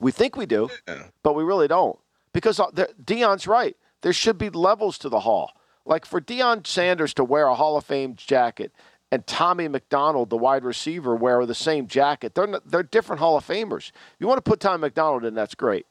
We 0.00 0.10
think 0.10 0.36
we 0.36 0.46
do, 0.46 0.70
yeah. 0.88 1.04
but 1.22 1.36
we 1.36 1.44
really 1.44 1.68
don't. 1.68 2.00
Because 2.32 2.60
uh, 2.60 2.70
Deion's 3.02 3.46
right. 3.46 3.76
There 4.02 4.12
should 4.12 4.38
be 4.38 4.50
levels 4.50 4.98
to 4.98 5.08
the 5.08 5.20
Hall. 5.20 5.52
Like 5.84 6.04
for 6.04 6.20
Deion 6.20 6.66
Sanders 6.66 7.14
to 7.14 7.24
wear 7.24 7.46
a 7.46 7.54
Hall 7.54 7.76
of 7.76 7.84
Fame 7.84 8.14
jacket 8.14 8.72
and 9.10 9.26
Tommy 9.26 9.68
McDonald, 9.68 10.28
the 10.30 10.36
wide 10.36 10.64
receiver, 10.64 11.16
wear 11.16 11.44
the 11.46 11.54
same 11.54 11.86
jacket. 11.86 12.34
They're 12.34 12.46
not, 12.46 12.70
they're 12.70 12.82
different 12.82 13.20
Hall 13.20 13.36
of 13.36 13.46
Famers. 13.46 13.88
If 13.88 14.16
you 14.20 14.26
want 14.26 14.38
to 14.38 14.48
put 14.48 14.60
Tommy 14.60 14.82
McDonald 14.82 15.24
in, 15.24 15.34
that's 15.34 15.54
great. 15.54 15.86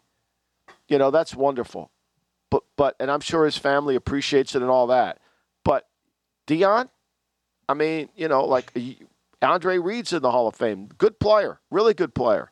You 0.88 0.97
know, 0.97 1.10
that's 1.12 1.36
wonderful. 1.36 1.91
But 2.50 2.63
but 2.78 2.95
and 3.00 3.12
I'm 3.12 3.19
sure 3.19 3.45
his 3.45 3.58
family 3.58 3.95
appreciates 3.95 4.56
it 4.56 4.62
and 4.62 4.71
all 4.71 4.88
that. 4.88 5.19
But 5.65 5.88
Deion, 6.45 6.89
I 7.67 7.73
mean, 7.73 8.10
you 8.15 8.28
know, 8.28 8.45
like 8.45 8.71
Andre 9.41 9.80
Reed's 9.80 10.13
in 10.13 10.21
the 10.21 10.32
Hall 10.32 10.47
of 10.47 10.56
Fame. 10.56 10.88
Good 10.97 11.19
player, 11.19 11.60
really 11.71 11.93
good 11.93 12.13
player. 12.13 12.52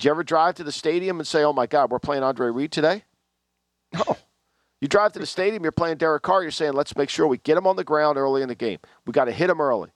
Did 0.00 0.06
you 0.06 0.12
ever 0.12 0.24
drive 0.24 0.54
to 0.54 0.64
the 0.64 0.72
stadium 0.72 1.20
and 1.20 1.26
say, 1.26 1.44
"Oh 1.44 1.52
my 1.52 1.66
God, 1.66 1.90
we're 1.90 1.98
playing 1.98 2.22
Andre 2.22 2.48
Reed 2.50 2.72
today"? 2.72 3.04
No. 3.92 4.16
You 4.80 4.88
drive 4.88 5.12
to 5.12 5.18
the 5.18 5.26
stadium, 5.26 5.62
you're 5.62 5.72
playing 5.72 5.98
Derek 5.98 6.22
Carr, 6.22 6.40
you're 6.40 6.50
saying, 6.50 6.72
let's 6.72 6.96
make 6.96 7.10
sure 7.10 7.26
we 7.26 7.36
get 7.36 7.58
him 7.58 7.66
on 7.66 7.76
the 7.76 7.84
ground 7.84 8.16
early 8.16 8.40
in 8.40 8.48
the 8.48 8.54
game. 8.54 8.78
We 9.04 9.12
got 9.12 9.26
to 9.26 9.32
hit 9.32 9.50
him 9.50 9.60
early. 9.60 9.90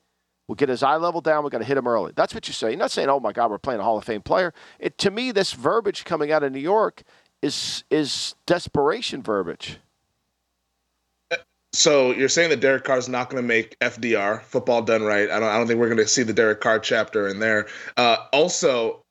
We'll 0.47 0.57
get 0.57 0.69
his 0.69 0.83
eye 0.83 0.97
level 0.97 1.23
down. 1.23 1.43
we 1.43 1.49
got 1.49 1.59
to 1.59 1.64
hit 1.64 1.79
him 1.79 1.87
early. 1.87 2.12
That's 2.14 2.35
what 2.35 2.47
you 2.47 2.53
say. 2.53 2.69
You're 2.71 2.79
not 2.79 2.90
saying, 2.90 3.09
oh 3.09 3.19
my 3.19 3.33
God, 3.33 3.51
we're 3.51 3.57
playing 3.57 3.81
a 3.81 3.83
Hall 3.83 3.97
of 3.97 4.05
Fame 4.05 4.21
player. 4.21 4.53
It, 4.79 4.99
to 4.99 5.11
me, 5.11 5.33
this 5.33 5.53
verbiage 5.53 6.05
coming 6.05 6.33
out 6.33 6.43
of 6.43 6.53
New 6.53 6.61
York 6.61 7.03
is, 7.40 7.85
is 7.90 8.35
desperation 8.45 9.23
verbiage. 9.23 9.79
So 11.73 12.12
you're 12.12 12.29
saying 12.29 12.51
that 12.51 12.61
Derek 12.61 12.85
Carr 12.85 12.99
is 12.99 13.09
not 13.09 13.31
going 13.31 13.43
to 13.43 13.47
make 13.47 13.79
FDR 13.81 14.43
football 14.43 14.83
done 14.83 15.03
right? 15.03 15.29
I 15.29 15.40
don't. 15.40 15.49
I 15.49 15.59
don't 15.59 15.67
think 15.67 15.81
we're 15.81 15.88
going 15.88 15.99
to 15.99 16.07
see 16.07 16.23
the 16.23 16.33
Derek 16.33 16.61
Carr 16.61 16.79
chapter 16.79 17.27
in 17.27 17.40
there. 17.40 17.67
Uh, 17.97 18.19
also, 18.33 18.93
uh, 18.93 19.04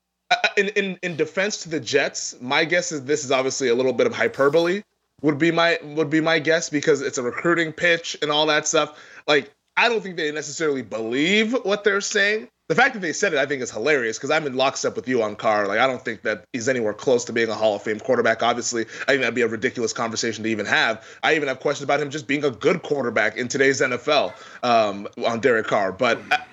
in, 0.56 0.68
in 0.68 0.98
in 1.02 1.16
defense 1.16 1.62
to 1.62 1.68
the 1.68 1.80
Jets, 1.80 2.36
my 2.40 2.64
guess 2.64 2.92
is 2.92 3.04
this 3.04 3.24
is 3.24 3.30
obviously 3.30 3.68
a 3.68 3.74
little 3.74 3.92
bit 3.92 4.06
of 4.06 4.14
hyperbole 4.14 4.82
would 5.22 5.38
be 5.38 5.50
my 5.50 5.78
would 5.82 6.10
be 6.10 6.20
my 6.20 6.38
guess 6.38 6.68
because 6.68 7.00
it's 7.00 7.18
a 7.18 7.22
recruiting 7.22 7.72
pitch 7.72 8.16
and 8.20 8.30
all 8.30 8.46
that 8.46 8.68
stuff. 8.68 8.98
Like 9.26 9.52
I 9.76 9.88
don't 9.88 10.02
think 10.02 10.16
they 10.16 10.30
necessarily 10.30 10.82
believe 10.82 11.52
what 11.64 11.82
they're 11.82 12.02
saying. 12.02 12.48
The 12.68 12.74
fact 12.74 12.94
that 12.94 13.00
they 13.00 13.12
said 13.12 13.34
it, 13.34 13.38
I 13.38 13.44
think, 13.44 13.62
is 13.62 13.70
hilarious 13.70 14.16
because 14.16 14.30
I'm 14.30 14.46
in 14.46 14.54
lockstep 14.54 14.96
with 14.96 15.06
you 15.06 15.22
on 15.22 15.36
Carr. 15.36 15.66
Like 15.66 15.78
I 15.78 15.86
don't 15.86 16.02
think 16.02 16.22
that 16.22 16.44
he's 16.52 16.68
anywhere 16.68 16.94
close 16.94 17.24
to 17.26 17.32
being 17.32 17.48
a 17.48 17.54
Hall 17.54 17.76
of 17.76 17.82
Fame 17.82 18.00
quarterback. 18.00 18.42
Obviously, 18.42 18.82
I 19.02 19.06
think 19.06 19.20
that'd 19.20 19.34
be 19.34 19.42
a 19.42 19.48
ridiculous 19.48 19.92
conversation 19.92 20.44
to 20.44 20.50
even 20.50 20.66
have. 20.66 21.04
I 21.22 21.36
even 21.36 21.48
have 21.48 21.60
questions 21.60 21.84
about 21.84 22.00
him 22.00 22.10
just 22.10 22.26
being 22.26 22.44
a 22.44 22.50
good 22.50 22.82
quarterback 22.82 23.36
in 23.36 23.48
today's 23.48 23.80
NFL 23.80 24.34
um, 24.62 25.08
on 25.26 25.40
Derek 25.40 25.66
Carr, 25.66 25.92
but. 25.92 26.20
I, 26.30 26.44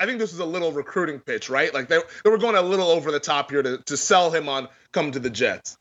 I, 0.00 0.06
think 0.06 0.18
this 0.18 0.32
is 0.32 0.38
a 0.38 0.44
little 0.44 0.72
recruiting 0.72 1.20
pitch, 1.20 1.50
right? 1.50 1.72
Like 1.72 1.88
they, 1.88 1.98
they 2.24 2.30
were 2.30 2.38
going 2.38 2.56
a 2.56 2.62
little 2.62 2.88
over 2.88 3.10
the 3.10 3.20
top 3.20 3.50
here 3.50 3.62
to, 3.62 3.78
to 3.78 3.96
sell 3.96 4.30
him 4.30 4.48
on 4.48 4.68
come 4.92 5.12
to 5.12 5.18
the 5.18 5.30
Jets. 5.30 5.76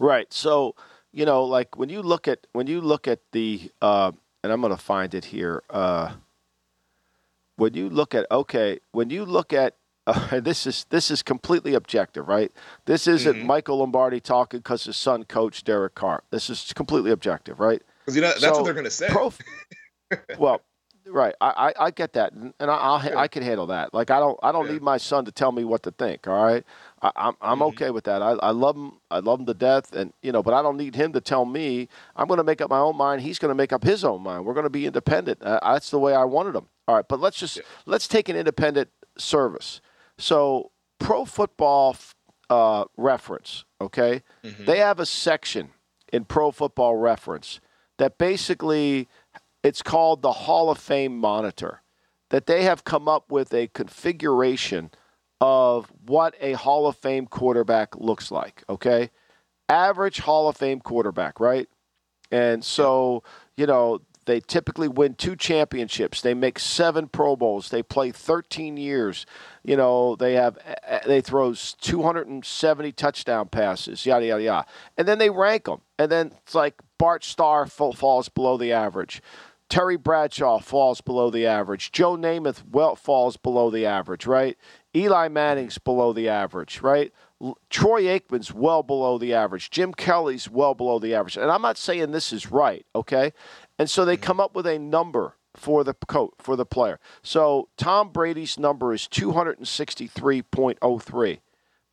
Right. 0.00 0.32
So, 0.32 0.74
you 1.12 1.24
know, 1.24 1.44
like 1.44 1.76
when 1.76 1.88
you 1.88 2.02
look 2.02 2.28
at 2.28 2.46
when 2.52 2.66
you 2.66 2.80
look 2.80 3.06
at 3.06 3.20
the 3.32 3.70
uh, 3.80 4.12
and 4.42 4.52
I'm 4.52 4.60
going 4.60 4.74
to 4.74 4.82
find 4.82 5.14
it 5.14 5.26
here. 5.26 5.62
Uh, 5.70 6.12
when 7.56 7.74
you 7.74 7.88
look 7.88 8.14
at 8.14 8.26
okay, 8.30 8.80
when 8.92 9.10
you 9.10 9.24
look 9.24 9.52
at 9.52 9.76
uh, 10.06 10.40
this 10.40 10.66
is 10.66 10.86
this 10.90 11.10
is 11.10 11.22
completely 11.22 11.74
objective, 11.74 12.28
right? 12.28 12.50
This 12.86 13.06
isn't 13.06 13.36
mm-hmm. 13.36 13.46
Michael 13.46 13.78
Lombardi 13.78 14.20
talking 14.20 14.60
because 14.60 14.84
his 14.84 14.96
son 14.96 15.24
coached 15.24 15.64
Derek 15.64 15.94
Carr. 15.94 16.24
This 16.30 16.50
is 16.50 16.72
completely 16.74 17.10
objective, 17.10 17.60
right? 17.60 17.82
Because 18.00 18.16
you 18.16 18.22
know 18.22 18.28
that's 18.28 18.40
so, 18.40 18.52
what 18.52 18.64
they're 18.64 18.74
going 18.74 18.84
to 18.84 18.90
say. 18.90 19.08
Prof- 19.08 19.38
well, 20.38 20.60
right, 21.06 21.34
I, 21.40 21.72
I, 21.78 21.86
I 21.86 21.90
get 21.90 22.12
that, 22.14 22.32
and 22.32 22.54
I 22.60 22.64
I'll, 22.64 23.18
I 23.18 23.28
can 23.28 23.42
handle 23.42 23.66
that. 23.66 23.92
Like 23.92 24.10
I 24.10 24.18
don't 24.18 24.38
I 24.42 24.52
don't 24.52 24.66
yeah. 24.66 24.72
need 24.72 24.82
my 24.82 24.96
son 24.96 25.24
to 25.24 25.32
tell 25.32 25.52
me 25.52 25.64
what 25.64 25.82
to 25.84 25.90
think. 25.90 26.26
All 26.28 26.44
right, 26.44 26.64
I, 27.00 27.08
am 27.08 27.12
I'm, 27.16 27.34
I'm 27.40 27.52
mm-hmm. 27.54 27.62
okay 27.62 27.90
with 27.90 28.04
that. 28.04 28.22
I, 28.22 28.32
I 28.32 28.50
love 28.50 28.76
him. 28.76 28.92
I 29.10 29.18
love 29.18 29.40
him 29.40 29.46
to 29.46 29.54
death, 29.54 29.92
and 29.92 30.12
you 30.22 30.32
know, 30.32 30.42
but 30.42 30.54
I 30.54 30.62
don't 30.62 30.76
need 30.76 30.94
him 30.94 31.12
to 31.12 31.20
tell 31.20 31.44
me. 31.44 31.88
I'm 32.16 32.26
going 32.28 32.38
to 32.38 32.44
make 32.44 32.60
up 32.60 32.70
my 32.70 32.78
own 32.78 32.96
mind. 32.96 33.22
He's 33.22 33.38
going 33.38 33.50
to 33.50 33.54
make 33.54 33.72
up 33.72 33.84
his 33.84 34.04
own 34.04 34.22
mind. 34.22 34.44
We're 34.44 34.54
going 34.54 34.64
to 34.64 34.70
be 34.70 34.86
independent. 34.86 35.42
Uh, 35.42 35.60
that's 35.62 35.90
the 35.90 35.98
way 35.98 36.14
I 36.14 36.24
wanted 36.24 36.54
him. 36.54 36.68
All 36.86 36.96
right, 36.96 37.06
but 37.08 37.20
let's 37.20 37.38
just 37.38 37.56
yeah. 37.56 37.62
let's 37.86 38.08
take 38.08 38.28
an 38.28 38.36
independent 38.36 38.88
service. 39.16 39.80
So, 40.18 40.70
Pro 40.98 41.24
Football 41.24 41.96
uh, 42.50 42.84
Reference, 42.96 43.64
okay, 43.80 44.22
mm-hmm. 44.44 44.64
they 44.64 44.78
have 44.78 45.00
a 45.00 45.06
section 45.06 45.70
in 46.12 46.24
Pro 46.24 46.50
Football 46.50 46.96
Reference 46.96 47.60
that 47.98 48.18
basically 48.18 49.08
it's 49.62 49.82
called 49.82 50.22
the 50.22 50.32
Hall 50.32 50.70
of 50.70 50.78
Fame 50.78 51.18
Monitor. 51.18 51.82
That 52.30 52.46
they 52.46 52.62
have 52.62 52.84
come 52.84 53.08
up 53.08 53.30
with 53.30 53.52
a 53.52 53.66
configuration 53.68 54.90
of 55.40 55.92
what 56.06 56.34
a 56.40 56.52
Hall 56.52 56.86
of 56.86 56.96
Fame 56.96 57.26
quarterback 57.26 57.94
looks 57.96 58.30
like, 58.30 58.64
okay? 58.68 59.10
Average 59.68 60.20
Hall 60.20 60.48
of 60.48 60.56
Fame 60.56 60.80
quarterback, 60.80 61.40
right? 61.40 61.68
And 62.30 62.64
so, 62.64 63.22
you 63.56 63.66
know, 63.66 64.00
they 64.24 64.40
typically 64.40 64.88
win 64.88 65.14
two 65.14 65.34
championships. 65.36 66.20
They 66.20 66.34
make 66.34 66.58
seven 66.58 67.08
Pro 67.08 67.36
Bowls. 67.36 67.70
They 67.70 67.82
play 67.82 68.12
13 68.12 68.76
years. 68.76 69.26
You 69.64 69.76
know, 69.76 70.16
they 70.16 70.34
have 70.34 70.58
eh, 70.64 70.74
eh, 70.84 71.00
they 71.06 71.20
throws 71.20 71.74
270 71.80 72.92
touchdown 72.92 73.48
passes. 73.48 74.06
Yada 74.06 74.26
yada 74.26 74.42
yada. 74.42 74.66
And 74.96 75.08
then 75.08 75.18
they 75.18 75.30
rank 75.30 75.64
them. 75.64 75.80
And 75.98 76.10
then 76.10 76.32
it's 76.44 76.54
like 76.54 76.80
Bart 76.98 77.24
Starr 77.24 77.66
falls 77.66 78.28
below 78.28 78.56
the 78.56 78.72
average. 78.72 79.20
Terry 79.72 79.96
Bradshaw 79.96 80.58
falls 80.58 81.00
below 81.00 81.30
the 81.30 81.46
average. 81.46 81.92
Joe 81.92 82.14
Namath 82.14 82.62
well 82.70 82.94
falls 82.94 83.38
below 83.38 83.70
the 83.70 83.86
average, 83.86 84.26
right? 84.26 84.58
Eli 84.94 85.28
Manning's 85.28 85.78
below 85.78 86.12
the 86.12 86.28
average, 86.28 86.82
right? 86.82 87.10
Troy 87.70 88.02
Aikman's 88.02 88.52
well 88.52 88.82
below 88.82 89.16
the 89.16 89.32
average. 89.32 89.70
Jim 89.70 89.94
Kelly's 89.94 90.50
well 90.50 90.74
below 90.74 90.98
the 90.98 91.14
average. 91.14 91.38
And 91.38 91.50
I'm 91.50 91.62
not 91.62 91.78
saying 91.78 92.10
this 92.10 92.34
is 92.34 92.52
right, 92.52 92.84
okay? 92.94 93.32
And 93.78 93.88
so 93.88 94.04
they 94.04 94.16
mm-hmm. 94.16 94.24
come 94.24 94.40
up 94.40 94.54
with 94.54 94.66
a 94.66 94.78
number 94.78 95.36
for 95.54 95.84
the 95.84 95.94
coat 95.94 96.34
for 96.38 96.54
the 96.54 96.66
player. 96.66 97.00
So 97.22 97.70
Tom 97.78 98.10
Brady's 98.10 98.58
number 98.58 98.92
is 98.92 99.08
263.03. 99.08 101.40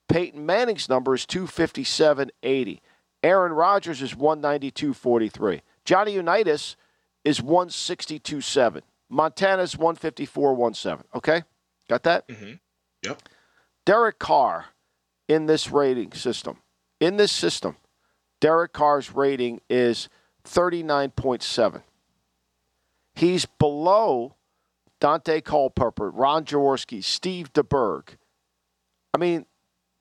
Peyton 0.09 0.45
Manning's 0.45 0.89
number 0.89 1.13
is 1.13 1.25
257.80. 1.25 2.81
Aaron 3.23 3.53
Rodgers 3.53 4.01
is 4.01 4.15
192.43. 4.15 5.61
Johnny 5.85 6.15
Unitas 6.15 6.75
is 7.29 7.41
162.7. 7.41 8.81
Montana's 9.07 9.75
154.17. 9.75 11.03
Okay? 11.13 11.43
Got 11.87 12.03
that? 12.03 12.27
Mm-hmm. 12.27 12.53
Yep. 13.03 13.21
Derek 13.85 14.17
Carr 14.17 14.65
in 15.27 15.45
this 15.45 15.69
rating 15.69 16.11
system. 16.13 16.57
In 16.99 17.17
this 17.17 17.31
system, 17.31 17.77
Derek 18.41 18.73
Carr's 18.73 19.13
rating 19.13 19.61
is 19.69 20.09
39.7. 20.43 21.83
He's 23.13 23.45
below 23.45 24.35
Daunte 24.99 25.43
Culpepper, 25.43 26.09
Ron 26.09 26.45
Jaworski, 26.45 27.03
Steve 27.03 27.53
DeBerg. 27.53 28.15
I 29.13 29.19
mean, 29.19 29.45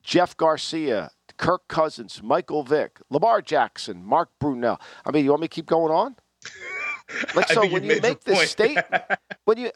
Jeff 0.01 0.35
Garcia, 0.35 1.11
Kirk 1.37 1.67
Cousins, 1.67 2.23
Michael 2.23 2.63
Vick, 2.63 2.99
Lamar 3.11 3.43
Jackson, 3.43 4.03
Mark 4.03 4.29
Brunell. 4.41 4.79
I 5.05 5.11
mean, 5.11 5.25
you 5.25 5.29
want 5.29 5.41
me 5.41 5.47
to 5.47 5.53
keep 5.53 5.67
going 5.67 5.93
on? 5.93 6.15
Like 7.35 7.49
so, 7.49 7.65
when 7.67 7.83
you 7.83 7.99
make 8.01 8.23
this 8.23 8.51
statement, 8.51 8.85
when 9.45 9.57
you 9.57 9.71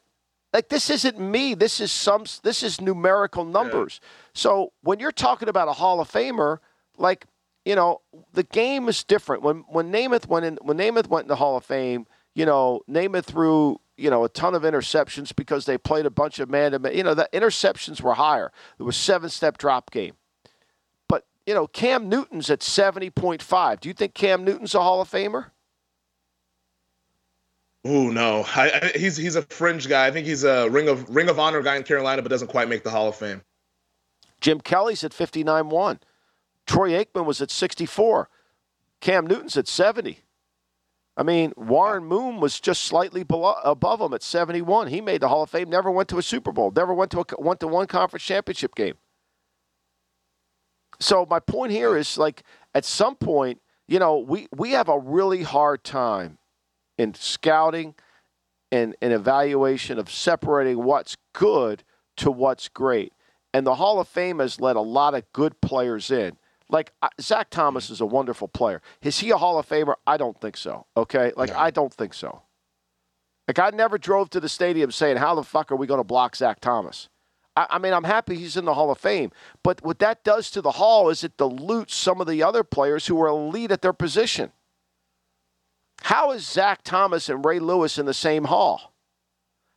like 0.53 0.69
this 0.69 0.89
isn't 0.89 1.19
me. 1.19 1.55
This 1.55 1.81
is 1.81 1.91
some. 1.91 2.25
This 2.43 2.61
is 2.61 2.79
numerical 2.79 3.43
numbers. 3.43 3.99
Yeah. 4.01 4.07
So 4.35 4.73
when 4.81 4.99
you're 4.99 5.11
talking 5.11 5.49
about 5.49 5.67
a 5.67 5.73
Hall 5.73 5.99
of 5.99 6.09
Famer, 6.09 6.59
like 6.97 7.25
you 7.65 7.75
know, 7.75 8.01
the 8.33 8.43
game 8.43 8.87
is 8.87 9.03
different. 9.03 9.41
When 9.41 9.65
when 9.67 9.91
Namath 9.91 10.27
went 10.27 10.45
in, 10.45 10.59
when 10.61 10.77
Namath 10.77 11.07
went 11.07 11.25
in 11.25 11.29
the 11.29 11.37
Hall 11.37 11.57
of 11.57 11.65
Fame, 11.65 12.05
you 12.35 12.45
know, 12.45 12.81
Namath 12.89 13.25
threw 13.25 13.79
you 13.97 14.09
know 14.09 14.23
a 14.23 14.29
ton 14.29 14.53
of 14.53 14.61
interceptions 14.61 15.35
because 15.35 15.65
they 15.65 15.77
played 15.77 16.05
a 16.05 16.11
bunch 16.11 16.39
of 16.39 16.49
man 16.49 16.71
to 16.71 16.79
man. 16.79 16.95
You 16.95 17.03
know, 17.03 17.15
the 17.15 17.27
interceptions 17.33 18.01
were 18.01 18.13
higher. 18.13 18.51
It 18.79 18.83
was 18.83 18.95
seven 18.95 19.29
step 19.29 19.57
drop 19.57 19.89
game. 19.91 20.13
But 21.07 21.25
you 21.47 21.55
know, 21.55 21.65
Cam 21.65 22.09
Newton's 22.09 22.51
at 22.51 22.61
seventy 22.61 23.09
point 23.09 23.41
five. 23.41 23.79
Do 23.79 23.89
you 23.89 23.93
think 23.93 24.13
Cam 24.13 24.43
Newton's 24.43 24.75
a 24.75 24.81
Hall 24.81 25.01
of 25.01 25.09
Famer? 25.09 25.47
Oh 27.85 28.09
no, 28.09 28.45
I, 28.55 28.91
I, 28.93 28.97
he's 28.97 29.17
he's 29.17 29.35
a 29.35 29.41
fringe 29.41 29.89
guy. 29.89 30.07
I 30.07 30.11
think 30.11 30.25
he's 30.25 30.45
a 30.45 30.69
ring 30.69 30.87
of 30.87 31.09
ring 31.09 31.27
of 31.27 31.37
honor 31.37 31.61
guy 31.61 31.75
in 31.75 31.83
Carolina, 31.83 32.21
but 32.21 32.29
doesn't 32.29 32.47
quite 32.47 32.69
make 32.69 32.83
the 32.83 32.89
Hall 32.89 33.09
of 33.09 33.15
Fame. 33.15 33.41
Jim 34.39 34.61
Kelly's 34.61 35.03
at 35.03 35.13
fifty 35.13 35.43
nine 35.43 35.69
one. 35.69 35.99
Troy 36.65 36.91
Aikman 36.91 37.25
was 37.25 37.41
at 37.41 37.51
sixty 37.51 37.85
four. 37.85 38.29
Cam 39.01 39.27
Newton's 39.27 39.57
at 39.57 39.67
seventy. 39.67 40.19
I 41.15 41.23
mean, 41.23 41.53
Warren 41.57 42.05
Moon 42.05 42.39
was 42.39 42.59
just 42.59 42.83
slightly 42.83 43.23
below, 43.23 43.55
above 43.63 43.99
him 43.99 44.13
at 44.13 44.23
seventy 44.23 44.61
one. 44.61 44.87
He 44.87 45.01
made 45.01 45.21
the 45.21 45.27
Hall 45.27 45.43
of 45.43 45.49
Fame. 45.49 45.69
Never 45.69 45.91
went 45.91 46.07
to 46.09 46.17
a 46.17 46.23
Super 46.23 46.53
Bowl. 46.53 46.71
Never 46.73 46.93
went 46.93 47.11
to 47.11 47.19
a, 47.19 47.25
went 47.37 47.59
to 47.59 47.67
one 47.67 47.87
conference 47.87 48.23
championship 48.23 48.75
game. 48.75 48.95
So 51.01 51.27
my 51.29 51.39
point 51.39 51.73
here 51.73 51.97
is 51.97 52.17
like 52.17 52.43
at 52.73 52.85
some 52.85 53.15
point, 53.15 53.59
you 53.89 53.99
know, 53.99 54.17
we 54.19 54.47
we 54.55 54.71
have 54.71 54.87
a 54.87 54.97
really 54.97 55.43
hard 55.43 55.83
time 55.83 56.37
in 56.97 57.13
scouting 57.13 57.95
and 58.71 58.95
an 59.01 59.11
evaluation 59.11 59.99
of 59.99 60.09
separating 60.11 60.83
what's 60.83 61.15
good 61.33 61.83
to 62.17 62.31
what's 62.31 62.69
great. 62.69 63.13
And 63.53 63.67
the 63.67 63.75
Hall 63.75 63.99
of 63.99 64.07
Fame 64.07 64.39
has 64.39 64.59
let 64.59 64.75
a 64.75 64.81
lot 64.81 65.13
of 65.13 65.23
good 65.31 65.61
players 65.61 66.09
in. 66.09 66.37
Like 66.69 66.91
Zach 67.21 67.49
Thomas 67.51 67.89
is 67.89 68.01
a 68.01 68.05
wonderful 68.05 68.47
player. 68.47 68.81
Is 69.03 69.19
he 69.19 69.29
a 69.29 69.37
Hall 69.37 69.59
of 69.59 69.67
Famer? 69.67 69.95
I 70.07 70.17
don't 70.17 70.39
think 70.39 70.57
so. 70.57 70.87
Okay, 70.97 71.31
like 71.37 71.51
no. 71.51 71.57
I 71.57 71.69
don't 71.69 71.93
think 71.93 72.13
so. 72.13 72.41
Like 73.47 73.59
I 73.59 73.69
never 73.69 73.97
drove 73.97 74.29
to 74.31 74.39
the 74.39 74.49
stadium 74.49 74.91
saying, 74.91 75.17
"How 75.17 75.35
the 75.35 75.43
fuck 75.43 75.71
are 75.71 75.75
we 75.75 75.85
going 75.85 75.99
to 75.99 76.03
block 76.03 76.35
Zach 76.35 76.59
Thomas?" 76.61 77.09
I, 77.55 77.67
I, 77.71 77.77
mean, 77.77 77.93
I'm 77.93 78.05
happy 78.05 78.35
he's 78.35 78.57
in 78.57 78.65
the 78.65 78.73
Hall 78.73 78.89
of 78.91 78.97
Fame, 78.97 79.31
but 79.63 79.83
what 79.83 79.99
that 79.99 80.23
does 80.23 80.49
to 80.51 80.61
the 80.61 80.71
Hall 80.71 81.09
is 81.09 81.23
it 81.23 81.37
dilutes 81.37 81.95
some 81.95 82.19
of 82.19 82.27
the 82.27 82.41
other 82.41 82.63
players 82.63 83.07
who 83.07 83.21
are 83.21 83.27
elite 83.27 83.71
at 83.71 83.81
their 83.81 83.93
position. 83.93 84.51
How 86.03 86.31
is 86.31 86.47
Zach 86.47 86.83
Thomas 86.83 87.29
and 87.29 87.43
Ray 87.43 87.59
Lewis 87.59 87.97
in 87.97 88.05
the 88.05 88.13
same 88.13 88.45
Hall? 88.45 88.93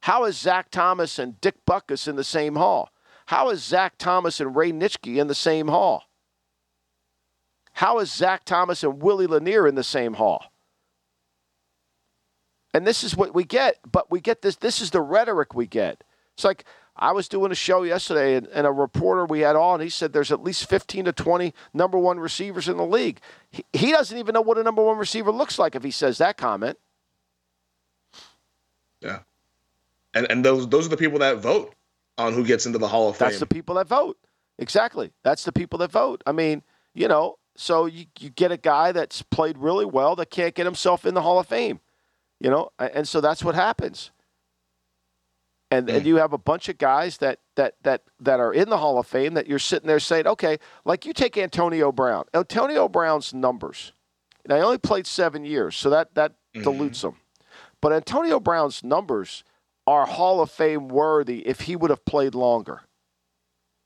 How 0.02 0.24
is 0.24 0.36
Zach 0.36 0.70
Thomas 0.70 1.18
and 1.18 1.40
Dick 1.40 1.64
Butkus 1.64 2.08
in 2.08 2.16
the 2.16 2.24
same 2.24 2.56
Hall? 2.56 2.90
How 3.26 3.50
is 3.50 3.62
Zach 3.62 3.96
Thomas 3.96 4.40
and 4.40 4.54
Ray 4.54 4.72
Nitschke 4.72 5.16
in 5.16 5.28
the 5.28 5.34
same 5.34 5.68
Hall? 5.68 6.04
How 7.74 7.98
is 7.98 8.10
Zach 8.10 8.44
Thomas 8.44 8.82
and 8.82 9.02
Willie 9.02 9.26
Lanier 9.26 9.68
in 9.68 9.74
the 9.74 9.84
same 9.84 10.14
hall? 10.14 10.46
And 12.72 12.86
this 12.86 13.04
is 13.04 13.14
what 13.14 13.34
we 13.34 13.44
get, 13.44 13.78
but 13.90 14.10
we 14.10 14.20
get 14.20 14.40
this. 14.40 14.56
This 14.56 14.80
is 14.80 14.90
the 14.90 15.02
rhetoric 15.02 15.54
we 15.54 15.66
get. 15.66 16.02
It's 16.34 16.44
like 16.44 16.64
I 16.98 17.12
was 17.12 17.28
doing 17.28 17.52
a 17.52 17.54
show 17.54 17.82
yesterday, 17.82 18.36
and, 18.36 18.46
and 18.48 18.66
a 18.66 18.72
reporter 18.72 19.26
we 19.26 19.40
had 19.40 19.56
on, 19.56 19.80
he 19.80 19.88
said 19.88 20.12
there's 20.12 20.32
at 20.32 20.42
least 20.42 20.68
15 20.68 21.06
to 21.06 21.12
20 21.12 21.52
number 21.74 21.98
one 21.98 22.18
receivers 22.18 22.68
in 22.68 22.76
the 22.76 22.86
league. 22.86 23.20
He, 23.50 23.64
he 23.72 23.90
doesn't 23.92 24.16
even 24.16 24.32
know 24.32 24.40
what 24.40 24.58
a 24.58 24.62
number 24.62 24.82
one 24.82 24.96
receiver 24.96 25.30
looks 25.30 25.58
like 25.58 25.74
if 25.74 25.82
he 25.82 25.90
says 25.90 26.18
that 26.18 26.36
comment. 26.36 26.78
Yeah. 29.00 29.20
And, 30.14 30.26
and 30.30 30.44
those, 30.44 30.68
those 30.68 30.86
are 30.86 30.90
the 30.90 30.96
people 30.96 31.18
that 31.18 31.36
vote 31.38 31.74
on 32.16 32.32
who 32.32 32.44
gets 32.44 32.64
into 32.64 32.78
the 32.78 32.88
Hall 32.88 33.10
of 33.10 33.16
Fame. 33.16 33.28
That's 33.28 33.40
the 33.40 33.46
people 33.46 33.74
that 33.74 33.86
vote. 33.86 34.16
Exactly. 34.58 35.12
That's 35.22 35.44
the 35.44 35.52
people 35.52 35.78
that 35.80 35.92
vote. 35.92 36.22
I 36.26 36.32
mean, 36.32 36.62
you 36.94 37.08
know, 37.08 37.36
so 37.56 37.86
you, 37.86 38.06
you 38.18 38.30
get 38.30 38.52
a 38.52 38.56
guy 38.56 38.92
that's 38.92 39.22
played 39.22 39.58
really 39.58 39.84
well 39.84 40.16
that 40.16 40.30
can't 40.30 40.54
get 40.54 40.64
himself 40.64 41.04
in 41.04 41.14
the 41.14 41.22
Hall 41.22 41.38
of 41.38 41.46
Fame, 41.46 41.80
you 42.40 42.50
know, 42.50 42.70
and 42.78 43.06
so 43.06 43.20
that's 43.20 43.42
what 43.44 43.54
happens. 43.54 44.10
And, 45.70 45.90
and 45.90 46.04
mm. 46.04 46.06
you 46.06 46.16
have 46.16 46.32
a 46.32 46.38
bunch 46.38 46.68
of 46.68 46.78
guys 46.78 47.18
that, 47.18 47.40
that, 47.56 47.74
that, 47.82 48.02
that 48.20 48.38
are 48.38 48.52
in 48.52 48.68
the 48.68 48.78
Hall 48.78 48.98
of 48.98 49.06
Fame 49.06 49.34
that 49.34 49.48
you're 49.48 49.58
sitting 49.58 49.88
there 49.88 49.98
saying, 49.98 50.26
okay, 50.26 50.58
like 50.84 51.04
you 51.04 51.12
take 51.12 51.36
Antonio 51.36 51.90
Brown. 51.90 52.24
Antonio 52.34 52.88
Brown's 52.88 53.34
numbers, 53.34 53.92
now 54.46 54.56
he 54.56 54.62
only 54.62 54.78
played 54.78 55.08
seven 55.08 55.44
years, 55.44 55.74
so 55.74 55.90
that, 55.90 56.14
that 56.14 56.32
mm-hmm. 56.54 56.62
dilutes 56.62 57.02
him. 57.02 57.16
But 57.80 57.92
Antonio 57.92 58.38
Brown's 58.38 58.84
numbers 58.84 59.42
are 59.86 60.06
Hall 60.06 60.40
of 60.40 60.50
Fame 60.50 60.88
worthy 60.88 61.46
if 61.46 61.62
he 61.62 61.76
would 61.76 61.90
have 61.90 62.04
played 62.04 62.34
longer. 62.34 62.82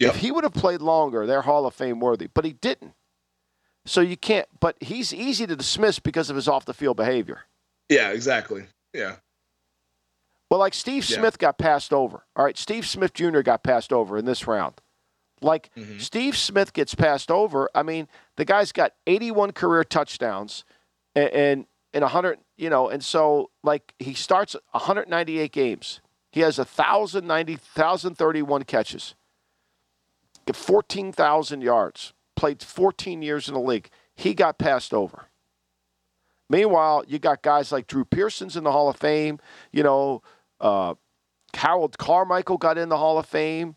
Yep. 0.01 0.15
If 0.15 0.21
he 0.21 0.31
would 0.31 0.45
have 0.45 0.55
played 0.55 0.81
longer, 0.81 1.27
they're 1.27 1.43
Hall 1.43 1.67
of 1.67 1.75
Fame 1.75 2.01
worthy. 2.01 2.29
But 2.33 2.45
he 2.45 2.53
didn't. 2.53 2.95
So 3.87 4.01
you 4.01 4.17
can't, 4.17 4.47
but 4.61 4.77
he's 4.81 5.13
easy 5.13 5.47
to 5.47 5.57
dismiss 5.57 5.99
because 5.99 6.31
of 6.31 6.37
his 6.37 6.49
off 6.49 6.65
the 6.65 6.75
field 6.75 6.97
behavior. 6.97 7.43
Yeah, 7.89 8.11
exactly. 8.11 8.65
Yeah. 8.95 9.17
Well, 10.51 10.61
like 10.61 10.75
Steve 10.75 11.09
yeah. 11.09 11.19
Smith 11.19 11.39
got 11.39 11.59
passed 11.59 11.93
over. 11.93 12.25
All 12.35 12.45
right, 12.45 12.59
Steve 12.59 12.87
Smith 12.87 13.15
Jr. 13.15 13.41
got 13.41 13.63
passed 13.63 13.93
over 13.93 14.19
in 14.19 14.25
this 14.25 14.47
round. 14.47 14.75
Like 15.41 15.71
mm-hmm. 15.77 15.99
Steve 15.99 16.37
Smith 16.37 16.73
gets 16.73 16.95
passed 16.95 17.31
over. 17.31 17.71
I 17.75 17.83
mean, 17.83 18.09
the 18.37 18.45
guy's 18.45 18.73
got 18.73 18.93
81 19.07 19.53
career 19.53 19.85
touchdowns 19.85 20.65
and, 21.15 21.31
and 21.31 21.67
in 21.95 22.03
100, 22.03 22.39
you 22.57 22.69
know, 22.69 22.89
and 22.89 23.03
so 23.03 23.51
like 23.63 23.95
he 23.99 24.13
starts 24.13 24.55
198 24.73 25.53
games. 25.53 26.01
He 26.33 26.41
has 26.41 26.59
1,090, 26.59 27.53
1,031 27.55 28.63
catches, 28.65 29.15
14,000 30.53 31.61
yards 31.61 32.13
played 32.37 32.63
14 32.63 33.23
years 33.23 33.49
in 33.49 33.55
the 33.55 33.61
league. 33.61 33.91
He 34.15 34.35
got 34.35 34.59
passed 34.59 34.95
over. 34.95 35.27
Meanwhile, 36.49 37.05
you 37.07 37.19
got 37.19 37.43
guys 37.43 37.71
like 37.71 37.87
Drew 37.87 38.05
Pearson's 38.05 38.57
in 38.57 38.65
the 38.65 38.73
Hall 38.73 38.89
of 38.89 38.97
Fame. 38.97 39.39
You 39.73 39.83
know, 39.83 40.23
uh, 40.61 40.95
Harold 41.55 41.99
Carmichael 41.99 42.59
got 42.59 42.79
in 42.79 42.89
the 42.89 42.97
Hall 42.97 43.19
of 43.19 43.27
Fame. 43.27 43.77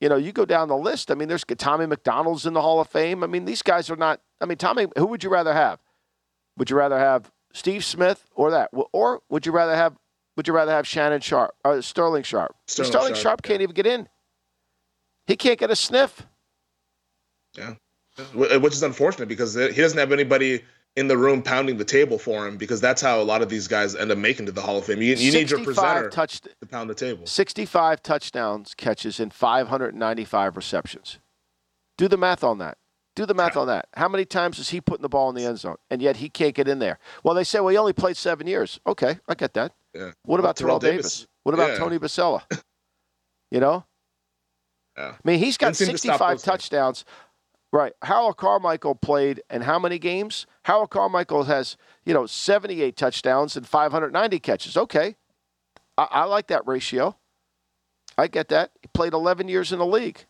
You 0.00 0.08
know, 0.08 0.16
you 0.16 0.32
go 0.32 0.44
down 0.44 0.68
the 0.68 0.76
list. 0.76 1.10
I 1.10 1.14
mean, 1.14 1.28
there's 1.28 1.44
Tommy 1.44 1.86
McDonald's 1.86 2.44
in 2.46 2.54
the 2.54 2.62
Hall 2.62 2.80
of 2.80 2.88
Fame. 2.88 3.22
I 3.22 3.26
mean, 3.26 3.44
these 3.44 3.62
guys 3.62 3.90
are 3.90 3.96
not. 3.96 4.20
I 4.40 4.46
mean, 4.46 4.58
Tommy, 4.58 4.86
who 4.96 5.06
would 5.06 5.22
you 5.22 5.30
rather 5.30 5.54
have? 5.54 5.78
Would 6.58 6.70
you 6.70 6.76
rather 6.76 6.98
have 6.98 7.30
Steve 7.52 7.84
Smith 7.84 8.28
or 8.34 8.50
that, 8.50 8.70
or 8.92 9.20
would 9.28 9.46
you 9.46 9.52
rather 9.52 9.76
have? 9.76 9.96
Would 10.36 10.48
you 10.48 10.54
rather 10.54 10.72
have 10.72 10.86
Shannon 10.86 11.20
Sharpe 11.20 11.54
or 11.64 11.82
Sterling 11.82 12.22
Sharpe? 12.22 12.56
Sterling, 12.66 12.90
Sterling 12.90 13.14
Sharpe, 13.14 13.22
Sharpe 13.22 13.42
can't 13.42 13.60
yeah. 13.60 13.64
even 13.64 13.74
get 13.74 13.86
in. 13.86 14.08
He 15.26 15.36
can't 15.36 15.58
get 15.58 15.70
a 15.70 15.76
sniff. 15.76 16.26
Yeah 17.56 17.74
which 18.34 18.72
is 18.72 18.82
unfortunate 18.82 19.28
because 19.28 19.54
he 19.54 19.72
doesn't 19.72 19.98
have 19.98 20.12
anybody 20.12 20.62
in 20.96 21.08
the 21.08 21.16
room 21.16 21.42
pounding 21.42 21.78
the 21.78 21.84
table 21.84 22.18
for 22.18 22.46
him 22.46 22.56
because 22.56 22.80
that's 22.80 23.00
how 23.00 23.20
a 23.20 23.24
lot 23.24 23.42
of 23.42 23.48
these 23.48 23.66
guys 23.66 23.94
end 23.94 24.10
up 24.10 24.18
making 24.18 24.46
to 24.46 24.52
the 24.52 24.60
Hall 24.60 24.78
of 24.78 24.84
Fame. 24.84 25.00
You, 25.00 25.14
you 25.14 25.32
need 25.32 25.50
your 25.50 25.64
presenter 25.64 26.10
touched, 26.10 26.48
to 26.60 26.66
pound 26.66 26.90
the 26.90 26.94
table. 26.94 27.26
65 27.26 28.02
touchdowns 28.02 28.74
catches 28.74 29.18
in 29.18 29.30
595 29.30 30.56
receptions. 30.56 31.18
Do 31.96 32.08
the 32.08 32.18
math 32.18 32.44
on 32.44 32.58
that. 32.58 32.78
Do 33.14 33.26
the 33.26 33.34
math 33.34 33.56
on 33.58 33.66
that. 33.66 33.88
How 33.94 34.08
many 34.08 34.24
times 34.24 34.58
is 34.58 34.70
he 34.70 34.80
putting 34.80 35.02
the 35.02 35.08
ball 35.08 35.28
in 35.28 35.34
the 35.34 35.44
end 35.44 35.58
zone, 35.58 35.76
and 35.90 36.00
yet 36.00 36.16
he 36.16 36.30
can't 36.30 36.54
get 36.54 36.66
in 36.66 36.78
there? 36.78 36.98
Well, 37.22 37.34
they 37.34 37.44
say, 37.44 37.60
well, 37.60 37.68
he 37.68 37.76
only 37.76 37.92
played 37.92 38.16
seven 38.16 38.46
years. 38.46 38.80
Okay, 38.86 39.18
I 39.28 39.34
get 39.34 39.52
that. 39.54 39.74
Yeah. 39.94 40.12
What 40.24 40.40
about 40.40 40.56
Terrell 40.56 40.78
Davis? 40.78 41.18
Davis? 41.18 41.26
What 41.42 41.54
about 41.54 41.70
yeah. 41.70 41.76
Tony 41.76 41.98
Boselli? 41.98 42.42
you 43.50 43.60
know? 43.60 43.84
Yeah. 44.96 45.12
I 45.12 45.16
mean, 45.24 45.38
he's 45.38 45.58
got 45.58 45.76
65 45.76 46.42
touchdowns. 46.42 47.04
Right. 47.72 47.94
Harold 48.02 48.36
Carmichael 48.36 48.94
played 48.94 49.42
and 49.48 49.62
how 49.62 49.78
many 49.78 49.98
games? 49.98 50.46
Harold 50.64 50.90
Carmichael 50.90 51.44
has, 51.44 51.78
you 52.04 52.12
know, 52.12 52.26
78 52.26 52.96
touchdowns 52.96 53.56
and 53.56 53.66
590 53.66 54.38
catches. 54.40 54.76
Okay. 54.76 55.16
I, 55.96 56.06
I 56.10 56.24
like 56.24 56.48
that 56.48 56.66
ratio. 56.66 57.16
I 58.18 58.26
get 58.26 58.48
that. 58.48 58.72
He 58.82 58.88
played 58.88 59.14
11 59.14 59.48
years 59.48 59.72
in 59.72 59.78
the 59.78 59.86
league. 59.86 60.26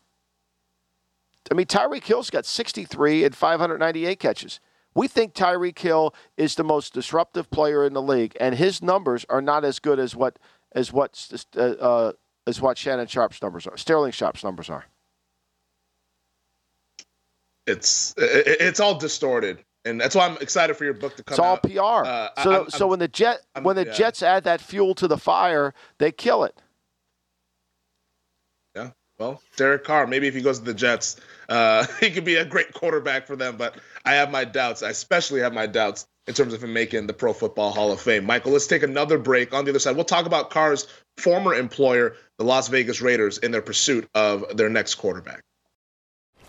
I 1.51 1.53
mean, 1.53 1.65
Tyreek 1.65 2.05
Hill's 2.05 2.29
got 2.29 2.45
63 2.45 3.25
and 3.25 3.35
598 3.35 4.19
catches. 4.19 4.61
We 4.95 5.09
think 5.09 5.33
Tyreek 5.33 5.77
Hill 5.77 6.15
is 6.37 6.55
the 6.55 6.63
most 6.63 6.93
disruptive 6.93 7.51
player 7.51 7.83
in 7.83 7.93
the 7.93 8.01
league, 8.01 8.37
and 8.39 8.55
his 8.55 8.81
numbers 8.81 9.25
are 9.27 9.41
not 9.41 9.65
as 9.65 9.79
good 9.79 9.99
as 9.99 10.15
what 10.15 10.39
as 10.71 10.93
what 10.93 11.45
uh, 11.57 11.59
uh, 11.59 12.11
as 12.47 12.61
what 12.61 12.77
Shannon 12.77 13.07
Sharpe's 13.07 13.41
numbers 13.41 13.67
are. 13.67 13.75
Sterling 13.75 14.11
Sharpe's 14.11 14.43
numbers 14.43 14.69
are 14.69 14.85
it's 17.67 18.13
it's 18.17 18.79
all 18.79 18.97
distorted 18.97 19.63
and 19.85 19.99
that's 19.99 20.15
why 20.15 20.25
I'm 20.25 20.37
excited 20.37 20.75
for 20.75 20.85
your 20.85 20.93
book 20.93 21.15
to 21.17 21.23
come. 21.23 21.33
It's 21.33 21.39
all 21.39 21.55
out. 21.55 21.63
PR. 21.63 22.07
Uh, 22.07 22.43
so, 22.43 22.63
I'm, 22.63 22.69
so 22.69 22.87
when 22.87 22.99
the 22.99 23.07
jet 23.07 23.41
I'm, 23.55 23.63
when 23.63 23.75
the 23.75 23.85
yeah. 23.85 23.93
Jets 23.93 24.23
add 24.23 24.43
that 24.45 24.61
fuel 24.61 24.95
to 24.95 25.07
the 25.07 25.17
fire, 25.17 25.73
they 25.97 26.11
kill 26.11 26.43
it. 26.43 26.61
Yeah. 28.75 28.91
Well, 29.19 29.41
Derek 29.57 29.83
Carr, 29.83 30.07
maybe 30.07 30.27
if 30.27 30.35
he 30.35 30.41
goes 30.41 30.59
to 30.59 30.65
the 30.65 30.73
Jets, 30.73 31.19
uh, 31.49 31.85
he 31.99 32.11
could 32.11 32.25
be 32.25 32.35
a 32.35 32.45
great 32.45 32.73
quarterback 32.73 33.27
for 33.27 33.35
them. 33.35 33.57
But 33.57 33.77
I 34.05 34.13
have 34.13 34.31
my 34.31 34.45
doubts. 34.45 34.83
I 34.83 34.89
especially 34.89 35.41
have 35.41 35.53
my 35.53 35.67
doubts 35.67 36.07
in 36.27 36.33
terms 36.33 36.53
of 36.53 36.63
him 36.63 36.71
making 36.71 37.07
the 37.07 37.13
Pro 37.13 37.33
Football 37.33 37.71
Hall 37.71 37.91
of 37.91 37.99
Fame. 37.99 38.23
Michael, 38.23 38.53
let's 38.53 38.67
take 38.67 38.83
another 38.83 39.17
break. 39.17 39.53
On 39.53 39.65
the 39.65 39.71
other 39.71 39.79
side, 39.79 39.95
we'll 39.97 40.05
talk 40.05 40.25
about 40.25 40.49
Carr's 40.49 40.87
former 41.17 41.53
employer, 41.53 42.15
the 42.37 42.45
Las 42.45 42.69
Vegas 42.69 43.01
Raiders, 43.01 43.37
in 43.39 43.51
their 43.51 43.61
pursuit 43.61 44.07
of 44.15 44.45
their 44.55 44.69
next 44.69 44.95
quarterback. 44.95 45.43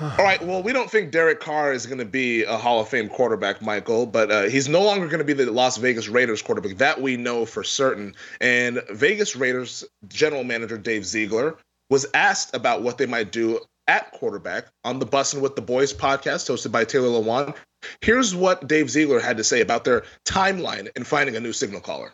All 0.00 0.24
right. 0.24 0.42
Well, 0.42 0.62
we 0.62 0.72
don't 0.72 0.90
think 0.90 1.10
Derek 1.10 1.40
Carr 1.40 1.72
is 1.72 1.84
going 1.86 1.98
to 1.98 2.06
be 2.06 2.44
a 2.44 2.56
Hall 2.56 2.80
of 2.80 2.88
Fame 2.88 3.08
quarterback, 3.08 3.60
Michael, 3.60 4.06
but 4.06 4.30
uh, 4.30 4.42
he's 4.44 4.68
no 4.68 4.82
longer 4.82 5.06
going 5.06 5.18
to 5.18 5.24
be 5.24 5.34
the 5.34 5.50
Las 5.50 5.76
Vegas 5.76 6.08
Raiders 6.08 6.40
quarterback. 6.40 6.78
That 6.78 7.02
we 7.02 7.16
know 7.18 7.44
for 7.44 7.62
certain. 7.62 8.14
And 8.40 8.80
Vegas 8.90 9.36
Raiders 9.36 9.84
general 10.08 10.42
manager 10.44 10.78
Dave 10.78 11.04
Ziegler 11.04 11.56
was 11.90 12.06
asked 12.14 12.54
about 12.54 12.82
what 12.82 12.96
they 12.96 13.06
might 13.06 13.30
do 13.30 13.60
at 13.88 14.10
quarterback 14.12 14.66
on 14.84 15.00
the 15.00 15.06
Bussin' 15.06 15.40
with 15.40 15.56
the 15.56 15.62
Boys 15.62 15.92
podcast 15.92 16.48
hosted 16.48 16.72
by 16.72 16.84
Taylor 16.84 17.08
Lewan. 17.08 17.54
Here's 18.00 18.34
what 18.34 18.66
Dave 18.68 18.88
Ziegler 18.88 19.20
had 19.20 19.36
to 19.36 19.44
say 19.44 19.60
about 19.60 19.84
their 19.84 20.04
timeline 20.24 20.88
in 20.96 21.04
finding 21.04 21.36
a 21.36 21.40
new 21.40 21.52
signal 21.52 21.80
caller. 21.80 22.12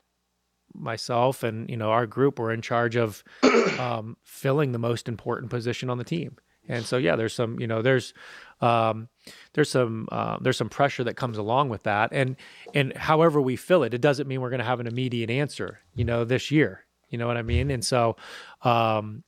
myself 0.74 1.42
and 1.42 1.70
you 1.70 1.76
know 1.76 1.90
our 1.90 2.06
group 2.06 2.38
were 2.38 2.52
in 2.52 2.62
charge 2.62 2.96
of 2.96 3.22
um, 3.78 4.16
filling 4.24 4.72
the 4.72 4.78
most 4.78 5.08
important 5.08 5.50
position 5.50 5.88
on 5.90 5.98
the 5.98 6.04
team. 6.04 6.36
And 6.68 6.84
so 6.84 6.96
yeah, 6.96 7.16
there's 7.16 7.34
some 7.34 7.60
you 7.60 7.66
know 7.66 7.82
there's 7.82 8.14
um, 8.60 9.08
there's 9.52 9.70
some 9.70 10.08
uh, 10.10 10.38
there's 10.40 10.56
some 10.56 10.68
pressure 10.68 11.04
that 11.04 11.16
comes 11.16 11.38
along 11.38 11.68
with 11.68 11.84
that. 11.84 12.10
And 12.12 12.36
and 12.74 12.96
however 12.96 13.40
we 13.40 13.56
fill 13.56 13.82
it, 13.82 13.94
it 13.94 14.00
doesn't 14.00 14.26
mean 14.28 14.40
we're 14.40 14.50
going 14.50 14.60
to 14.60 14.64
have 14.66 14.80
an 14.80 14.86
immediate 14.86 15.30
answer. 15.30 15.80
You 15.94 16.04
know, 16.04 16.24
this 16.24 16.50
year. 16.50 16.84
You 17.08 17.18
know 17.18 17.26
what 17.28 17.36
I 17.36 17.42
mean? 17.42 17.70
And 17.70 17.84
so, 17.84 18.16
um, 18.62 19.22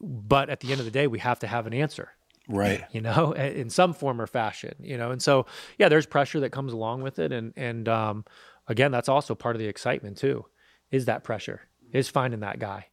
but 0.00 0.48
at 0.48 0.60
the 0.60 0.72
end 0.72 0.80
of 0.80 0.86
the 0.86 0.90
day, 0.90 1.06
we 1.06 1.18
have 1.18 1.38
to 1.40 1.46
have 1.46 1.66
an 1.66 1.74
answer 1.74 2.10
right 2.48 2.82
you 2.90 3.00
know 3.00 3.30
in 3.36 3.70
some 3.70 3.92
form 3.92 4.20
or 4.20 4.26
fashion 4.26 4.74
you 4.80 4.98
know 4.98 5.12
and 5.12 5.22
so 5.22 5.46
yeah 5.78 5.88
there's 5.88 6.06
pressure 6.06 6.40
that 6.40 6.50
comes 6.50 6.72
along 6.72 7.00
with 7.00 7.20
it 7.20 7.30
and 7.30 7.52
and 7.56 7.88
um, 7.88 8.24
again 8.66 8.90
that's 8.90 9.08
also 9.08 9.32
part 9.32 9.54
of 9.54 9.60
the 9.60 9.68
excitement 9.68 10.16
too 10.16 10.44
is 10.92 11.06
that 11.06 11.24
pressure 11.24 11.62
is 11.92 12.08
finding 12.08 12.40
that 12.40 12.60
guy. 12.60 12.86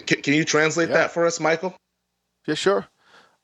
Can, 0.00 0.22
can, 0.22 0.34
you 0.34 0.44
translate 0.44 0.88
yeah. 0.88 0.96
that 0.96 1.10
for 1.10 1.26
us 1.26 1.40
michael 1.40 1.74
yeah 2.46 2.54
sure 2.54 2.86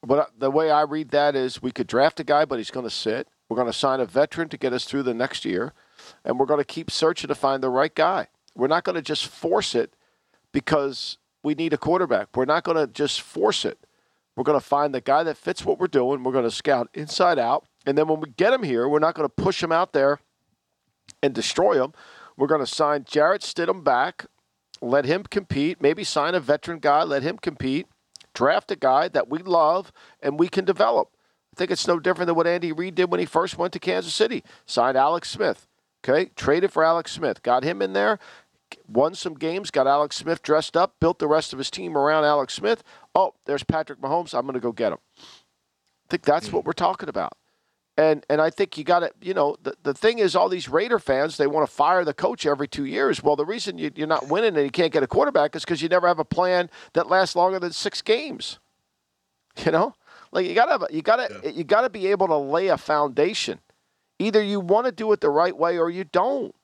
but 0.02 0.18
uh, 0.18 0.26
the 0.38 0.50
way 0.50 0.70
i 0.70 0.82
read 0.82 1.10
that 1.10 1.34
is 1.34 1.62
we 1.62 1.70
could 1.70 1.86
draft 1.86 2.20
a 2.20 2.24
guy 2.24 2.44
but 2.44 2.58
he's 2.58 2.70
going 2.70 2.86
to 2.86 2.90
sit 2.90 3.28
we're 3.48 3.56
going 3.56 3.66
to 3.66 3.72
sign 3.72 4.00
a 4.00 4.06
veteran 4.06 4.48
to 4.48 4.56
get 4.56 4.72
us 4.72 4.84
through 4.84 5.02
the 5.02 5.14
next 5.14 5.44
year 5.44 5.72
and 6.24 6.38
we're 6.38 6.46
going 6.46 6.60
to 6.60 6.64
keep 6.64 6.90
searching 6.90 7.28
to 7.28 7.34
find 7.34 7.62
the 7.62 7.70
right 7.70 7.94
guy 7.94 8.28
we're 8.54 8.66
not 8.66 8.84
going 8.84 8.96
to 8.96 9.02
just 9.02 9.26
force 9.26 9.74
it 9.74 9.94
because 10.52 11.18
we 11.42 11.54
need 11.54 11.72
a 11.72 11.78
quarterback. 11.78 12.36
We're 12.36 12.44
not 12.44 12.64
going 12.64 12.76
to 12.76 12.86
just 12.86 13.20
force 13.20 13.64
it. 13.64 13.78
We're 14.36 14.44
going 14.44 14.60
to 14.60 14.64
find 14.64 14.94
the 14.94 15.00
guy 15.00 15.22
that 15.24 15.36
fits 15.36 15.64
what 15.64 15.78
we're 15.78 15.86
doing. 15.86 16.22
We're 16.22 16.32
going 16.32 16.44
to 16.44 16.50
scout 16.50 16.88
inside 16.94 17.38
out. 17.38 17.66
And 17.86 17.96
then 17.96 18.08
when 18.08 18.20
we 18.20 18.30
get 18.30 18.52
him 18.52 18.62
here, 18.62 18.88
we're 18.88 18.98
not 18.98 19.14
going 19.14 19.28
to 19.28 19.42
push 19.42 19.62
him 19.62 19.72
out 19.72 19.92
there 19.92 20.20
and 21.22 21.34
destroy 21.34 21.82
him. 21.82 21.92
We're 22.36 22.46
going 22.46 22.60
to 22.60 22.66
sign 22.66 23.04
Jarrett 23.04 23.42
Stidham 23.42 23.82
back, 23.84 24.26
let 24.80 25.04
him 25.04 25.24
compete, 25.24 25.80
maybe 25.80 26.04
sign 26.04 26.34
a 26.34 26.40
veteran 26.40 26.78
guy, 26.78 27.02
let 27.02 27.22
him 27.22 27.38
compete, 27.38 27.86
draft 28.34 28.70
a 28.70 28.76
guy 28.76 29.08
that 29.08 29.28
we 29.28 29.38
love 29.38 29.92
and 30.22 30.38
we 30.38 30.48
can 30.48 30.64
develop. 30.64 31.10
I 31.52 31.56
think 31.56 31.70
it's 31.70 31.86
no 31.86 31.98
different 31.98 32.28
than 32.28 32.36
what 32.36 32.46
Andy 32.46 32.72
Reid 32.72 32.94
did 32.94 33.10
when 33.10 33.20
he 33.20 33.26
first 33.26 33.58
went 33.58 33.72
to 33.72 33.78
Kansas 33.78 34.14
City. 34.14 34.44
Signed 34.66 34.96
Alex 34.96 35.30
Smith. 35.30 35.66
Okay, 36.02 36.30
traded 36.34 36.72
for 36.72 36.82
Alex 36.82 37.12
Smith, 37.12 37.42
got 37.42 37.62
him 37.62 37.82
in 37.82 37.92
there, 37.92 38.18
won 38.88 39.14
some 39.14 39.34
games, 39.34 39.70
got 39.70 39.86
Alex 39.86 40.16
Smith 40.16 40.42
dressed 40.42 40.76
up, 40.76 40.94
built 40.98 41.18
the 41.18 41.28
rest 41.28 41.52
of 41.52 41.58
his 41.58 41.70
team 41.70 41.96
around 41.96 42.24
Alex 42.24 42.54
Smith. 42.54 42.82
Oh, 43.14 43.34
there's 43.44 43.64
Patrick 43.64 44.00
Mahomes. 44.00 44.32
I'm 44.32 44.42
going 44.42 44.54
to 44.54 44.60
go 44.60 44.72
get 44.72 44.92
him. 44.92 44.98
I 45.18 46.08
think 46.08 46.22
that's 46.22 46.48
mm. 46.48 46.52
what 46.52 46.64
we're 46.64 46.72
talking 46.72 47.10
about. 47.10 47.34
And 48.00 48.24
and 48.30 48.40
I 48.40 48.48
think 48.48 48.78
you 48.78 48.84
got 48.84 49.00
to, 49.00 49.12
you 49.20 49.34
know, 49.34 49.58
the, 49.62 49.74
the 49.82 49.92
thing 49.92 50.20
is, 50.20 50.34
all 50.34 50.48
these 50.48 50.70
Raider 50.70 50.98
fans, 50.98 51.36
they 51.36 51.46
want 51.46 51.68
to 51.68 51.72
fire 51.72 52.02
the 52.02 52.14
coach 52.14 52.46
every 52.46 52.66
two 52.66 52.86
years. 52.86 53.22
Well, 53.22 53.36
the 53.36 53.44
reason 53.44 53.76
you, 53.76 53.90
you're 53.94 54.06
not 54.06 54.28
winning 54.28 54.56
and 54.56 54.64
you 54.64 54.70
can't 54.70 54.90
get 54.90 55.02
a 55.02 55.06
quarterback 55.06 55.54
is 55.54 55.66
because 55.66 55.82
you 55.82 55.88
never 55.90 56.08
have 56.08 56.18
a 56.18 56.24
plan 56.24 56.70
that 56.94 57.08
lasts 57.08 57.36
longer 57.36 57.58
than 57.58 57.72
six 57.72 58.00
games. 58.00 58.58
You 59.66 59.72
know, 59.72 59.94
like 60.32 60.46
you 60.46 60.54
gotta 60.54 60.72
have, 60.72 60.84
you 60.90 61.02
gotta 61.02 61.40
yeah. 61.44 61.50
you 61.50 61.62
gotta 61.62 61.90
be 61.90 62.06
able 62.06 62.28
to 62.28 62.36
lay 62.36 62.68
a 62.68 62.78
foundation. 62.78 63.58
Either 64.18 64.42
you 64.42 64.60
want 64.60 64.86
to 64.86 64.92
do 64.92 65.12
it 65.12 65.20
the 65.20 65.28
right 65.28 65.54
way 65.54 65.76
or 65.76 65.90
you 65.90 66.04
don't. 66.04 66.54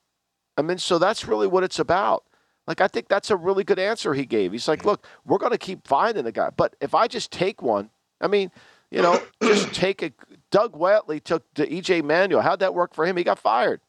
I 0.57 0.63
mean, 0.63 0.79
so 0.79 0.97
that's 0.97 1.27
really 1.27 1.45
what 1.45 1.63
it's 1.63 1.77
about. 1.77 2.23
Like, 2.65 2.81
I 2.81 2.87
think 2.87 3.09
that's 3.09 3.29
a 3.29 3.35
really 3.35 3.63
good 3.63 3.77
answer 3.77 4.13
he 4.13 4.25
gave. 4.25 4.53
He's 4.53 4.67
like, 4.67 4.85
look, 4.85 5.05
we're 5.25 5.37
going 5.37 5.51
to 5.51 5.57
keep 5.57 5.87
finding 5.87 6.23
the 6.23 6.31
guy. 6.31 6.49
But 6.55 6.75
if 6.81 6.95
I 6.95 7.07
just 7.07 7.31
take 7.31 7.61
one, 7.61 7.89
I 8.19 8.27
mean, 8.27 8.51
you 8.89 9.01
know, 9.01 9.21
just 9.41 9.73
take 9.73 10.01
a. 10.01 10.11
Doug 10.51 10.75
Whaley 10.75 11.19
took 11.19 11.43
the 11.55 11.65
EJ 11.65 12.03
Manuel. 12.03 12.41
How'd 12.41 12.59
that 12.59 12.73
work 12.73 12.93
for 12.93 13.05
him? 13.05 13.17
He 13.17 13.23
got 13.23 13.39
fired. 13.39 13.81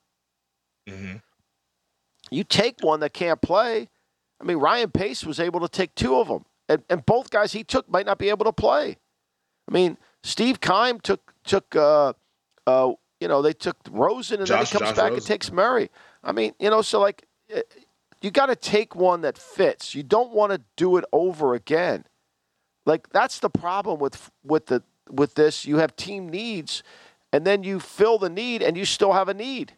Mm-hmm. 0.88 1.16
You 2.30 2.44
take 2.44 2.80
one 2.80 3.00
that 3.00 3.12
can't 3.12 3.40
play. 3.40 3.88
I 4.40 4.44
mean, 4.44 4.58
Ryan 4.58 4.90
Pace 4.90 5.24
was 5.24 5.40
able 5.40 5.60
to 5.60 5.68
take 5.68 5.94
two 5.94 6.16
of 6.16 6.28
them, 6.28 6.44
and, 6.68 6.82
and 6.88 7.04
both 7.04 7.30
guys 7.30 7.52
he 7.52 7.64
took 7.64 7.88
might 7.90 8.06
not 8.06 8.18
be 8.18 8.28
able 8.28 8.44
to 8.44 8.52
play. 8.52 8.96
I 9.68 9.72
mean, 9.72 9.96
Steve 10.22 10.60
Keim 10.60 11.00
took 11.00 11.32
took 11.44 11.74
uh, 11.74 12.12
uh, 12.66 12.92
you 13.20 13.28
know 13.28 13.42
they 13.42 13.52
took 13.52 13.76
Rosen, 13.90 14.38
and 14.38 14.46
Josh, 14.46 14.56
then 14.56 14.66
he 14.66 14.72
comes 14.72 14.90
Josh 14.90 14.96
back 14.96 15.10
Rosen. 15.10 15.14
and 15.16 15.26
takes 15.26 15.52
Murray. 15.52 15.90
I 16.22 16.32
mean, 16.32 16.54
you 16.58 16.70
know, 16.70 16.82
so 16.82 17.00
like 17.00 17.26
eh, 17.50 17.62
you 18.20 18.30
got 18.30 18.46
to 18.46 18.56
take 18.56 18.94
one 18.94 19.22
that 19.22 19.38
fits. 19.38 19.94
You 19.94 20.02
don't 20.02 20.32
want 20.32 20.52
to 20.52 20.60
do 20.76 20.96
it 20.96 21.04
over 21.12 21.54
again. 21.54 22.04
Like 22.86 23.08
that's 23.10 23.40
the 23.40 23.50
problem 23.50 23.98
with 23.98 24.30
with 24.44 24.66
the 24.66 24.82
with 25.10 25.34
this. 25.34 25.64
You 25.64 25.78
have 25.78 25.96
team 25.96 26.28
needs, 26.28 26.82
and 27.32 27.46
then 27.46 27.62
you 27.62 27.80
fill 27.80 28.18
the 28.18 28.30
need, 28.30 28.62
and 28.62 28.76
you 28.76 28.84
still 28.84 29.12
have 29.12 29.28
a 29.28 29.34
need. 29.34 29.72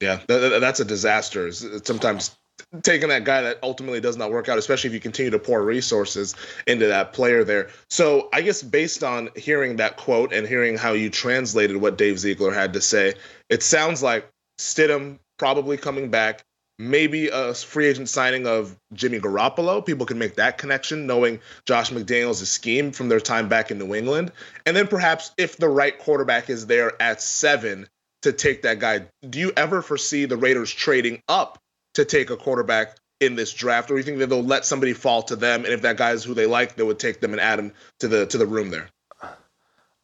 Yeah, 0.00 0.20
that's 0.26 0.80
a 0.80 0.84
disaster. 0.84 1.52
Sometimes 1.52 2.36
taking 2.82 3.08
that 3.08 3.24
guy 3.24 3.42
that 3.42 3.58
ultimately 3.62 4.00
does 4.00 4.16
not 4.16 4.30
work 4.30 4.48
out, 4.48 4.58
especially 4.58 4.88
if 4.88 4.94
you 4.94 5.00
continue 5.00 5.30
to 5.30 5.38
pour 5.38 5.62
resources 5.62 6.34
into 6.66 6.86
that 6.86 7.12
player 7.12 7.44
there. 7.44 7.68
So 7.88 8.28
I 8.32 8.42
guess 8.42 8.62
based 8.62 9.04
on 9.04 9.30
hearing 9.36 9.76
that 9.76 9.96
quote 9.96 10.32
and 10.32 10.46
hearing 10.46 10.76
how 10.76 10.92
you 10.92 11.08
translated 11.08 11.76
what 11.76 11.98
Dave 11.98 12.18
Ziegler 12.18 12.52
had 12.52 12.72
to 12.72 12.80
say, 12.80 13.14
it 13.48 13.62
sounds 13.62 14.02
like 14.02 14.28
Stidham 14.58 15.18
probably 15.38 15.76
coming 15.76 16.10
back, 16.10 16.44
maybe 16.78 17.28
a 17.28 17.54
free 17.54 17.86
agent 17.86 18.08
signing 18.08 18.46
of 18.46 18.76
Jimmy 18.92 19.20
Garoppolo. 19.20 19.84
People 19.84 20.06
can 20.06 20.18
make 20.18 20.36
that 20.36 20.58
connection, 20.58 21.06
knowing 21.06 21.40
Josh 21.66 21.90
McDaniels' 21.90 22.44
scheme 22.46 22.92
from 22.92 23.08
their 23.08 23.20
time 23.20 23.48
back 23.48 23.70
in 23.70 23.78
New 23.78 23.94
England. 23.94 24.32
And 24.66 24.76
then 24.76 24.86
perhaps 24.86 25.32
if 25.36 25.56
the 25.56 25.68
right 25.68 25.98
quarterback 25.98 26.50
is 26.50 26.66
there 26.66 27.00
at 27.00 27.20
seven 27.20 27.88
to 28.22 28.32
take 28.32 28.62
that 28.62 28.78
guy, 28.78 29.06
do 29.28 29.38
you 29.38 29.52
ever 29.56 29.82
foresee 29.82 30.24
the 30.24 30.36
Raiders 30.36 30.72
trading 30.72 31.22
up 31.28 31.58
to 31.94 32.04
take 32.04 32.30
a 32.30 32.36
quarterback 32.36 32.96
in 33.22 33.36
this 33.36 33.52
draft, 33.52 33.90
or 33.90 33.94
do 33.94 33.98
you 33.98 34.02
think 34.02 34.18
that 34.18 34.28
they'll 34.28 34.42
let 34.42 34.64
somebody 34.64 34.92
fall 34.92 35.22
to 35.22 35.36
them, 35.36 35.64
and 35.64 35.72
if 35.72 35.82
that 35.82 35.96
guy 35.96 36.10
is 36.10 36.24
who 36.24 36.34
they 36.34 36.46
like, 36.46 36.74
they 36.74 36.82
would 36.82 36.98
take 36.98 37.20
them 37.20 37.32
and 37.32 37.40
add 37.40 37.58
him 37.58 37.72
to 38.00 38.08
the 38.08 38.26
to 38.26 38.36
the 38.36 38.46
room 38.46 38.70
there? 38.70 38.88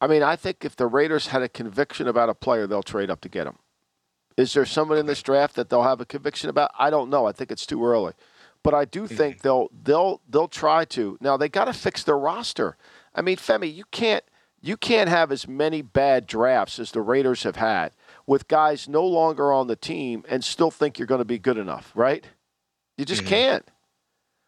I 0.01 0.07
mean, 0.07 0.23
I 0.23 0.37
think 0.37 0.63
if 0.63 0.77
the 0.77 0.87
Raiders 0.87 1.27
had 1.27 1.41
a 1.41 1.49
conviction 1.49 2.07
about 2.07 2.29
a 2.29 2.33
player, 2.33 2.65
they'll 2.65 2.81
trade 2.81 3.09
up 3.09 3.19
to 3.21 3.29
get 3.29 3.45
him. 3.45 3.57
Is 4.39 4.53
there 4.53 4.65
someone 4.65 4.97
in 4.97 5.05
this 5.05 5.21
draft 5.21 5.55
that 5.55 5.69
they'll 5.69 5.83
have 5.83 5.99
a 5.99 6.05
conviction 6.05 6.49
about? 6.49 6.71
I 6.79 6.89
don't 6.89 7.09
know. 7.09 7.25
I 7.25 7.33
think 7.33 7.51
it's 7.51 7.65
too 7.65 7.83
early, 7.85 8.13
but 8.63 8.73
I 8.73 8.85
do 8.85 9.05
think 9.05 9.35
mm-hmm. 9.35 9.41
they'll 9.43 9.69
they'll 9.83 10.21
they'll 10.29 10.47
try 10.47 10.85
to. 10.85 11.17
Now 11.19 11.35
they 11.35 11.49
got 11.49 11.65
to 11.65 11.73
fix 11.73 12.03
their 12.03 12.17
roster. 12.17 12.77
I 13.13 13.21
mean, 13.21 13.35
Femi, 13.35 13.73
you 13.73 13.83
can't 13.91 14.23
you 14.61 14.77
can't 14.77 15.09
have 15.09 15.33
as 15.33 15.45
many 15.45 15.81
bad 15.81 16.25
drafts 16.25 16.79
as 16.79 16.91
the 16.91 17.01
Raiders 17.01 17.43
have 17.43 17.57
had 17.57 17.91
with 18.25 18.47
guys 18.47 18.87
no 18.87 19.05
longer 19.05 19.51
on 19.51 19.67
the 19.67 19.75
team 19.75 20.23
and 20.29 20.41
still 20.41 20.71
think 20.71 20.97
you're 20.97 21.05
going 21.05 21.19
to 21.19 21.25
be 21.25 21.39
good 21.39 21.57
enough, 21.57 21.91
right? 21.93 22.25
You 22.97 23.03
just 23.03 23.23
mm-hmm. 23.23 23.29
can't. 23.29 23.71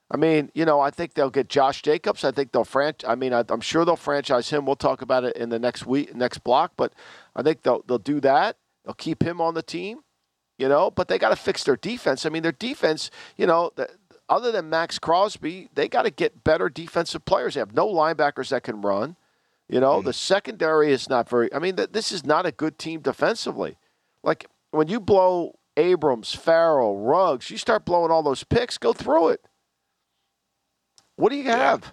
I 0.10 0.16
mean, 0.16 0.52
you 0.54 0.64
know, 0.64 0.80
I 0.80 0.90
think 0.90 1.16
they'll 1.16 1.30
get 1.30 1.50
Josh 1.50 1.82
Jacobs. 1.82 2.24
I 2.24 2.32
think 2.32 2.54
they'll 2.54 2.64
franchise. 2.64 3.10
I 3.10 3.16
mean, 3.16 3.34
I, 3.34 3.44
am 3.50 3.62
sure 3.62 3.84
they'll 3.84 3.98
franchise 3.98 4.50
him. 4.50 4.66
We'll 4.66 4.76
talk 4.78 5.02
about 5.02 5.26
it 5.26 5.36
in 5.36 5.50
the 5.50 5.60
next 5.60 5.86
week, 5.86 6.16
next 6.16 6.40
block. 6.40 6.74
But 6.78 6.94
I 7.36 7.44
think 7.44 7.64
they'll 7.64 7.84
they'll 7.88 7.98
do 7.98 8.22
that. 8.22 8.58
They'll 8.86 8.94
keep 8.94 9.24
him 9.24 9.40
on 9.40 9.54
the 9.54 9.62
team, 9.62 10.00
you 10.58 10.68
know. 10.68 10.92
But 10.92 11.08
they 11.08 11.20
got 11.20 11.30
to 11.30 11.36
fix 11.36 11.64
their 11.64 11.76
defense. 11.76 12.26
I 12.26 12.30
mean, 12.30 12.44
their 12.44 12.52
defense, 12.52 13.12
you 13.38 13.46
know, 13.46 13.72
the, 13.76 13.90
other 14.30 14.52
than 14.52 14.70
Maxx 14.70 14.98
Crosby, 14.98 15.70
they 15.74 15.88
got 15.88 16.04
to 16.04 16.12
get 16.12 16.44
better 16.44 16.70
defensive 16.70 17.26
players. 17.26 17.54
They 17.54 17.60
have 17.60 17.76
no 17.76 17.88
linebackers 17.88 18.50
that 18.50 18.64
can 18.64 18.82
run. 18.82 19.16
You 19.70 19.80
know, 19.80 19.98
mm-hmm. 19.98 20.08
the 20.08 20.14
secondary 20.14 20.92
is 20.92 21.10
not 21.10 21.30
very. 21.30 21.54
I 21.54 21.60
mean, 21.60 21.76
this 21.76 22.12
is 22.12 22.26
not 22.26 22.46
a 22.46 22.52
good 22.52 22.78
team 22.78 23.02
defensively. 23.02 23.78
Like 24.24 24.46
when 24.72 24.88
you 24.88 25.00
blow 25.00 25.60
Abrams, 25.78 26.34
Ferrell, 26.34 26.98
Ruggs, 26.98 27.50
you 27.50 27.58
start 27.58 27.86
blowing 27.86 28.12
all 28.12 28.24
those 28.24 28.44
picks. 28.44 28.78
Go 28.78 28.94
through 28.94 29.30
it. 29.30 29.46
What 31.16 31.30
do 31.30 31.38
you 31.38 31.46
have? 31.46 31.84
Yeah. 31.84 31.92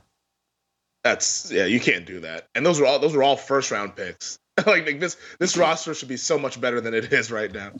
That's 1.05 1.51
yeah, 1.53 1.67
you 1.67 1.81
can't 1.81 2.05
do 2.05 2.21
that. 2.21 2.49
And 2.55 2.67
those 2.67 2.81
were 2.81 2.87
all 2.87 2.99
those 2.99 3.15
were 3.15 3.23
all 3.23 3.37
first 3.37 3.71
round 3.71 3.95
picks. 3.95 4.39
like, 4.67 4.87
like 4.87 5.01
this 5.01 5.17
this 5.39 5.57
roster 5.57 5.95
should 5.95 6.09
be 6.09 6.17
so 6.17 6.39
much 6.39 6.61
better 6.61 6.81
than 6.81 6.95
it 6.95 7.13
is 7.13 7.31
right 7.31 7.53
now. 7.53 7.73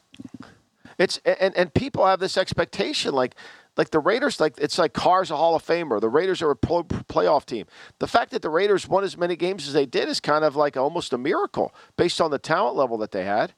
It's 0.99 1.21
and 1.25 1.57
and 1.57 1.73
people 1.73 2.07
have 2.07 2.21
this 2.21 2.37
expectation 2.37 3.15
like 3.15 3.35
like 3.79 3.91
the 3.91 4.01
Raiders, 4.01 4.41
like 4.41 4.55
it's 4.59 4.77
like 4.77 4.93
Carr's 4.93 5.31
a 5.31 5.37
Hall 5.37 5.55
of 5.55 5.65
Famer. 5.65 6.01
The 6.01 6.09
Raiders 6.09 6.43
are 6.43 6.51
a 6.51 6.57
pro- 6.57 6.83
playoff 6.83 7.47
team. 7.47 7.67
The 8.01 8.09
fact 8.09 8.33
that 8.33 8.43
the 8.43 8.51
Raiders 8.51 8.89
won 8.89 9.05
as 9.05 9.17
many 9.17 9.37
games 9.37 9.69
as 9.69 9.73
they 9.73 9.87
did 9.87 10.09
is 10.09 10.19
kind 10.19 10.45
of 10.45 10.57
like 10.57 10.77
almost 10.77 11.13
a 11.13 11.19
miracle 11.19 11.73
based 11.97 12.21
on 12.21 12.33
the 12.33 12.41
talent 12.41 12.75
level 12.75 12.99
that 12.99 13.13
they 13.13 13.25
had. 13.25 13.55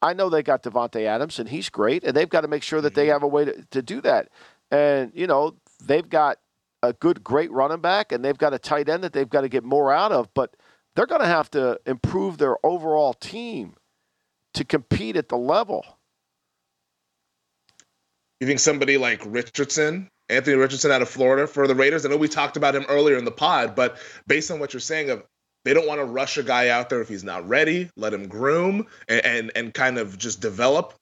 I 0.00 0.14
know 0.14 0.30
they 0.30 0.42
got 0.42 0.62
Davante 0.62 1.04
Adams 1.04 1.38
and 1.40 1.48
he's 1.48 1.68
great, 1.68 2.04
and 2.04 2.16
they've 2.16 2.28
got 2.28 2.42
to 2.42 2.48
make 2.48 2.62
sure 2.62 2.80
that 2.80 2.94
they 2.94 3.06
mm-hmm. 3.06 3.12
have 3.12 3.22
a 3.24 3.28
way 3.28 3.44
to, 3.44 3.64
to 3.72 3.82
do 3.82 4.00
that. 4.02 4.28
And 4.70 5.10
you 5.14 5.26
know 5.26 5.56
they've 5.84 6.08
got 6.08 6.38
a 6.82 6.92
good, 6.92 7.22
great 7.24 7.50
running 7.50 7.80
back, 7.80 8.12
and 8.12 8.24
they've 8.24 8.38
got 8.38 8.54
a 8.54 8.58
tight 8.58 8.88
end 8.88 9.02
that 9.02 9.12
they've 9.12 9.28
got 9.28 9.40
to 9.40 9.48
get 9.48 9.64
more 9.64 9.92
out 9.92 10.12
of. 10.12 10.32
But 10.32 10.54
they're 11.00 11.06
going 11.06 11.22
to 11.22 11.26
have 11.26 11.50
to 11.50 11.80
improve 11.86 12.36
their 12.36 12.56
overall 12.62 13.14
team 13.14 13.72
to 14.52 14.66
compete 14.66 15.16
at 15.16 15.30
the 15.30 15.36
level. 15.38 15.82
You 18.38 18.46
think 18.46 18.60
somebody 18.60 18.98
like 18.98 19.22
Richardson, 19.24 20.10
Anthony 20.28 20.56
Richardson 20.56 20.90
out 20.90 21.00
of 21.00 21.08
Florida 21.08 21.46
for 21.46 21.66
the 21.66 21.74
Raiders? 21.74 22.04
I 22.04 22.10
know 22.10 22.18
we 22.18 22.28
talked 22.28 22.58
about 22.58 22.74
him 22.74 22.84
earlier 22.86 23.16
in 23.16 23.24
the 23.24 23.30
pod, 23.30 23.74
but 23.74 23.96
based 24.26 24.50
on 24.50 24.60
what 24.60 24.74
you're 24.74 24.80
saying 24.80 25.08
of 25.08 25.24
They 25.64 25.74
don't 25.74 25.86
want 25.86 26.00
to 26.00 26.04
rush 26.04 26.38
a 26.38 26.42
guy 26.42 26.68
out 26.68 26.88
there 26.88 27.00
if 27.00 27.08
he's 27.08 27.24
not 27.24 27.48
ready. 27.48 27.90
Let 27.96 28.14
him 28.14 28.28
groom 28.28 28.86
and, 29.08 29.24
and, 29.24 29.52
and 29.54 29.74
kind 29.74 29.98
of 29.98 30.16
just 30.16 30.40
develop 30.40 30.94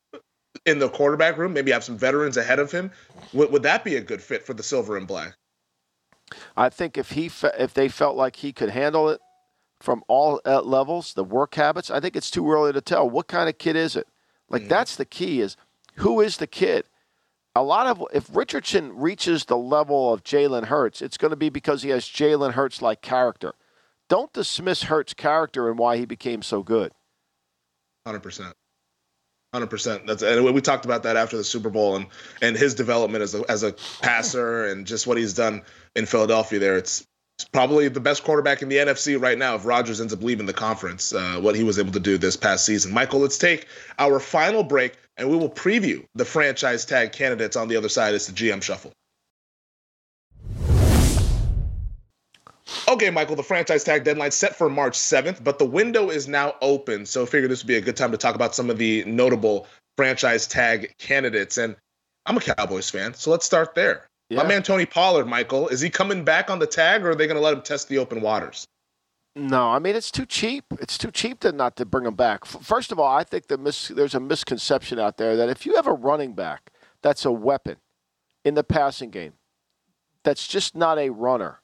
in 0.67 0.79
the 0.79 0.89
quarterback 0.89 1.39
room. 1.39 1.53
Maybe 1.53 1.71
have 1.71 1.85
some 1.85 1.99
veterans 1.99 2.37
ahead 2.37 2.59
of 2.59 2.73
him. 2.73 2.91
Would, 3.33 3.53
would 3.53 3.63
that 3.63 3.85
be 3.85 3.97
a 3.97 4.01
good 4.01 4.23
fit 4.23 4.45
for 4.45 4.55
the 4.55 4.63
silver 4.63 4.97
and 4.97 5.07
black? 5.07 5.35
I 6.57 6.69
think 6.69 6.99
if 6.99 7.11
he 7.13 7.29
fe- 7.29 7.51
if 7.59 7.73
they 7.73 7.89
felt 7.89 8.17
like 8.17 8.37
he 8.37 8.53
could 8.53 8.71
handle 8.71 9.09
it 9.09 9.21
from 9.81 10.03
all 10.09 10.41
uh, 10.45 10.61
levels, 10.63 11.15
the 11.15 11.25
work 11.25 11.55
habits, 11.55 11.91
I 11.91 12.01
think 12.01 12.17
it's 12.17 12.31
too 12.31 12.51
early 12.51 12.73
to 12.73 12.81
tell. 12.81 13.09
What 13.09 13.29
kind 13.29 13.49
of 13.49 13.59
kid 13.59 13.77
is 13.77 13.97
it? 13.97 14.07
Like 14.49 14.63
mm-hmm. 14.63 14.69
that's 14.69 14.97
the 14.97 15.05
key 15.05 15.41
is 15.41 15.57
who 15.97 16.21
is 16.21 16.39
the 16.39 16.47
kid? 16.47 16.85
A 17.55 17.63
lot 17.63 17.87
of 17.87 18.05
if 18.13 18.29
Richardson 18.35 18.97
reaches 18.97 19.45
the 19.45 19.57
level 19.57 20.13
of 20.13 20.23
Jalen 20.23 20.67
Hurts, 20.67 21.03
it's 21.03 21.17
going 21.17 21.31
to 21.31 21.37
be 21.37 21.49
because 21.49 21.83
he 21.83 21.91
has 21.91 22.05
Jalen 22.05 22.53
Hurts 22.53 22.81
like 22.81 23.03
character. 23.03 23.55
Don't 24.09 24.33
dismiss 24.33 24.85
Hurts' 24.85 25.13
character 25.13 25.69
and 25.69 25.79
why 25.79 25.97
he 25.97 26.07
became 26.07 26.43
so 26.43 26.63
good. 26.63 26.93
Hundred 28.07 28.23
percent. 28.23 28.55
Hundred 29.53 29.69
percent. 29.69 30.07
That's 30.07 30.23
and 30.23 30.45
we 30.45 30.61
talked 30.61 30.85
about 30.85 31.03
that 31.03 31.17
after 31.17 31.37
the 31.37 31.45
Super 31.45 31.71
Bowl 31.71 31.97
and 31.97 32.07
and 32.43 32.57
his 32.57 32.75
development 32.75 33.23
as 33.23 33.35
a 33.35 33.51
as 33.51 33.63
a 33.63 33.73
passer 34.01 34.67
and 34.67 34.87
just 34.87 35.07
what 35.07 35.19
he's 35.19 35.35
done 35.35 35.63
in 35.97 36.07
Philadelphia. 36.07 36.59
There, 36.59 36.77
it's, 36.77 37.01
it's 37.01 37.07
probably 37.45 37.89
the 37.89 38.01
best 38.01 38.25
quarterback 38.25 38.63
in 38.63 38.69
the 38.69 38.77
NFC 38.77 39.21
right 39.21 39.39
now. 39.39 39.55
If 39.55 39.65
Rodgers 39.65 40.01
ends 40.01 40.13
up 40.13 40.23
leaving 40.23 40.47
the 40.47 40.53
conference, 40.53 41.13
uh, 41.13 41.39
what 41.41 41.55
he 41.55 41.63
was 41.63 41.79
able 41.79 41.93
to 41.93 42.01
do 42.01 42.19
this 42.19 42.37
past 42.37 42.67
season. 42.67 42.93
Michael, 42.93 43.21
let's 43.21 43.39
take 43.39 43.67
our 43.99 44.19
final 44.19 44.63
break 44.63 44.95
and 45.17 45.31
we 45.31 45.37
will 45.37 45.51
preview 45.51 46.05
the 46.15 46.25
franchise 46.25 46.85
tag 46.85 47.13
candidates 47.13 47.57
on 47.57 47.69
the 47.69 47.77
other 47.77 47.89
side. 47.89 48.15
It's 48.15 48.27
the 48.27 48.33
GM 48.33 48.63
Shuffle. 48.63 48.93
Okay, 52.87 53.11
Michael, 53.11 53.37
the 53.37 53.43
franchise 53.43 53.85
tag 53.85 54.05
deadline 54.05 54.31
set 54.31 54.57
for 54.57 54.69
March 54.69 54.95
7th, 54.95 55.43
but 55.43 55.59
the 55.59 55.65
window 55.65 56.11
is 56.11 56.29
now 56.29 56.55
open. 56.61 57.07
So 57.07 57.23
I 57.23 57.27
figured 57.27 57.51
this 57.51 57.63
would 57.63 57.69
be 57.69 57.77
a 57.77 57.81
good 57.81 57.97
time 57.97 58.13
to 58.13 58.19
talk 58.19 58.35
about 58.35 58.55
some 58.55 58.71
of 58.71 58.79
the 58.79 59.05
notable 59.05 59.67
franchise 59.97 60.47
tag 60.47 60.95
candidates. 60.99 61.59
And 61.59 61.77
I'm 62.27 62.37
a 62.37 62.41
Cowboys 62.41 62.91
fan, 62.91 63.15
so 63.15 63.31
let's 63.31 63.47
start 63.47 63.75
there. 63.75 64.08
Yeah. 64.31 64.43
My 64.43 64.49
man 64.49 64.63
Tony 64.63 64.85
Pollard, 64.85 65.27
Michael, 65.27 65.69
is 65.69 65.81
he 65.81 65.89
coming 65.89 66.25
back 66.25 66.51
on 66.51 66.59
the 66.59 66.67
tag 66.67 67.05
or 67.05 67.11
are 67.11 67.15
they 67.15 67.27
going 67.27 67.37
to 67.37 67.43
let 67.43 67.55
him 67.55 67.63
test 67.63 67.89
the 67.89 67.99
open 67.99 68.21
waters? 68.21 68.67
No, 69.35 69.71
I 69.71 69.79
mean 69.79 69.95
it's 69.95 70.11
too 70.11 70.27
cheap. 70.27 70.65
It's 70.81 70.99
too 70.99 71.11
cheap 71.11 71.41
to 71.41 71.53
not 71.53 71.77
to 71.77 71.85
bring 71.85 72.07
him 72.07 72.15
back. 72.15 72.45
First 72.45 72.91
of 72.91 72.99
all, 72.99 73.07
I 73.07 73.25
think 73.25 73.47
the 73.47 73.57
mis- 73.57 73.89
there's 73.89 74.15
a 74.15 74.21
misconception 74.21 74.99
out 74.99 75.17
there 75.17 75.37
that 75.37 75.49
if 75.49 75.65
you 75.65 75.77
have 75.77 75.87
a 75.87 75.93
running 75.93 76.35
back 76.35 76.73
that's 77.03 77.25
a 77.25 77.33
weapon 77.33 77.77
in 78.45 78.55
the 78.55 78.65
passing 78.65 79.11
game, 79.11 79.35
that's 80.25 80.49
just 80.49 80.75
not 80.75 80.99
a 80.99 81.11
runner 81.11 81.61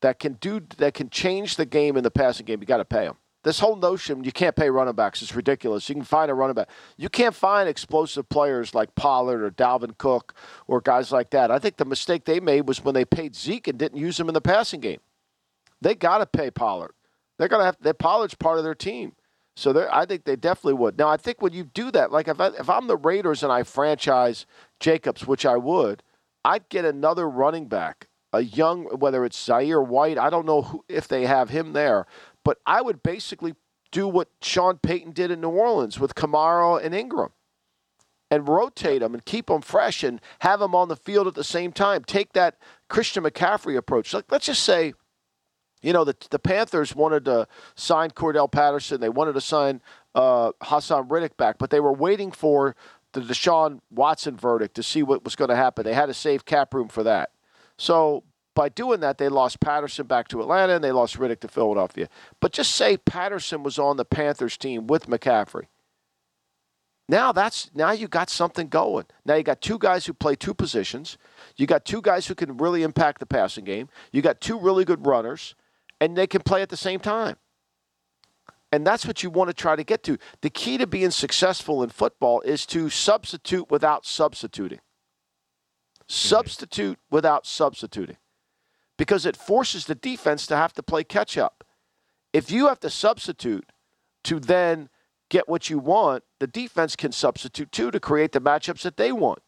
that 0.00 0.18
can 0.18 0.34
do 0.34 0.60
that 0.78 0.94
can 0.94 1.08
change 1.08 1.56
the 1.56 1.66
game 1.66 1.96
in 1.96 2.04
the 2.04 2.10
passing 2.10 2.46
game, 2.46 2.60
you 2.60 2.66
got 2.66 2.78
to 2.78 2.84
pay 2.84 3.04
him. 3.04 3.16
This 3.44 3.60
whole 3.60 3.76
notion 3.76 4.24
you 4.24 4.32
can't 4.32 4.56
pay 4.56 4.68
running 4.68 4.94
backs 4.94 5.22
is 5.22 5.34
ridiculous. 5.34 5.88
You 5.88 5.94
can 5.94 6.04
find 6.04 6.30
a 6.30 6.34
running 6.34 6.54
back. 6.54 6.68
You 6.96 7.08
can't 7.08 7.34
find 7.34 7.68
explosive 7.68 8.28
players 8.28 8.74
like 8.74 8.94
Pollard 8.94 9.42
or 9.42 9.50
Dalvin 9.50 9.96
Cook 9.96 10.34
or 10.66 10.80
guys 10.80 11.12
like 11.12 11.30
that. 11.30 11.50
I 11.50 11.58
think 11.58 11.76
the 11.76 11.84
mistake 11.84 12.24
they 12.24 12.40
made 12.40 12.66
was 12.66 12.84
when 12.84 12.94
they 12.94 13.04
paid 13.04 13.36
Zeke 13.36 13.68
and 13.68 13.78
didn't 13.78 13.98
use 13.98 14.18
him 14.18 14.28
in 14.28 14.34
the 14.34 14.40
passing 14.40 14.80
game. 14.80 15.00
They 15.80 15.94
got 15.94 16.18
to 16.18 16.26
pay 16.26 16.50
Pollard. 16.50 16.94
They're 17.38 17.48
gonna 17.48 17.64
have. 17.64 17.76
They 17.80 17.92
Pollard's 17.92 18.34
part 18.34 18.58
of 18.58 18.64
their 18.64 18.74
team. 18.74 19.12
So 19.56 19.88
I 19.90 20.06
think 20.06 20.24
they 20.24 20.36
definitely 20.36 20.74
would. 20.74 20.98
Now, 20.98 21.08
I 21.08 21.16
think 21.16 21.42
when 21.42 21.52
you 21.52 21.64
do 21.64 21.90
that, 21.90 22.12
like 22.12 22.28
if, 22.28 22.40
I, 22.40 22.48
if 22.48 22.70
I'm 22.70 22.86
the 22.86 22.96
Raiders 22.96 23.42
and 23.42 23.50
I 23.50 23.64
franchise 23.64 24.46
Jacobs, 24.78 25.26
which 25.26 25.44
I 25.44 25.56
would, 25.56 26.04
I'd 26.44 26.68
get 26.68 26.84
another 26.84 27.28
running 27.28 27.66
back 27.66 28.06
a 28.32 28.42
young, 28.42 28.84
whether 28.84 29.24
it's 29.24 29.48
Zamir 29.48 29.84
White, 29.84 30.18
I 30.18 30.30
don't 30.30 30.46
know 30.46 30.62
who, 30.62 30.84
if 30.88 31.08
they 31.08 31.26
have 31.26 31.48
him 31.50 31.72
there, 31.72 32.06
but 32.48 32.60
I 32.64 32.80
would 32.80 33.02
basically 33.02 33.54
do 33.92 34.08
what 34.08 34.30
Sean 34.40 34.78
Payton 34.78 35.12
did 35.12 35.30
in 35.30 35.42
New 35.42 35.50
Orleans 35.50 36.00
with 36.00 36.14
Kamara 36.14 36.82
and 36.82 36.94
Ingram 36.94 37.28
and 38.30 38.48
rotate 38.48 39.00
them 39.00 39.12
and 39.12 39.22
keep 39.22 39.48
them 39.48 39.60
fresh 39.60 40.02
and 40.02 40.18
have 40.38 40.58
them 40.60 40.74
on 40.74 40.88
the 40.88 40.96
field 40.96 41.26
at 41.26 41.34
the 41.34 41.44
same 41.44 41.72
time. 41.72 42.04
Take 42.04 42.32
that 42.32 42.56
Christian 42.88 43.24
McCaffrey 43.24 43.76
approach. 43.76 44.14
Like, 44.14 44.24
let's 44.30 44.46
just 44.46 44.62
say, 44.62 44.94
you 45.82 45.92
know, 45.92 46.04
the, 46.04 46.16
the 46.30 46.38
Panthers 46.38 46.96
wanted 46.96 47.26
to 47.26 47.46
sign 47.74 48.12
Cordarrelle 48.12 48.50
Patterson. 48.50 49.02
They 49.02 49.10
wanted 49.10 49.34
to 49.34 49.42
sign 49.42 49.82
uh, 50.14 50.52
Haason 50.62 51.04
Reddick 51.10 51.36
back, 51.36 51.58
but 51.58 51.68
they 51.68 51.80
were 51.80 51.92
waiting 51.92 52.32
for 52.32 52.74
the 53.12 53.20
Deshaun 53.20 53.80
Watson 53.90 54.38
verdict 54.38 54.74
to 54.76 54.82
see 54.82 55.02
what 55.02 55.22
was 55.22 55.36
going 55.36 55.50
to 55.50 55.56
happen. 55.56 55.84
They 55.84 55.92
had 55.92 56.06
to 56.06 56.14
save 56.14 56.46
cap 56.46 56.72
room 56.72 56.88
for 56.88 57.02
that. 57.02 57.28
So 57.76 58.24
by 58.58 58.68
doing 58.68 58.98
that, 58.98 59.18
they 59.18 59.28
lost 59.28 59.60
Patterson 59.60 60.08
back 60.08 60.26
to 60.26 60.40
Atlanta 60.40 60.74
and 60.74 60.82
they 60.82 60.90
lost 60.90 61.16
Reddick 61.16 61.38
to 61.42 61.48
Philadelphia. 61.48 62.08
But 62.40 62.50
just 62.50 62.72
say 62.74 62.96
Patterson 62.96 63.62
was 63.62 63.78
on 63.78 63.98
the 63.98 64.04
Panthers 64.04 64.56
team 64.56 64.88
with 64.88 65.06
McCaffrey. 65.06 65.68
Now 67.08 67.30
that's 67.30 67.70
now 67.72 67.92
you 67.92 68.08
got 68.08 68.28
something 68.28 68.66
going. 68.66 69.04
Now 69.24 69.36
you 69.36 69.44
got 69.44 69.60
two 69.60 69.78
guys 69.78 70.06
who 70.06 70.12
play 70.12 70.34
two 70.34 70.54
positions. 70.54 71.18
You 71.56 71.68
got 71.68 71.84
two 71.84 72.02
guys 72.02 72.26
who 72.26 72.34
can 72.34 72.56
really 72.56 72.82
impact 72.82 73.20
the 73.20 73.26
passing 73.26 73.64
game. 73.64 73.90
You 74.10 74.22
got 74.22 74.40
two 74.40 74.58
really 74.58 74.84
good 74.84 75.06
runners, 75.06 75.54
and 76.00 76.16
they 76.16 76.26
can 76.26 76.42
play 76.42 76.60
at 76.60 76.68
the 76.68 76.76
same 76.76 76.98
time. 76.98 77.36
And 78.72 78.84
that's 78.84 79.06
what 79.06 79.22
you 79.22 79.30
want 79.30 79.50
to 79.50 79.54
try 79.54 79.76
to 79.76 79.84
get 79.84 80.02
to. 80.02 80.18
The 80.40 80.50
key 80.50 80.78
to 80.78 80.86
being 80.88 81.12
successful 81.12 81.84
in 81.84 81.90
football 81.90 82.40
is 82.40 82.66
to 82.66 82.90
substitute 82.90 83.70
without 83.70 84.04
substituting. 84.04 84.78
Mm-hmm. 84.78 86.04
Substitute 86.08 86.98
without 87.08 87.46
substituting 87.46 88.16
because 88.98 89.24
it 89.24 89.36
forces 89.36 89.86
the 89.86 89.94
defense 89.94 90.46
to 90.48 90.56
have 90.56 90.74
to 90.74 90.82
play 90.82 91.04
catch 91.04 91.38
up. 91.38 91.64
If 92.34 92.50
you 92.50 92.68
have 92.68 92.80
to 92.80 92.90
substitute 92.90 93.72
to 94.24 94.38
then 94.38 94.90
get 95.30 95.48
what 95.48 95.70
you 95.70 95.78
want, 95.78 96.24
the 96.40 96.46
defense 96.46 96.96
can 96.96 97.12
substitute 97.12 97.72
too 97.72 97.90
to 97.90 98.00
create 98.00 98.32
the 98.32 98.40
matchups 98.40 98.82
that 98.82 98.98
they 98.98 99.12
want. 99.12 99.40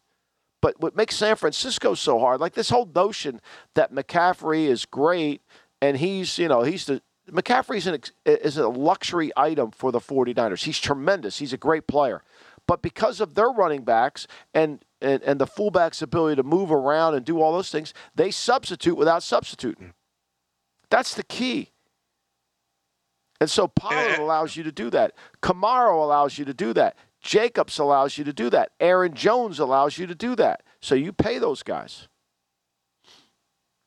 But 0.62 0.80
what 0.80 0.96
makes 0.96 1.16
San 1.16 1.36
Francisco 1.36 1.94
so 1.94 2.18
hard, 2.18 2.40
like 2.40 2.54
this 2.54 2.70
whole 2.70 2.90
notion 2.94 3.40
that 3.74 3.92
McCaffrey 3.92 4.66
is 4.66 4.84
great 4.86 5.42
and 5.82 5.96
he's, 5.96 6.38
you 6.38 6.48
know, 6.48 6.62
he's 6.62 6.86
the 6.86 7.02
McCaffrey's 7.30 7.86
an, 7.86 8.00
is 8.24 8.56
a 8.56 8.68
luxury 8.68 9.30
item 9.36 9.70
for 9.70 9.92
the 9.92 10.00
49ers. 10.00 10.64
He's 10.64 10.78
tremendous. 10.78 11.38
He's 11.38 11.52
a 11.52 11.58
great 11.58 11.86
player. 11.86 12.22
But 12.66 12.82
because 12.82 13.20
of 13.20 13.34
their 13.34 13.48
running 13.48 13.82
backs 13.82 14.26
and 14.54 14.84
and, 15.00 15.22
and 15.22 15.40
the 15.40 15.46
fullback's 15.46 16.02
ability 16.02 16.36
to 16.36 16.42
move 16.42 16.70
around 16.70 17.14
and 17.14 17.24
do 17.24 17.40
all 17.40 17.52
those 17.52 17.70
things, 17.70 17.94
they 18.14 18.30
substitute 18.30 18.96
without 18.96 19.22
substituting. 19.22 19.94
That's 20.90 21.14
the 21.14 21.22
key. 21.22 21.70
And 23.40 23.48
so 23.48 23.68
Pollard 23.68 24.18
allows 24.18 24.56
you 24.56 24.62
to 24.64 24.72
do 24.72 24.90
that. 24.90 25.14
Kamara 25.42 25.94
allows 25.94 26.38
you 26.38 26.44
to 26.44 26.52
do 26.52 26.74
that. 26.74 26.96
Jacobs 27.22 27.78
allows 27.78 28.18
you 28.18 28.24
to 28.24 28.32
do 28.32 28.50
that. 28.50 28.72
Aaron 28.80 29.14
Jones 29.14 29.58
allows 29.58 29.98
you 29.98 30.06
to 30.06 30.14
do 30.14 30.34
that. 30.36 30.62
So 30.80 30.94
you 30.94 31.12
pay 31.12 31.38
those 31.38 31.62
guys. 31.62 32.08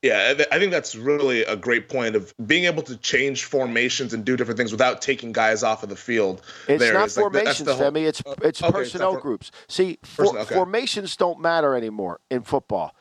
Yeah, 0.03 0.43
I 0.51 0.59
think 0.59 0.73
that's 0.73 0.97
really 0.97 1.45
a 1.45 1.55
great 1.55 1.87
point 1.87 2.17
of 2.17 2.33
being 2.45 2.65
able 2.65 2.83
to 2.83 2.97
change 2.97 3.45
formations 3.45 4.13
and 4.13 4.25
do 4.25 4.35
different 4.35 4.57
things 4.57 4.73
without 4.73 5.01
taking 5.01 5.31
guys 5.31 5.63
off 5.63 5.81
of 5.81 5.87
the 5.87 5.95
field. 5.95 6.41
It's 6.67 6.83
there. 6.83 6.93
not 6.93 7.05
it's 7.05 7.15
formations, 7.15 7.69
like 7.69 7.77
the, 7.77 7.83
Femi. 7.83 8.05
It's 8.05 8.21
it's 8.41 8.61
okay, 8.61 8.71
personnel 8.73 9.13
it's 9.13 9.21
groups. 9.21 9.51
See, 9.69 9.99
for, 10.03 10.25
okay. 10.25 10.53
formations 10.53 11.15
don't 11.15 11.39
matter 11.39 11.73
anymore 11.73 12.19
in 12.29 12.41
football. 12.41 12.93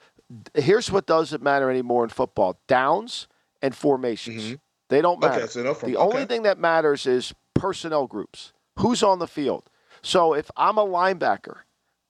Here's 0.55 0.93
what 0.93 1.07
doesn't 1.07 1.43
matter 1.43 1.69
anymore 1.73 2.05
in 2.05 2.11
football: 2.11 2.61
downs 2.69 3.27
and 3.61 3.75
formations. 3.75 4.45
Mm-hmm. 4.45 4.55
They 4.89 5.01
don't 5.01 5.21
matter. 5.21 5.41
Okay, 5.41 5.47
so 5.49 5.65
no 5.65 5.75
the 5.75 5.97
only 5.97 6.25
thing 6.25 6.45
that 6.45 6.61
matters 6.61 7.05
is 7.05 7.35
personnel 7.55 8.07
groups. 8.07 8.53
Who's 8.79 9.03
on 9.03 9.19
the 9.19 9.27
field? 9.27 9.69
So 10.03 10.35
if 10.35 10.53
I'm 10.57 10.79
a 10.79 10.87
linebacker 10.87 11.63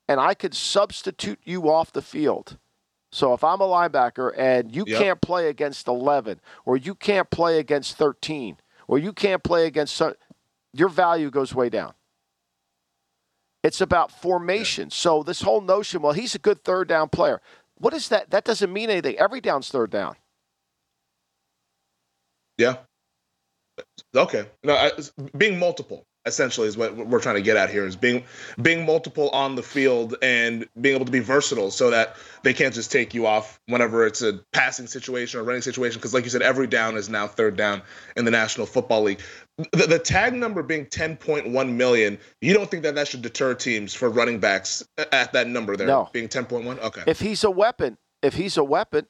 and 0.06 0.20
I 0.20 0.34
could 0.34 0.54
substitute 0.54 1.38
you 1.44 1.70
off 1.70 1.92
the 1.92 2.02
field 2.02 2.58
so 3.12 3.34
if 3.34 3.44
I'm 3.44 3.60
a 3.60 3.66
linebacker 3.68 4.32
and 4.36 4.74
you 4.74 4.84
yep. 4.86 4.98
can't 4.98 5.20
play 5.20 5.48
against 5.48 5.86
11 5.86 6.40
or 6.64 6.78
you 6.78 6.94
can't 6.94 7.28
play 7.30 7.58
against 7.58 7.96
13 7.96 8.56
or 8.88 8.98
you 8.98 9.12
can't 9.12 9.42
play 9.42 9.66
against 9.66 10.00
your 10.72 10.88
value 10.88 11.30
goes 11.30 11.54
way 11.54 11.68
down. 11.68 11.92
It's 13.62 13.82
about 13.82 14.10
formation. 14.10 14.84
Yeah. 14.86 14.94
So 14.94 15.22
this 15.22 15.42
whole 15.42 15.60
notion, 15.60 16.00
well, 16.00 16.14
he's 16.14 16.34
a 16.34 16.38
good 16.38 16.64
third 16.64 16.88
down 16.88 17.10
player. 17.10 17.40
What 17.76 17.92
is 17.92 18.08
that? 18.08 18.30
That 18.30 18.44
doesn't 18.44 18.72
mean 18.72 18.90
anything. 18.90 19.18
Every 19.18 19.40
down's 19.40 19.68
third 19.68 19.90
down. 19.90 20.16
Yeah. 22.56 22.76
Okay. 24.16 24.46
No, 24.64 24.90
being 25.36 25.58
multiple 25.58 26.06
essentially 26.24 26.68
is 26.68 26.76
what 26.76 26.96
we're 26.96 27.20
trying 27.20 27.34
to 27.34 27.42
get 27.42 27.56
at 27.56 27.68
here 27.70 27.84
is 27.84 27.96
being 27.96 28.22
being 28.60 28.86
multiple 28.86 29.28
on 29.30 29.56
the 29.56 29.62
field 29.62 30.14
and 30.22 30.66
being 30.80 30.94
able 30.94 31.04
to 31.04 31.12
be 31.12 31.20
versatile 31.20 31.70
so 31.70 31.90
that 31.90 32.16
they 32.42 32.54
can't 32.54 32.74
just 32.74 32.92
take 32.92 33.12
you 33.12 33.26
off 33.26 33.60
whenever 33.66 34.06
it's 34.06 34.22
a 34.22 34.34
passing 34.52 34.86
situation 34.86 35.40
or 35.40 35.44
running 35.44 35.62
situation. 35.62 35.98
Because 35.98 36.14
like 36.14 36.24
you 36.24 36.30
said 36.30 36.42
every 36.42 36.66
down 36.66 36.96
is 36.96 37.08
now 37.08 37.26
third 37.26 37.56
down 37.56 37.82
in 38.16 38.24
the 38.24 38.30
National 38.30 38.66
Football 38.66 39.02
League. 39.02 39.20
The, 39.72 39.86
the 39.86 39.98
tag 39.98 40.32
number 40.32 40.62
being 40.62 40.86
10.1 40.86 41.72
million 41.72 42.18
you 42.40 42.54
don't 42.54 42.70
think 42.70 42.84
that 42.84 42.94
that 42.94 43.08
should 43.08 43.22
deter 43.22 43.54
teams 43.54 43.92
for 43.92 44.08
running 44.08 44.38
backs 44.40 44.86
at 45.12 45.32
that 45.32 45.46
number 45.46 45.76
there 45.76 45.86
no. 45.86 46.08
being 46.12 46.28
10.1 46.28 46.78
okay. 46.80 47.02
If 47.06 47.20
he's 47.20 47.44
a 47.44 47.50
weapon 47.50 47.98
if 48.22 48.34
he's 48.34 48.56
a 48.56 48.64
weapon 48.64 49.06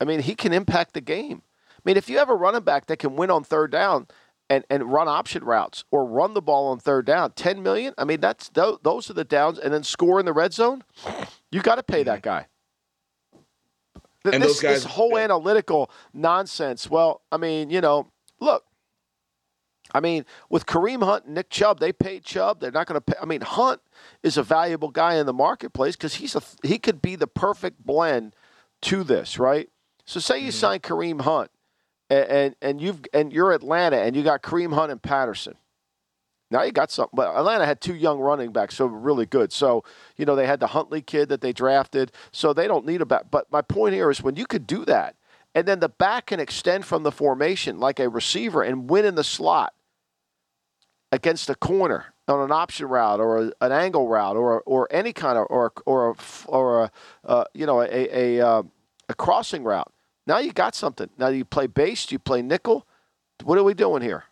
I 0.00 0.04
mean 0.04 0.20
he 0.20 0.34
can 0.34 0.52
impact 0.52 0.94
the 0.94 1.00
game. 1.00 1.42
I 1.76 1.88
mean, 1.88 1.96
if 1.96 2.10
you 2.10 2.18
have 2.18 2.28
a 2.28 2.34
running 2.34 2.62
back 2.62 2.86
that 2.86 2.98
can 2.98 3.14
win 3.14 3.30
on 3.30 3.44
third 3.44 3.70
down 3.70 4.08
and, 4.48 4.64
and 4.70 4.92
run 4.92 5.08
option 5.08 5.44
routes 5.44 5.84
or 5.90 6.04
run 6.04 6.34
the 6.34 6.42
ball 6.42 6.68
on 6.68 6.78
third 6.78 7.06
down, 7.06 7.32
10 7.32 7.62
million, 7.62 7.94
I 7.98 8.04
mean, 8.04 8.20
that's 8.20 8.48
those 8.50 9.10
are 9.10 9.14
the 9.14 9.24
downs 9.24 9.58
and 9.58 9.72
then 9.72 9.82
score 9.82 10.20
in 10.20 10.26
the 10.26 10.32
red 10.32 10.52
zone, 10.52 10.82
you 11.50 11.62
got 11.62 11.76
to 11.76 11.82
pay 11.82 12.02
that 12.04 12.22
guy. 12.22 12.46
And 14.24 14.42
this, 14.42 14.60
guys, 14.60 14.82
this 14.82 14.92
whole 14.92 15.16
analytical 15.16 15.90
nonsense. 16.12 16.90
Well, 16.90 17.22
I 17.30 17.36
mean, 17.36 17.70
you 17.70 17.80
know, 17.80 18.08
look, 18.40 18.64
I 19.94 20.00
mean, 20.00 20.24
with 20.50 20.66
Kareem 20.66 21.02
Hunt 21.02 21.26
and 21.26 21.34
Nick 21.34 21.50
Chubb, 21.50 21.78
they 21.78 21.92
paid 21.92 22.24
Chubb. 22.24 22.60
They're 22.60 22.72
not 22.72 22.86
going 22.86 23.00
to 23.00 23.00
pay. 23.00 23.14
I 23.20 23.24
mean, 23.24 23.42
Hunt 23.42 23.80
is 24.22 24.36
a 24.36 24.42
valuable 24.42 24.90
guy 24.90 25.14
in 25.14 25.26
the 25.26 25.32
marketplace 25.32 25.96
because 25.96 26.16
he's 26.16 26.34
a 26.34 26.42
he 26.62 26.78
could 26.78 27.00
be 27.00 27.16
the 27.16 27.26
perfect 27.26 27.84
blend 27.84 28.34
to 28.82 29.04
this, 29.04 29.38
right? 29.38 29.68
So, 30.04 30.20
say 30.20 30.38
you 30.38 30.48
mm-hmm. 30.48 30.52
sign 30.52 30.80
Kareem 30.80 31.20
Hunt, 31.20 31.50
and, 32.10 32.24
and 32.28 32.56
and 32.62 32.80
you've 32.80 33.00
and 33.12 33.32
you're 33.32 33.52
Atlanta, 33.52 33.96
and 33.96 34.14
you 34.16 34.22
got 34.22 34.42
Kareem 34.42 34.72
Hunt 34.74 34.92
and 34.92 35.02
Patterson. 35.02 35.56
Now 36.50 36.62
you 36.62 36.72
got 36.72 36.90
something. 36.90 37.16
But 37.16 37.36
Atlanta 37.36 37.66
had 37.66 37.80
two 37.80 37.94
young 37.94 38.20
running 38.20 38.52
backs, 38.52 38.76
so 38.76 38.86
really 38.86 39.26
good. 39.26 39.52
So, 39.52 39.82
you 40.16 40.24
know, 40.24 40.36
they 40.36 40.46
had 40.46 40.60
the 40.60 40.68
Huntley 40.68 41.02
kid 41.02 41.28
that 41.30 41.40
they 41.40 41.52
drafted. 41.52 42.12
So 42.30 42.52
they 42.52 42.68
don't 42.68 42.86
need 42.86 43.00
a 43.00 43.06
back. 43.06 43.30
But 43.30 43.50
my 43.50 43.62
point 43.62 43.94
here 43.94 44.10
is 44.10 44.22
when 44.22 44.36
you 44.36 44.46
could 44.46 44.66
do 44.66 44.84
that, 44.84 45.16
and 45.54 45.66
then 45.66 45.80
the 45.80 45.88
back 45.88 46.26
can 46.26 46.38
extend 46.38 46.84
from 46.84 47.02
the 47.02 47.10
formation 47.10 47.80
like 47.80 47.98
a 47.98 48.08
receiver 48.08 48.62
and 48.62 48.88
win 48.88 49.04
in 49.04 49.16
the 49.16 49.24
slot 49.24 49.74
against 51.10 51.50
a 51.50 51.54
corner 51.54 52.12
on 52.28 52.40
an 52.40 52.52
option 52.52 52.86
route 52.86 53.20
or 53.20 53.38
a, 53.38 53.52
an 53.60 53.72
angle 53.72 54.08
route 54.08 54.36
or 54.36 54.62
or 54.66 54.86
any 54.90 55.12
kind 55.12 55.38
of 55.38 55.46
or 55.50 55.72
or 55.84 56.10
a, 56.10 56.14
or 56.46 56.84
a 56.84 56.90
uh, 57.24 57.44
you 57.54 57.66
know 57.66 57.80
a 57.80 57.86
a, 57.86 58.38
a, 58.38 58.46
uh, 58.46 58.62
a 59.08 59.14
crossing 59.14 59.64
route. 59.64 59.92
Now 60.26 60.38
you 60.38 60.52
got 60.52 60.74
something. 60.74 61.08
Now 61.18 61.28
you 61.28 61.44
play 61.44 61.66
base, 61.66 62.10
you 62.10 62.18
play 62.18 62.42
nickel. 62.42 62.86
What 63.44 63.58
are 63.58 63.64
we 63.64 63.74
doing 63.74 64.02
here? 64.02 64.24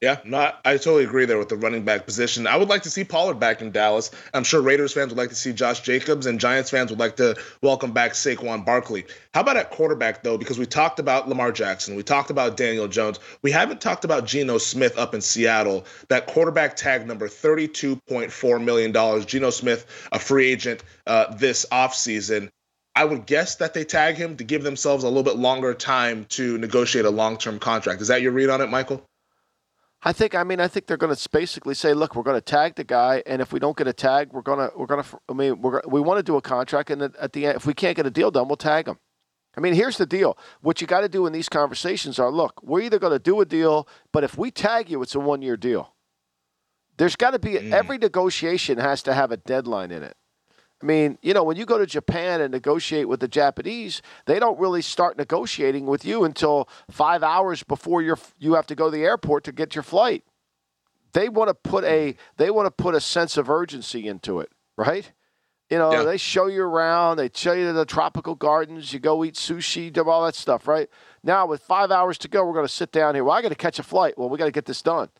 Yeah, 0.00 0.20
not. 0.24 0.60
I 0.64 0.76
totally 0.76 1.02
agree 1.02 1.24
there 1.24 1.38
with 1.38 1.48
the 1.48 1.56
running 1.56 1.84
back 1.84 2.06
position. 2.06 2.46
I 2.46 2.56
would 2.56 2.68
like 2.68 2.82
to 2.82 2.90
see 2.90 3.02
Pollard 3.02 3.40
back 3.40 3.60
in 3.60 3.72
Dallas. 3.72 4.12
I'm 4.32 4.44
sure 4.44 4.62
Raiders 4.62 4.92
fans 4.92 5.08
would 5.08 5.18
like 5.18 5.30
to 5.30 5.34
see 5.34 5.52
Josh 5.52 5.80
Jacobs, 5.80 6.24
and 6.26 6.38
Giants 6.38 6.70
fans 6.70 6.90
would 6.90 7.00
like 7.00 7.16
to 7.16 7.36
welcome 7.62 7.90
back 7.90 8.12
Saquon 8.12 8.64
Barkley. 8.64 9.06
How 9.34 9.40
about 9.40 9.56
at 9.56 9.70
quarterback 9.70 10.22
though? 10.22 10.38
Because 10.38 10.56
we 10.56 10.66
talked 10.66 11.00
about 11.00 11.28
Lamar 11.28 11.50
Jackson, 11.50 11.96
we 11.96 12.04
talked 12.04 12.30
about 12.30 12.56
Daniel 12.56 12.86
Jones, 12.86 13.18
we 13.42 13.50
haven't 13.50 13.80
talked 13.80 14.04
about 14.04 14.24
Geno 14.24 14.58
Smith 14.58 14.96
up 14.96 15.14
in 15.14 15.20
Seattle. 15.20 15.84
That 16.10 16.28
quarterback 16.28 16.76
tag 16.76 17.04
number, 17.04 17.26
thirty-two 17.26 17.96
point 18.08 18.30
four 18.30 18.60
million 18.60 18.92
dollars. 18.92 19.26
Geno 19.26 19.50
Smith, 19.50 19.84
a 20.12 20.20
free 20.20 20.46
agent 20.46 20.84
uh, 21.08 21.34
this 21.34 21.66
offseason. 21.72 22.50
I 22.98 23.04
would 23.04 23.26
guess 23.26 23.54
that 23.56 23.74
they 23.74 23.84
tag 23.84 24.16
him 24.16 24.36
to 24.38 24.44
give 24.44 24.64
themselves 24.64 25.04
a 25.04 25.06
little 25.06 25.22
bit 25.22 25.36
longer 25.36 25.72
time 25.72 26.26
to 26.30 26.58
negotiate 26.58 27.04
a 27.04 27.10
long-term 27.10 27.60
contract. 27.60 28.00
Is 28.00 28.08
that 28.08 28.22
your 28.22 28.32
read 28.32 28.50
on 28.50 28.60
it, 28.60 28.68
Michael? 28.70 29.04
I 30.02 30.12
think. 30.12 30.34
I 30.34 30.42
mean, 30.42 30.58
I 30.58 30.66
think 30.66 30.86
they're 30.86 30.96
going 30.96 31.14
to 31.14 31.28
basically 31.30 31.74
say, 31.74 31.94
"Look, 31.94 32.16
we're 32.16 32.24
going 32.24 32.36
to 32.36 32.40
tag 32.40 32.74
the 32.74 32.82
guy, 32.82 33.22
and 33.24 33.40
if 33.40 33.52
we 33.52 33.60
don't 33.60 33.76
get 33.76 33.86
a 33.86 33.92
tag, 33.92 34.32
we're 34.32 34.42
going 34.42 34.58
to 34.58 34.76
we're 34.76 34.86
going 34.86 35.04
to. 35.04 35.18
I 35.28 35.32
mean, 35.32 35.62
we're 35.62 35.80
we 35.86 36.00
want 36.00 36.18
to 36.18 36.24
do 36.24 36.36
a 36.36 36.42
contract, 36.42 36.90
and 36.90 37.02
at 37.02 37.32
the 37.32 37.46
end, 37.46 37.56
if 37.56 37.66
we 37.66 37.74
can't 37.74 37.96
get 37.96 38.04
a 38.04 38.10
deal 38.10 38.32
done, 38.32 38.48
we'll 38.48 38.56
tag 38.56 38.88
him." 38.88 38.98
I 39.56 39.60
mean, 39.60 39.74
here's 39.74 39.96
the 39.96 40.06
deal. 40.06 40.36
What 40.60 40.80
you 40.80 40.88
got 40.88 41.02
to 41.02 41.08
do 41.08 41.24
in 41.26 41.32
these 41.32 41.48
conversations 41.48 42.18
are, 42.18 42.30
look, 42.30 42.60
we're 42.64 42.80
either 42.80 42.98
going 42.98 43.12
to 43.12 43.18
do 43.20 43.40
a 43.40 43.44
deal, 43.44 43.88
but 44.12 44.24
if 44.24 44.36
we 44.36 44.50
tag 44.50 44.90
you, 44.90 45.02
it's 45.02 45.14
a 45.14 45.20
one 45.20 45.42
year 45.42 45.56
deal. 45.56 45.94
There's 46.96 47.14
got 47.14 47.30
to 47.30 47.38
be 47.38 47.54
mm. 47.54 47.72
every 47.72 47.98
negotiation 47.98 48.78
has 48.78 49.02
to 49.02 49.14
have 49.14 49.30
a 49.30 49.36
deadline 49.36 49.92
in 49.92 50.02
it. 50.02 50.16
I 50.82 50.86
mean, 50.86 51.18
you 51.22 51.34
know, 51.34 51.42
when 51.42 51.56
you 51.56 51.66
go 51.66 51.78
to 51.78 51.86
Japan 51.86 52.40
and 52.40 52.52
negotiate 52.52 53.08
with 53.08 53.20
the 53.20 53.28
Japanese, 53.28 54.00
they 54.26 54.38
don't 54.38 54.58
really 54.60 54.82
start 54.82 55.18
negotiating 55.18 55.86
with 55.86 56.04
you 56.04 56.24
until 56.24 56.68
five 56.90 57.22
hours 57.22 57.64
before 57.64 58.00
you 58.00 58.16
you 58.38 58.54
have 58.54 58.66
to 58.66 58.74
go 58.76 58.90
to 58.90 58.96
the 58.96 59.04
airport 59.04 59.44
to 59.44 59.52
get 59.52 59.74
your 59.74 59.82
flight. 59.82 60.24
They 61.14 61.28
want 61.28 61.48
to 61.48 61.54
put 61.54 61.84
a 61.84 62.14
they 62.36 62.50
want 62.50 62.66
to 62.66 62.70
put 62.70 62.94
a 62.94 63.00
sense 63.00 63.36
of 63.36 63.50
urgency 63.50 64.06
into 64.06 64.38
it, 64.38 64.50
right? 64.76 65.10
You 65.68 65.76
know, 65.78 65.92
yeah. 65.92 66.02
they 66.02 66.16
show 66.16 66.46
you 66.46 66.62
around, 66.62 67.18
they 67.18 67.28
show 67.34 67.52
you 67.52 67.70
the 67.72 67.84
tropical 67.84 68.34
gardens, 68.34 68.92
you 68.92 69.00
go 69.00 69.22
eat 69.22 69.34
sushi, 69.34 69.92
do 69.92 70.08
all 70.08 70.24
that 70.24 70.34
stuff, 70.34 70.66
right? 70.66 70.88
Now 71.22 71.46
with 71.46 71.60
five 71.60 71.90
hours 71.90 72.16
to 72.18 72.28
go, 72.28 72.46
we're 72.46 72.54
going 72.54 72.66
to 72.66 72.72
sit 72.72 72.90
down 72.90 73.14
here. 73.14 73.24
Well, 73.24 73.36
I 73.36 73.42
got 73.42 73.50
to 73.50 73.54
catch 73.54 73.78
a 73.78 73.82
flight. 73.82 74.16
Well, 74.16 74.30
we 74.30 74.38
got 74.38 74.46
to 74.46 74.50
get 74.50 74.64
this 74.64 74.80
done. 74.80 75.10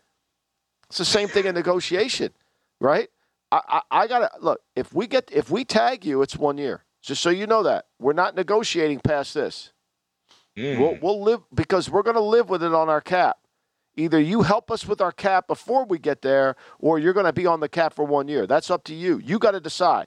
It's 0.89 0.99
the 0.99 1.05
same 1.05 1.29
thing 1.29 1.45
in 1.45 1.55
negotiation, 1.55 2.33
right? 2.81 3.11
I, 3.51 3.61
I, 3.69 4.03
I 4.03 4.07
gotta 4.07 4.31
look. 4.41 4.61
If 4.77 4.93
we 4.93 5.07
get 5.07 5.31
if 5.33 5.51
we 5.51 5.65
tag 5.65 6.05
you, 6.05 6.23
it's 6.23 6.37
one 6.37 6.59
year. 6.59 6.85
Just 7.03 7.23
so 7.23 7.31
you 7.31 7.47
know 7.47 7.63
that 7.63 7.87
we're 7.99 8.13
not 8.13 8.35
negotiating 8.35 9.01
past 9.01 9.35
this. 9.35 9.73
Mm. 10.57 10.79
We'll, 10.79 10.99
we'll 11.01 11.23
live 11.23 11.41
because 11.55 11.89
we're 11.89 12.03
going 12.03 12.17
to 12.17 12.21
live 12.21 12.51
with 12.51 12.63
it 12.63 12.75
on 12.75 12.89
our 12.89 13.01
cap. 13.01 13.39
Either 13.97 14.21
you 14.21 14.43
help 14.43 14.71
us 14.71 14.87
with 14.87 15.01
our 15.01 15.13
cap 15.13 15.47
before 15.47 15.85
we 15.85 15.99
get 15.99 16.23
there, 16.23 16.57
or 16.79 16.99
you're 16.99 17.13
going 17.13 17.27
to 17.27 17.33
be 17.33 17.47
on 17.47 17.61
the 17.61 17.69
cap 17.69 17.95
for 17.95 18.05
one 18.05 18.29
year. 18.29 18.47
That's 18.47 18.71
up 18.71 18.85
to 18.85 18.95
you. 18.95 19.21
You 19.25 19.39
got 19.39 19.53
to 19.53 19.61
decide. 19.61 20.07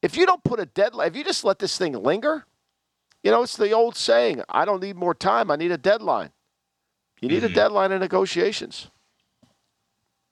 If 0.00 0.16
you 0.16 0.26
don't 0.26 0.42
put 0.42 0.60
a 0.60 0.66
deadline, 0.66 1.08
if 1.08 1.16
you 1.16 1.24
just 1.24 1.44
let 1.44 1.58
this 1.58 1.76
thing 1.78 1.92
linger, 1.92 2.46
you 3.22 3.30
know, 3.30 3.42
it's 3.42 3.56
the 3.56 3.72
old 3.72 3.96
saying 3.96 4.42
I 4.48 4.64
don't 4.64 4.82
need 4.82 4.96
more 4.96 5.14
time, 5.14 5.50
I 5.50 5.56
need 5.56 5.70
a 5.70 5.78
deadline. 5.78 6.30
You 7.20 7.28
need 7.28 7.42
mm. 7.42 7.44
a 7.44 7.46
mm-hmm. 7.46 7.54
deadline 7.54 7.92
in 7.92 8.00
negotiations 8.00 8.90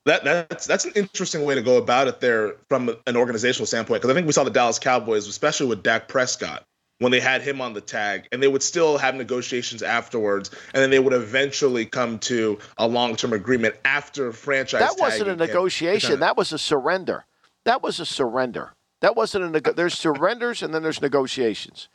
that 0.07 0.25
that's 0.25 0.67
that's 0.67 0.85
an 0.85 0.93
interesting 0.95 1.45
way 1.45 1.55
to 1.55 1.63
go 1.63 1.77
about 1.77 2.09
it 2.09 2.21
there 2.21 2.55
from 2.69 2.95
an 3.07 3.17
organizational 3.17 3.67
standpoint 3.67 4.01
because 4.01 4.11
I 4.11 4.15
think 4.15 4.27
we 4.27 4.33
saw 4.33 4.45
the 4.45 4.51
Dallas 4.51 4.79
Cowboys, 4.79 5.27
especially 5.29 5.67
with 5.67 5.83
Dak 5.83 6.09
Prescott, 6.09 6.65
when 7.01 7.13
they 7.13 7.21
had 7.21 7.43
him 7.43 7.61
on 7.61 7.73
the 7.73 7.81
tag, 7.81 8.27
and 8.33 8.43
they 8.43 8.49
would 8.49 8.63
still 8.63 8.99
have 8.99 9.15
negotiations 9.15 9.83
afterwards, 9.83 10.51
and 10.73 10.83
then 10.83 10.91
they 10.91 10.99
would 10.99 11.13
eventually 11.13 11.85
come 11.85 12.19
to 12.21 12.59
a 12.79 12.87
long-term 12.87 13.33
agreement 13.33 13.75
after 13.85 14.33
franchise. 14.33 14.81
That 14.81 14.97
wasn't 14.99 15.29
a 15.31 15.37
negotiation. 15.37 16.21
That 16.21 16.37
was 16.37 16.53
a 16.53 16.59
surrender. 16.59 17.25
That 17.65 17.83
was 17.83 18.01
a 18.01 18.07
surrender. 18.07 18.75
That 19.01 19.17
wasn't 19.17 19.45
a. 19.45 19.51
Neg- 19.51 19.77
there's 19.77 19.99
surrenders 19.99 20.63
and 20.63 20.75
then 20.75 20.83
there's 20.83 21.03
negotiations, 21.03 21.89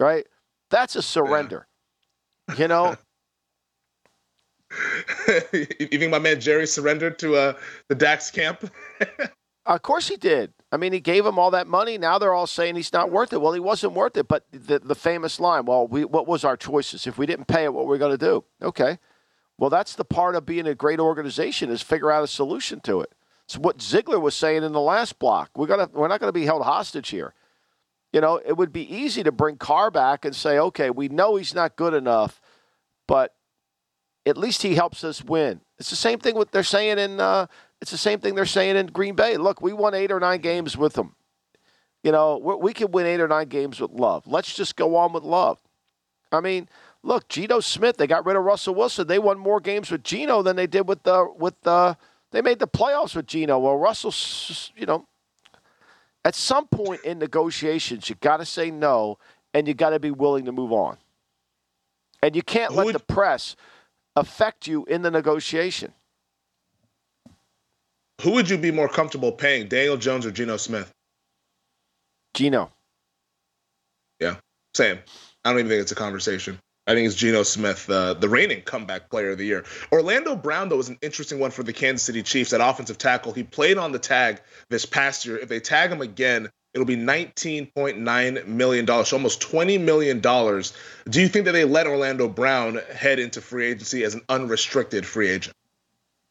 right? 0.00 0.26
That's 0.70 0.96
a 0.96 1.02
surrender. 1.02 1.66
Yeah. 2.48 2.54
You 2.56 2.68
know, 2.68 2.96
think 5.50 6.10
my 6.10 6.18
man 6.18 6.40
Jerry 6.40 6.66
surrendered 6.66 7.18
to 7.20 7.36
uh, 7.36 7.52
the 7.88 7.94
Dax 7.94 8.30
camp? 8.30 8.70
of 9.66 9.82
course 9.82 10.08
he 10.08 10.16
did. 10.16 10.52
I 10.70 10.76
mean, 10.78 10.92
he 10.92 11.00
gave 11.00 11.26
him 11.26 11.38
all 11.38 11.50
that 11.50 11.66
money. 11.66 11.98
Now 11.98 12.18
they're 12.18 12.32
all 12.32 12.46
saying 12.46 12.76
he's 12.76 12.92
not 12.92 13.10
worth 13.10 13.32
it. 13.32 13.40
Well, 13.40 13.52
he 13.52 13.60
wasn't 13.60 13.92
worth 13.92 14.16
it. 14.16 14.26
But 14.26 14.46
the, 14.50 14.78
the 14.78 14.94
famous 14.94 15.38
line, 15.38 15.66
well, 15.66 15.86
we, 15.86 16.04
what 16.04 16.26
was 16.26 16.44
our 16.44 16.56
choices? 16.56 17.06
If 17.06 17.18
we 17.18 17.26
didn't 17.26 17.46
pay 17.46 17.64
it, 17.64 17.74
what 17.74 17.84
were 17.86 17.92
we 17.92 17.98
going 17.98 18.16
to 18.16 18.18
do? 18.18 18.44
Okay. 18.62 18.98
Well, 19.58 19.70
that's 19.70 19.94
the 19.94 20.04
part 20.04 20.34
of 20.34 20.46
being 20.46 20.66
a 20.66 20.74
great 20.74 20.98
organization 20.98 21.70
is 21.70 21.82
figure 21.82 22.10
out 22.10 22.24
a 22.24 22.28
solution 22.28 22.80
to 22.80 23.00
it. 23.00 23.12
It's 23.44 23.58
what 23.58 23.82
Ziegler 23.82 24.18
was 24.18 24.34
saying 24.34 24.62
in 24.62 24.72
the 24.72 24.80
last 24.80 25.18
block. 25.18 25.50
We're 25.56 25.66
gonna 25.66 25.90
we're 25.92 26.08
not 26.08 26.20
going 26.20 26.28
to 26.28 26.38
be 26.38 26.46
held 26.46 26.62
hostage 26.62 27.10
here. 27.10 27.34
You 28.12 28.20
know, 28.20 28.40
it 28.44 28.56
would 28.56 28.72
be 28.72 28.82
easy 28.94 29.22
to 29.22 29.32
bring 29.32 29.56
Carr 29.56 29.90
back 29.90 30.24
and 30.24 30.34
say, 30.34 30.58
okay, 30.58 30.90
we 30.90 31.08
know 31.08 31.36
he's 31.36 31.54
not 31.54 31.76
good 31.76 31.94
enough, 31.94 32.40
but 33.06 33.34
at 34.26 34.36
least 34.36 34.62
he 34.62 34.74
helps 34.74 35.04
us 35.04 35.24
win. 35.24 35.60
It's 35.78 35.90
the 35.90 35.96
same 35.96 36.18
thing 36.18 36.34
what 36.34 36.52
they're 36.52 36.62
saying 36.62 36.98
in. 36.98 37.20
Uh, 37.20 37.46
it's 37.80 37.90
the 37.90 37.98
same 37.98 38.20
thing 38.20 38.34
they're 38.34 38.46
saying 38.46 38.76
in 38.76 38.86
Green 38.86 39.14
Bay. 39.16 39.36
Look, 39.36 39.60
we 39.60 39.72
won 39.72 39.94
eight 39.94 40.12
or 40.12 40.20
nine 40.20 40.40
games 40.40 40.76
with 40.76 40.92
them. 40.92 41.16
You 42.02 42.12
know, 42.12 42.38
we 42.38 42.72
can 42.72 42.90
win 42.90 43.06
eight 43.06 43.20
or 43.20 43.28
nine 43.28 43.48
games 43.48 43.80
with 43.80 43.90
Love. 43.92 44.26
Let's 44.26 44.54
just 44.54 44.76
go 44.76 44.96
on 44.96 45.12
with 45.12 45.22
Love. 45.22 45.58
I 46.30 46.40
mean, 46.40 46.68
look, 47.02 47.28
Geno 47.28 47.60
Smith. 47.60 47.96
They 47.96 48.06
got 48.06 48.24
rid 48.26 48.36
of 48.36 48.44
Russell 48.44 48.74
Wilson. 48.74 49.06
They 49.06 49.18
won 49.18 49.38
more 49.38 49.60
games 49.60 49.90
with 49.90 50.02
Geno 50.02 50.42
than 50.42 50.56
they 50.56 50.66
did 50.66 50.88
with 50.88 51.02
the 51.02 51.28
with 51.36 51.60
the. 51.62 51.96
They 52.30 52.40
made 52.40 52.58
the 52.58 52.66
playoffs 52.66 53.14
with 53.14 53.26
Geno. 53.26 53.58
Well, 53.58 53.76
Russell, 53.76 54.14
you 54.74 54.86
know, 54.86 55.06
at 56.24 56.34
some 56.34 56.66
point 56.66 57.02
in 57.04 57.18
negotiations, 57.18 58.08
you 58.08 58.16
got 58.16 58.38
to 58.38 58.46
say 58.46 58.70
no, 58.70 59.18
and 59.52 59.68
you 59.68 59.74
got 59.74 59.90
to 59.90 59.98
be 59.98 60.10
willing 60.10 60.46
to 60.46 60.52
move 60.52 60.72
on. 60.72 60.96
And 62.22 62.34
you 62.34 62.42
can't 62.42 62.74
let 62.74 62.92
the 62.92 63.00
press 63.00 63.54
affect 64.16 64.66
you 64.66 64.84
in 64.86 65.02
the 65.02 65.10
negotiation. 65.10 65.92
Who 68.22 68.32
would 68.32 68.48
you 68.48 68.58
be 68.58 68.70
more 68.70 68.88
comfortable 68.88 69.32
paying, 69.32 69.68
Daniel 69.68 69.96
Jones 69.96 70.26
or 70.26 70.30
Geno 70.30 70.56
Smith? 70.56 70.92
Geno. 72.34 72.70
Yeah, 74.20 74.36
same. 74.74 74.98
I 75.44 75.50
don't 75.50 75.58
even 75.58 75.70
think 75.70 75.82
it's 75.82 75.92
a 75.92 75.96
conversation. 75.96 76.58
I 76.86 76.94
think 76.94 77.06
it's 77.06 77.16
Geno 77.16 77.42
Smith, 77.44 77.88
uh, 77.88 78.14
the 78.14 78.28
reigning 78.28 78.62
comeback 78.62 79.08
player 79.08 79.30
of 79.30 79.38
the 79.38 79.46
year. 79.46 79.64
Orlando 79.92 80.34
Brown, 80.34 80.68
though, 80.68 80.76
was 80.76 80.88
an 80.88 80.98
interesting 81.00 81.38
one 81.38 81.52
for 81.52 81.62
the 81.62 81.72
Kansas 81.72 82.02
City 82.02 82.22
Chiefs 82.22 82.52
at 82.52 82.60
offensive 82.60 82.98
tackle. 82.98 83.32
He 83.32 83.44
played 83.44 83.78
on 83.78 83.92
the 83.92 84.00
tag 84.00 84.40
this 84.68 84.84
past 84.84 85.24
year. 85.24 85.36
If 85.38 85.48
they 85.48 85.60
tag 85.60 85.90
him 85.90 86.00
again, 86.00 86.50
it'll 86.74 86.86
be 86.86 86.96
$19.9 86.96 88.46
million, 88.46 88.86
so 88.86 89.16
almost 89.16 89.40
$20 89.42 89.80
million. 89.80 90.20
Do 90.20 91.20
you 91.20 91.28
think 91.28 91.44
that 91.44 91.52
they 91.52 91.64
let 91.64 91.86
Orlando 91.86 92.28
Brown 92.28 92.80
head 92.94 93.18
into 93.18 93.40
free 93.40 93.66
agency 93.66 94.04
as 94.04 94.14
an 94.14 94.22
unrestricted 94.28 95.06
free 95.06 95.28
agent? 95.28 95.54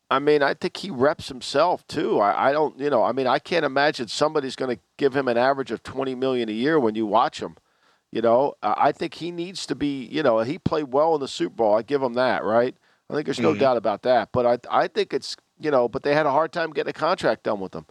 I 0.09 0.19
mean, 0.19 0.43
I 0.43 0.53
think 0.53 0.75
he 0.77 0.89
reps 0.89 1.29
himself 1.29 1.87
too. 1.87 2.19
I, 2.19 2.49
I 2.49 2.51
don't, 2.51 2.77
you 2.77 2.89
know, 2.89 3.03
I 3.03 3.13
mean, 3.13 3.27
I 3.27 3.39
can't 3.39 3.63
imagine 3.63 4.09
somebody's 4.09 4.57
going 4.57 4.75
to 4.75 4.81
give 4.97 5.15
him 5.15 5.27
an 5.29 5.37
average 5.37 5.71
of 5.71 5.83
20 5.83 6.15
million 6.15 6.49
a 6.49 6.53
year 6.53 6.79
when 6.79 6.95
you 6.95 7.05
watch 7.05 7.41
him. 7.41 7.55
You 8.11 8.21
know, 8.21 8.55
I 8.61 8.91
think 8.91 9.13
he 9.13 9.31
needs 9.31 9.65
to 9.67 9.73
be. 9.73 10.03
You 10.03 10.21
know, 10.21 10.39
he 10.39 10.59
played 10.59 10.91
well 10.91 11.15
in 11.15 11.21
the 11.21 11.29
Super 11.29 11.55
Bowl. 11.55 11.77
I 11.77 11.81
give 11.81 12.03
him 12.03 12.15
that, 12.15 12.43
right? 12.43 12.75
I 13.09 13.13
think 13.13 13.23
there's 13.25 13.39
no 13.39 13.53
Mhm. 13.53 13.59
doubt 13.59 13.77
about 13.77 14.01
that. 14.01 14.33
But 14.33 14.45
I, 14.69 14.83
I 14.83 14.87
think 14.89 15.13
it's 15.13 15.37
you 15.61 15.71
know, 15.71 15.87
but 15.87 16.03
they 16.03 16.13
had 16.13 16.25
a 16.25 16.31
hard 16.31 16.51
time 16.51 16.71
getting 16.71 16.89
a 16.89 16.93
contract 16.93 17.43
done 17.43 17.61
with 17.61 17.73
him. 17.73 17.85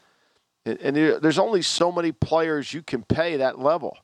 And, 0.81 0.97
there's 0.97 1.39
only 1.39 1.63
so 1.63 1.91
many 1.91 2.13
players 2.13 2.73
you 2.73 2.83
can 2.83 3.03
pay 3.03 3.37
that 3.37 3.59
level. 3.59 3.97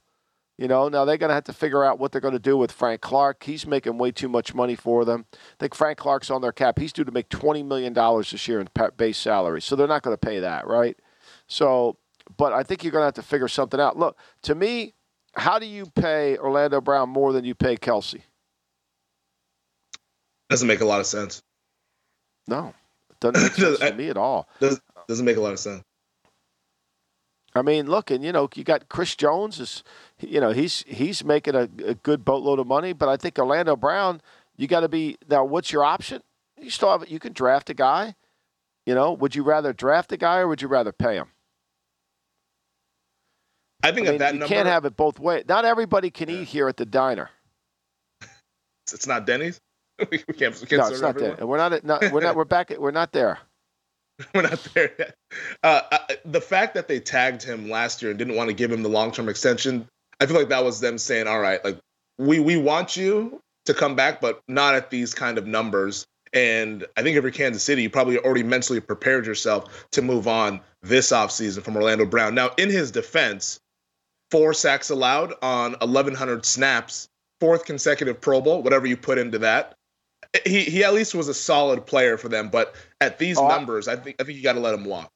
You 0.59 0.69
know, 0.69 0.89
now 0.89 1.05
they're 1.05 1.19
going 1.19 1.29
to 1.29 1.35
have 1.35 1.45
to 1.45 1.53
figure 1.53 1.85
out 1.85 1.99
what 1.99 2.13
they're 2.13 2.21
going 2.21 2.33
to 2.33 2.41
do 2.41 2.57
with 2.57 2.73
Frank 2.73 3.03
Clark. 3.03 3.43
He's 3.43 3.67
making 3.67 3.99
way 3.99 4.11
too 4.11 4.29
much 4.29 4.55
money 4.55 4.75
for 4.75 5.05
them. 5.05 5.27
I 5.33 5.37
think 5.61 5.75
Frank 5.75 5.99
Clark's 5.99 6.31
on 6.31 6.41
their 6.41 6.53
cap. 6.53 6.79
He's 6.79 6.95
due 6.95 7.05
to 7.05 7.13
make 7.13 7.29
$20 7.29 7.65
million 7.67 7.93
this 7.93 8.49
year 8.49 8.61
in 8.61 8.69
base 8.97 9.19
salary. 9.19 9.61
So 9.61 9.77
they're 9.77 9.87
not 9.87 10.03
going 10.03 10.17
to 10.17 10.27
pay 10.27 10.41
that, 10.41 10.67
right? 10.67 10.97
So, 11.47 11.99
but 12.39 12.55
I 12.55 12.63
think 12.63 12.83
you're 12.83 12.93
going 12.93 13.03
to 13.03 13.07
have 13.07 13.15
to 13.15 13.23
figure 13.23 13.49
something 13.49 13.79
out. 13.79 13.99
Look, 13.99 14.19
to 14.43 14.55
me, 14.55 14.95
how 15.35 15.59
do 15.59 15.67
you 15.67 15.87
pay 15.95 16.39
Orlando 16.39 16.81
Brown 16.81 17.11
more 17.11 17.35
than 17.35 17.45
you 17.45 17.55
pay 17.55 17.77
Kelce? 17.77 18.23
Doesn't 20.49 20.69
make 20.69 20.81
a 20.81 20.87
lot 20.87 21.01
of 21.01 21.07
sense. 21.07 21.43
No, 22.49 22.73
it 23.11 23.21
doesn't 23.21 23.43
make 23.43 23.53
sense 23.53 23.79
to 23.81 23.95
me 23.95 24.09
at 24.09 24.17
all. 24.17 24.49
Does, 24.61 24.81
doesn't 25.07 25.27
make 25.27 25.37
a 25.37 25.41
lot 25.41 25.53
of 25.53 25.59
sense. 25.59 25.83
I 27.57 27.63
mean, 27.63 27.87
look, 27.87 28.11
and 28.11 28.25
you 28.25 28.33
know, 28.33 28.49
you 28.55 28.65
got 28.65 28.89
Chris 28.89 29.15
Jones 29.17 29.61
is, 29.61 29.83
you 30.21 30.41
know, 30.41 30.51
he's 30.51 30.85
he's 30.87 31.25
making 31.25 31.55
a, 31.55 31.69
a 31.85 31.95
good 31.95 32.25
boatload 32.25 32.59
of 32.59 32.67
money, 32.67 32.93
but 32.93 33.09
I 33.09 33.17
think 33.17 33.39
Orlando 33.39 33.77
Brown, 33.77 34.21
you 34.57 34.67
got 34.67 34.81
to 34.81 34.89
be 34.89 35.17
now. 35.29 35.45
What's 35.45 35.73
your 35.73 35.85
option? 35.85 36.23
You 36.61 36.71
still 36.71 36.91
have 36.91 37.09
you 37.09 37.19
can 37.19 37.33
draft 37.33 37.71
a 37.71 37.75
guy. 37.75 38.15
You 38.85 38.95
know, 38.95 39.13
would 39.13 39.35
you 39.35 39.43
rather 39.43 39.73
draft 39.73 40.13
a 40.13 40.17
guy 40.17 40.39
or 40.39 40.49
would 40.49 40.63
you 40.63 40.69
rather 40.69 40.93
pay 40.93 41.17
him? 41.17 41.29
I 43.83 43.93
think 43.93 44.07
I 44.07 44.11
at 44.11 44.13
mean, 44.13 44.19
that 44.21 44.35
you 44.35 44.41
number, 44.41 44.55
can't 44.55 44.69
have 44.69 44.85
it 44.85 44.97
both 44.97 45.19
ways. 45.19 45.45
Not 45.49 45.65
everybody 45.65 46.11
can 46.11 46.31
eat 46.31 46.45
here 46.49 46.69
at 46.69 46.77
the 46.77 46.87
diner. 46.87 47.31
it's 48.93 49.07
not 49.07 49.27
Denny's. 49.27 49.61
we 50.11 50.19
can't. 50.19 50.61
We 50.61 50.67
can't 50.67 50.83
No, 50.83 50.89
it's 50.89 51.01
not 51.01 51.17
everyone. 51.17 51.37
that. 51.37 51.47
We're 51.47 51.57
not, 51.59 51.85
not. 51.85 52.13
We're 52.13 52.21
not. 52.21 52.37
We're 52.37 52.45
back. 52.45 52.71
At, 52.71 52.81
we're 52.81 52.91
not 52.91 53.13
there. 53.13 53.39
We're 54.35 54.43
not 54.43 54.63
there 54.75 54.93
yet. 54.99 55.15
Uh, 55.63 55.83
uh, 55.91 55.99
the 56.25 56.41
fact 56.41 56.75
that 56.75 56.89
they 56.89 57.01
tagged 57.01 57.43
him 57.43 57.69
last 57.69 58.01
year 58.01 58.11
and 58.11 58.19
didn't 58.19 58.37
want 58.37 58.49
to 58.49 58.55
give 58.55 58.73
him 58.73 58.83
the 58.83 58.89
long 58.89 59.13
term 59.13 59.29
extension, 59.29 59.87
I 60.21 60.27
feel 60.27 60.37
like 60.37 60.49
that 60.49 60.65
was 60.65 60.81
them 60.81 60.99
saying, 60.99 61.27
"All 61.27 61.41
right, 61.41 61.63
like 61.65 61.79
we 62.19 62.41
we 62.41 62.57
want 62.57 62.97
you 62.97 63.41
to 63.67 63.75
come 63.75 63.95
back, 63.95 64.21
but 64.21 64.41
not 64.49 64.75
at 64.75 64.91
these 64.91 65.13
kind 65.13 65.39
of 65.39 65.47
numbers." 65.47 66.07
And 66.33 66.87
I 66.97 67.03
think 67.03 67.17
if 67.17 67.23
you're 67.23 67.33
Kansas 67.33 67.63
City, 67.63 67.83
you 67.83 67.91
probably 67.91 68.19
already 68.19 68.43
mentally 68.43 68.81
prepared 68.81 69.27
yourself 69.27 69.87
to 69.93 70.03
move 70.03 70.27
on 70.27 70.61
this 70.83 71.13
offseason 71.13 71.63
from 71.63 71.77
Orlando 71.77 72.05
Brown. 72.05 72.35
Now, 72.35 72.51
in 72.57 72.69
his 72.71 72.91
defense, 72.91 73.61
four 74.31 74.53
sacks 74.53 74.91
allowed 74.91 75.35
on 75.41 75.73
1,100 75.75 76.45
snaps, 76.45 77.09
fourth 77.41 77.65
consecutive 77.65 78.21
Pro 78.21 78.41
Bowl, 78.41 78.63
whatever 78.63 78.87
you 78.87 78.97
put 78.97 79.19
into 79.19 79.39
that. 79.39 79.76
He 80.45 80.65
he 80.65 80.85
at 80.85 80.95
least 80.95 81.15
was 81.15 81.29
a 81.29 81.35
solid 81.35 81.87
player 81.87 82.17
for 82.17 82.29
them, 82.29 82.49
but 82.49 82.75
at 83.01 83.19
these 83.19 83.39
Oh, 83.39 83.49
numbers, 83.49 83.89
I 83.89 83.97
think 83.97 84.17
I 84.21 84.25
think 84.25 84.37
you 84.37 84.43
got 84.43 84.55
to 84.55 84.61
let 84.61 84.75
him 84.75 84.85
walk. 84.85 85.13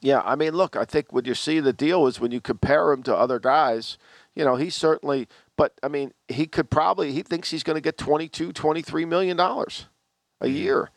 Yeah, 0.00 0.20
I 0.24 0.34
mean, 0.34 0.54
look, 0.54 0.74
I 0.74 0.84
think 0.84 1.12
when 1.12 1.26
you 1.26 1.34
see 1.34 1.60
the 1.60 1.72
deal 1.72 2.08
is 2.08 2.18
when 2.18 2.32
you 2.32 2.40
compare 2.40 2.90
him 2.90 3.04
to 3.04 3.14
other 3.16 3.38
guys, 3.38 3.98
you 4.34 4.44
know, 4.44 4.56
he 4.56 4.68
certainly, 4.68 5.28
but 5.56 5.74
I 5.80 5.86
mean, 5.86 6.12
he 6.26 6.46
could 6.46 6.70
probably, 6.70 7.12
he 7.12 7.22
thinks 7.22 7.52
he's 7.52 7.62
going 7.62 7.76
to 7.76 7.80
get 7.80 7.98
22, 7.98 8.52
23 8.52 9.04
million 9.04 9.36
dollars 9.36 9.86
a 10.40 10.46
mm-hmm. 10.46 10.56
year. 10.56 10.90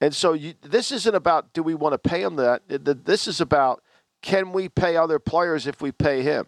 And 0.00 0.14
so 0.14 0.34
you, 0.34 0.54
this 0.62 0.92
isn't 0.92 1.14
about 1.14 1.52
do 1.52 1.62
we 1.64 1.74
want 1.74 1.94
to 1.94 1.98
pay 1.98 2.22
him 2.22 2.36
that? 2.36 2.62
This 2.68 3.26
is 3.26 3.40
about 3.40 3.82
can 4.22 4.52
we 4.52 4.68
pay 4.68 4.96
other 4.96 5.18
players 5.18 5.66
if 5.66 5.82
we 5.82 5.90
pay 5.92 6.22
him? 6.22 6.46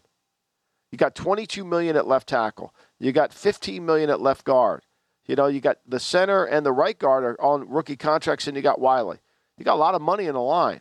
You 0.92 0.98
got 0.98 1.14
22 1.14 1.64
million 1.64 1.96
at 1.96 2.06
left 2.06 2.28
tackle. 2.28 2.74
You 2.98 3.12
got 3.12 3.32
15 3.34 3.84
million 3.84 4.10
at 4.10 4.20
left 4.20 4.44
guard. 4.44 4.85
You 5.26 5.36
know, 5.36 5.46
you 5.46 5.60
got 5.60 5.78
the 5.86 6.00
center 6.00 6.44
and 6.44 6.64
the 6.64 6.72
right 6.72 6.98
guard 6.98 7.24
are 7.24 7.40
on 7.40 7.68
rookie 7.68 7.96
contracts, 7.96 8.46
and 8.46 8.56
you 8.56 8.62
got 8.62 8.80
Wylie. 8.80 9.18
You 9.58 9.64
got 9.64 9.74
a 9.74 9.76
lot 9.76 9.94
of 9.94 10.02
money 10.02 10.26
in 10.26 10.34
the 10.34 10.40
line. 10.40 10.80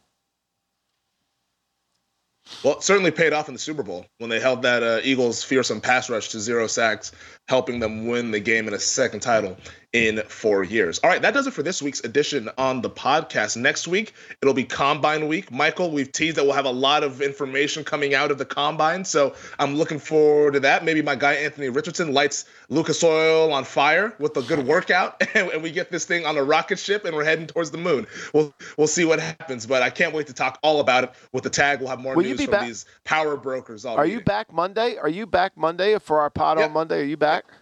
Well, 2.63 2.75
it 2.75 2.83
certainly 2.83 3.09
paid 3.09 3.33
off 3.33 3.47
in 3.47 3.55
the 3.55 3.59
Super 3.59 3.81
Bowl 3.81 4.05
when 4.19 4.29
they 4.29 4.39
held 4.39 4.61
that 4.61 4.83
uh, 4.83 4.99
Eagles' 5.03 5.43
fearsome 5.43 5.81
pass 5.81 6.11
rush 6.11 6.29
to 6.29 6.39
zero 6.39 6.67
sacks, 6.67 7.11
helping 7.47 7.79
them 7.79 8.07
win 8.07 8.29
the 8.29 8.39
game 8.39 8.67
in 8.67 8.75
a 8.75 8.79
second 8.79 9.21
title 9.21 9.57
in 9.95 10.21
four 10.23 10.65
years. 10.65 10.99
All 10.99 11.09
right, 11.09 11.21
that 11.21 11.33
does 11.33 11.47
it 11.47 11.53
for 11.53 11.63
this 11.63 11.81
week's 11.81 12.01
edition 12.01 12.49
on 12.57 12.81
the 12.81 12.89
podcast. 12.89 13.55
Next 13.55 13.87
week, 13.87 14.13
it'll 14.41 14.53
be 14.53 14.65
Combine 14.65 15.29
Week. 15.29 15.49
Michael, 15.53 15.89
we've 15.89 16.11
teased 16.11 16.35
that 16.35 16.43
we'll 16.43 16.51
have 16.51 16.65
a 16.65 16.69
lot 16.69 17.05
of 17.05 17.21
information 17.21 17.85
coming 17.85 18.13
out 18.13 18.29
of 18.29 18.37
the 18.37 18.43
Combine, 18.43 19.05
so 19.05 19.33
I'm 19.57 19.77
looking 19.77 19.99
forward 19.99 20.55
to 20.55 20.59
that. 20.59 20.83
Maybe 20.83 21.01
my 21.01 21.15
guy 21.15 21.35
Anthony 21.35 21.69
Richardson 21.69 22.13
lights 22.13 22.43
Lucas 22.67 23.01
Oil 23.05 23.53
on 23.53 23.63
fire 23.63 24.13
with 24.19 24.35
a 24.35 24.41
good 24.41 24.67
workout, 24.67 25.23
and, 25.33 25.63
we 25.63 25.71
get 25.71 25.89
this 25.91 26.03
thing 26.03 26.25
on 26.25 26.37
a 26.37 26.43
rocket 26.43 26.77
ship, 26.77 27.05
and 27.05 27.15
we're 27.15 27.23
heading 27.23 27.47
towards 27.47 27.71
the 27.71 27.77
moon. 27.77 28.05
We'll 28.33 28.53
we'll 28.77 28.87
see 28.87 29.05
what 29.05 29.21
happens, 29.21 29.65
but 29.65 29.81
I 29.81 29.89
can't 29.89 30.13
wait 30.13 30.27
to 30.27 30.33
talk 30.33 30.59
all 30.61 30.81
about 30.81 31.05
it 31.05 31.11
with 31.31 31.45
the 31.45 31.49
tag. 31.49 31.79
We'll 31.79 31.89
have 31.89 32.01
more 32.01 32.15
Will 32.15 32.23
news 32.23 32.41
from 32.41 32.51
back- 32.51 32.67
these 32.67 32.85
power 33.05 33.37
brokers. 33.37 33.85
All 33.85 33.95
Are 33.95 34.05
you 34.05 34.19
back 34.19 34.51
Monday? 34.51 34.97
Are 34.97 35.07
you 35.07 35.25
back 35.25 35.55
Monday 35.55 35.97
for 35.99 36.19
our 36.19 36.29
pod 36.29 36.59
on 36.59 36.73
Monday? 36.73 36.99
Are 36.99 37.05
you 37.05 37.15
back? 37.17 37.45
Yeah, 37.47 37.55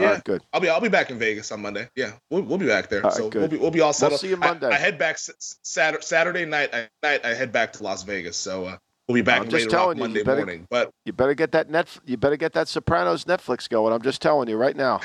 All 0.00 0.06
right, 0.06 0.24
good. 0.24 0.42
I'll 0.52 0.60
be 0.60 0.68
I'll 0.68 0.80
be 0.80 0.88
back 0.88 1.10
in 1.10 1.18
Vegas 1.18 1.52
on 1.52 1.60
Monday. 1.60 1.88
Yeah, 1.94 2.12
we'll, 2.30 2.42
we'll 2.42 2.58
be 2.58 2.66
back 2.66 2.88
there. 2.88 3.02
Right, 3.02 3.12
so 3.12 3.28
good. 3.28 3.40
we'll 3.40 3.48
be 3.48 3.56
we'll 3.58 3.70
be 3.70 3.80
all 3.80 3.92
We'll 4.00 4.16
see 4.16 4.28
you 4.28 4.36
I- 4.36 4.38
Monday. 4.38 4.68
I, 4.68 4.74
head 4.74 4.98
back 4.98 5.18
Saturday 5.18 6.02
Saturday 6.02 6.44
night. 6.46 6.70
I, 6.72 6.88
night 7.02 7.24
I 7.24 7.34
head 7.34 7.52
back 7.52 7.74
to 7.74 7.82
Las 7.82 8.02
Vegas. 8.02 8.36
So 8.36 8.64
uh, 8.64 8.76
we'll 9.06 9.16
be 9.16 9.22
back 9.22 9.42
I'm 9.42 9.50
just 9.50 9.52
ready 9.52 9.66
to 9.66 9.76
rock 9.76 9.82
telling 9.82 9.98
you, 9.98 10.04
Monday 10.04 10.18
you 10.20 10.24
better, 10.24 10.36
morning. 10.38 10.66
But 10.70 10.90
you 11.04 11.12
better 11.12 11.34
get 11.34 11.52
that 11.52 11.68
net. 11.68 11.88
You 12.06 12.16
better 12.16 12.38
get 12.38 12.54
that 12.54 12.68
Sopranos 12.68 13.24
Netflix 13.26 13.68
going. 13.68 13.92
I'm 13.92 14.00
just 14.00 14.22
telling 14.22 14.48
you 14.48 14.56
right 14.56 14.76
now. 14.76 15.00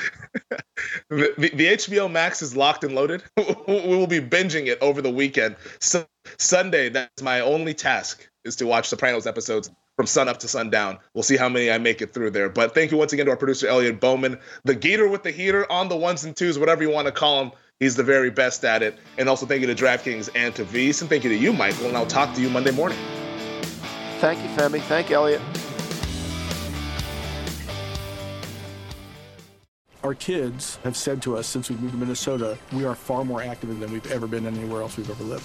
the, 1.10 1.34
the, 1.36 1.50
the 1.50 1.66
HBO 1.66 2.10
Max 2.10 2.40
is 2.40 2.56
locked 2.56 2.82
and 2.82 2.94
loaded. 2.94 3.22
we 3.36 3.44
will 3.66 4.06
be 4.06 4.20
binging 4.20 4.68
it 4.68 4.78
over 4.80 5.02
the 5.02 5.10
weekend. 5.10 5.56
So 5.80 6.06
Sunday, 6.38 6.88
that's 6.88 7.22
my 7.22 7.40
only 7.40 7.74
task 7.74 8.26
is 8.44 8.56
to 8.56 8.66
watch 8.66 8.88
Sopranos 8.88 9.26
episodes 9.26 9.70
from 9.98 10.06
sun 10.06 10.28
up 10.28 10.38
to 10.38 10.46
sundown. 10.46 10.96
We'll 11.12 11.24
see 11.24 11.36
how 11.36 11.48
many 11.48 11.72
I 11.72 11.78
make 11.78 12.00
it 12.00 12.14
through 12.14 12.30
there. 12.30 12.48
But 12.48 12.72
thank 12.72 12.92
you 12.92 12.96
once 12.96 13.12
again 13.12 13.26
to 13.26 13.32
our 13.32 13.36
producer 13.36 13.66
Elliot 13.66 13.98
Bowman, 13.98 14.38
the 14.62 14.76
Gator 14.76 15.08
with 15.08 15.24
the 15.24 15.32
heater 15.32 15.70
on 15.72 15.88
the 15.88 15.96
ones 15.96 16.22
and 16.22 16.36
twos, 16.36 16.56
whatever 16.56 16.84
you 16.84 16.90
want 16.90 17.06
to 17.06 17.12
call 17.12 17.42
him. 17.42 17.50
He's 17.80 17.96
the 17.96 18.04
very 18.04 18.30
best 18.30 18.64
at 18.64 18.80
it. 18.80 18.96
And 19.18 19.28
also 19.28 19.44
thank 19.44 19.60
you 19.60 19.66
to 19.66 19.74
DraftKings 19.74 20.30
and 20.36 20.54
to 20.54 20.62
V's. 20.62 21.00
And 21.00 21.10
thank 21.10 21.24
you 21.24 21.30
to 21.30 21.36
you, 21.36 21.52
Michael. 21.52 21.86
And 21.86 21.96
I'll 21.96 22.06
talk 22.06 22.32
to 22.36 22.40
you 22.40 22.48
Monday 22.48 22.70
morning. 22.70 22.96
Thank 24.20 24.40
you, 24.40 24.48
Femi. 24.50 24.80
Thank 24.82 25.10
you, 25.10 25.16
Elliot. 25.16 25.40
Our 30.04 30.14
kids 30.14 30.78
have 30.84 30.96
said 30.96 31.20
to 31.22 31.36
us 31.36 31.48
since 31.48 31.70
we 31.70 31.76
moved 31.76 31.94
to 31.94 31.98
Minnesota, 31.98 32.56
we 32.72 32.84
are 32.84 32.94
far 32.94 33.24
more 33.24 33.42
active 33.42 33.80
than 33.80 33.92
we've 33.92 34.12
ever 34.12 34.28
been 34.28 34.46
anywhere 34.46 34.80
else 34.80 34.96
we've 34.96 35.10
ever 35.10 35.24
lived. 35.24 35.44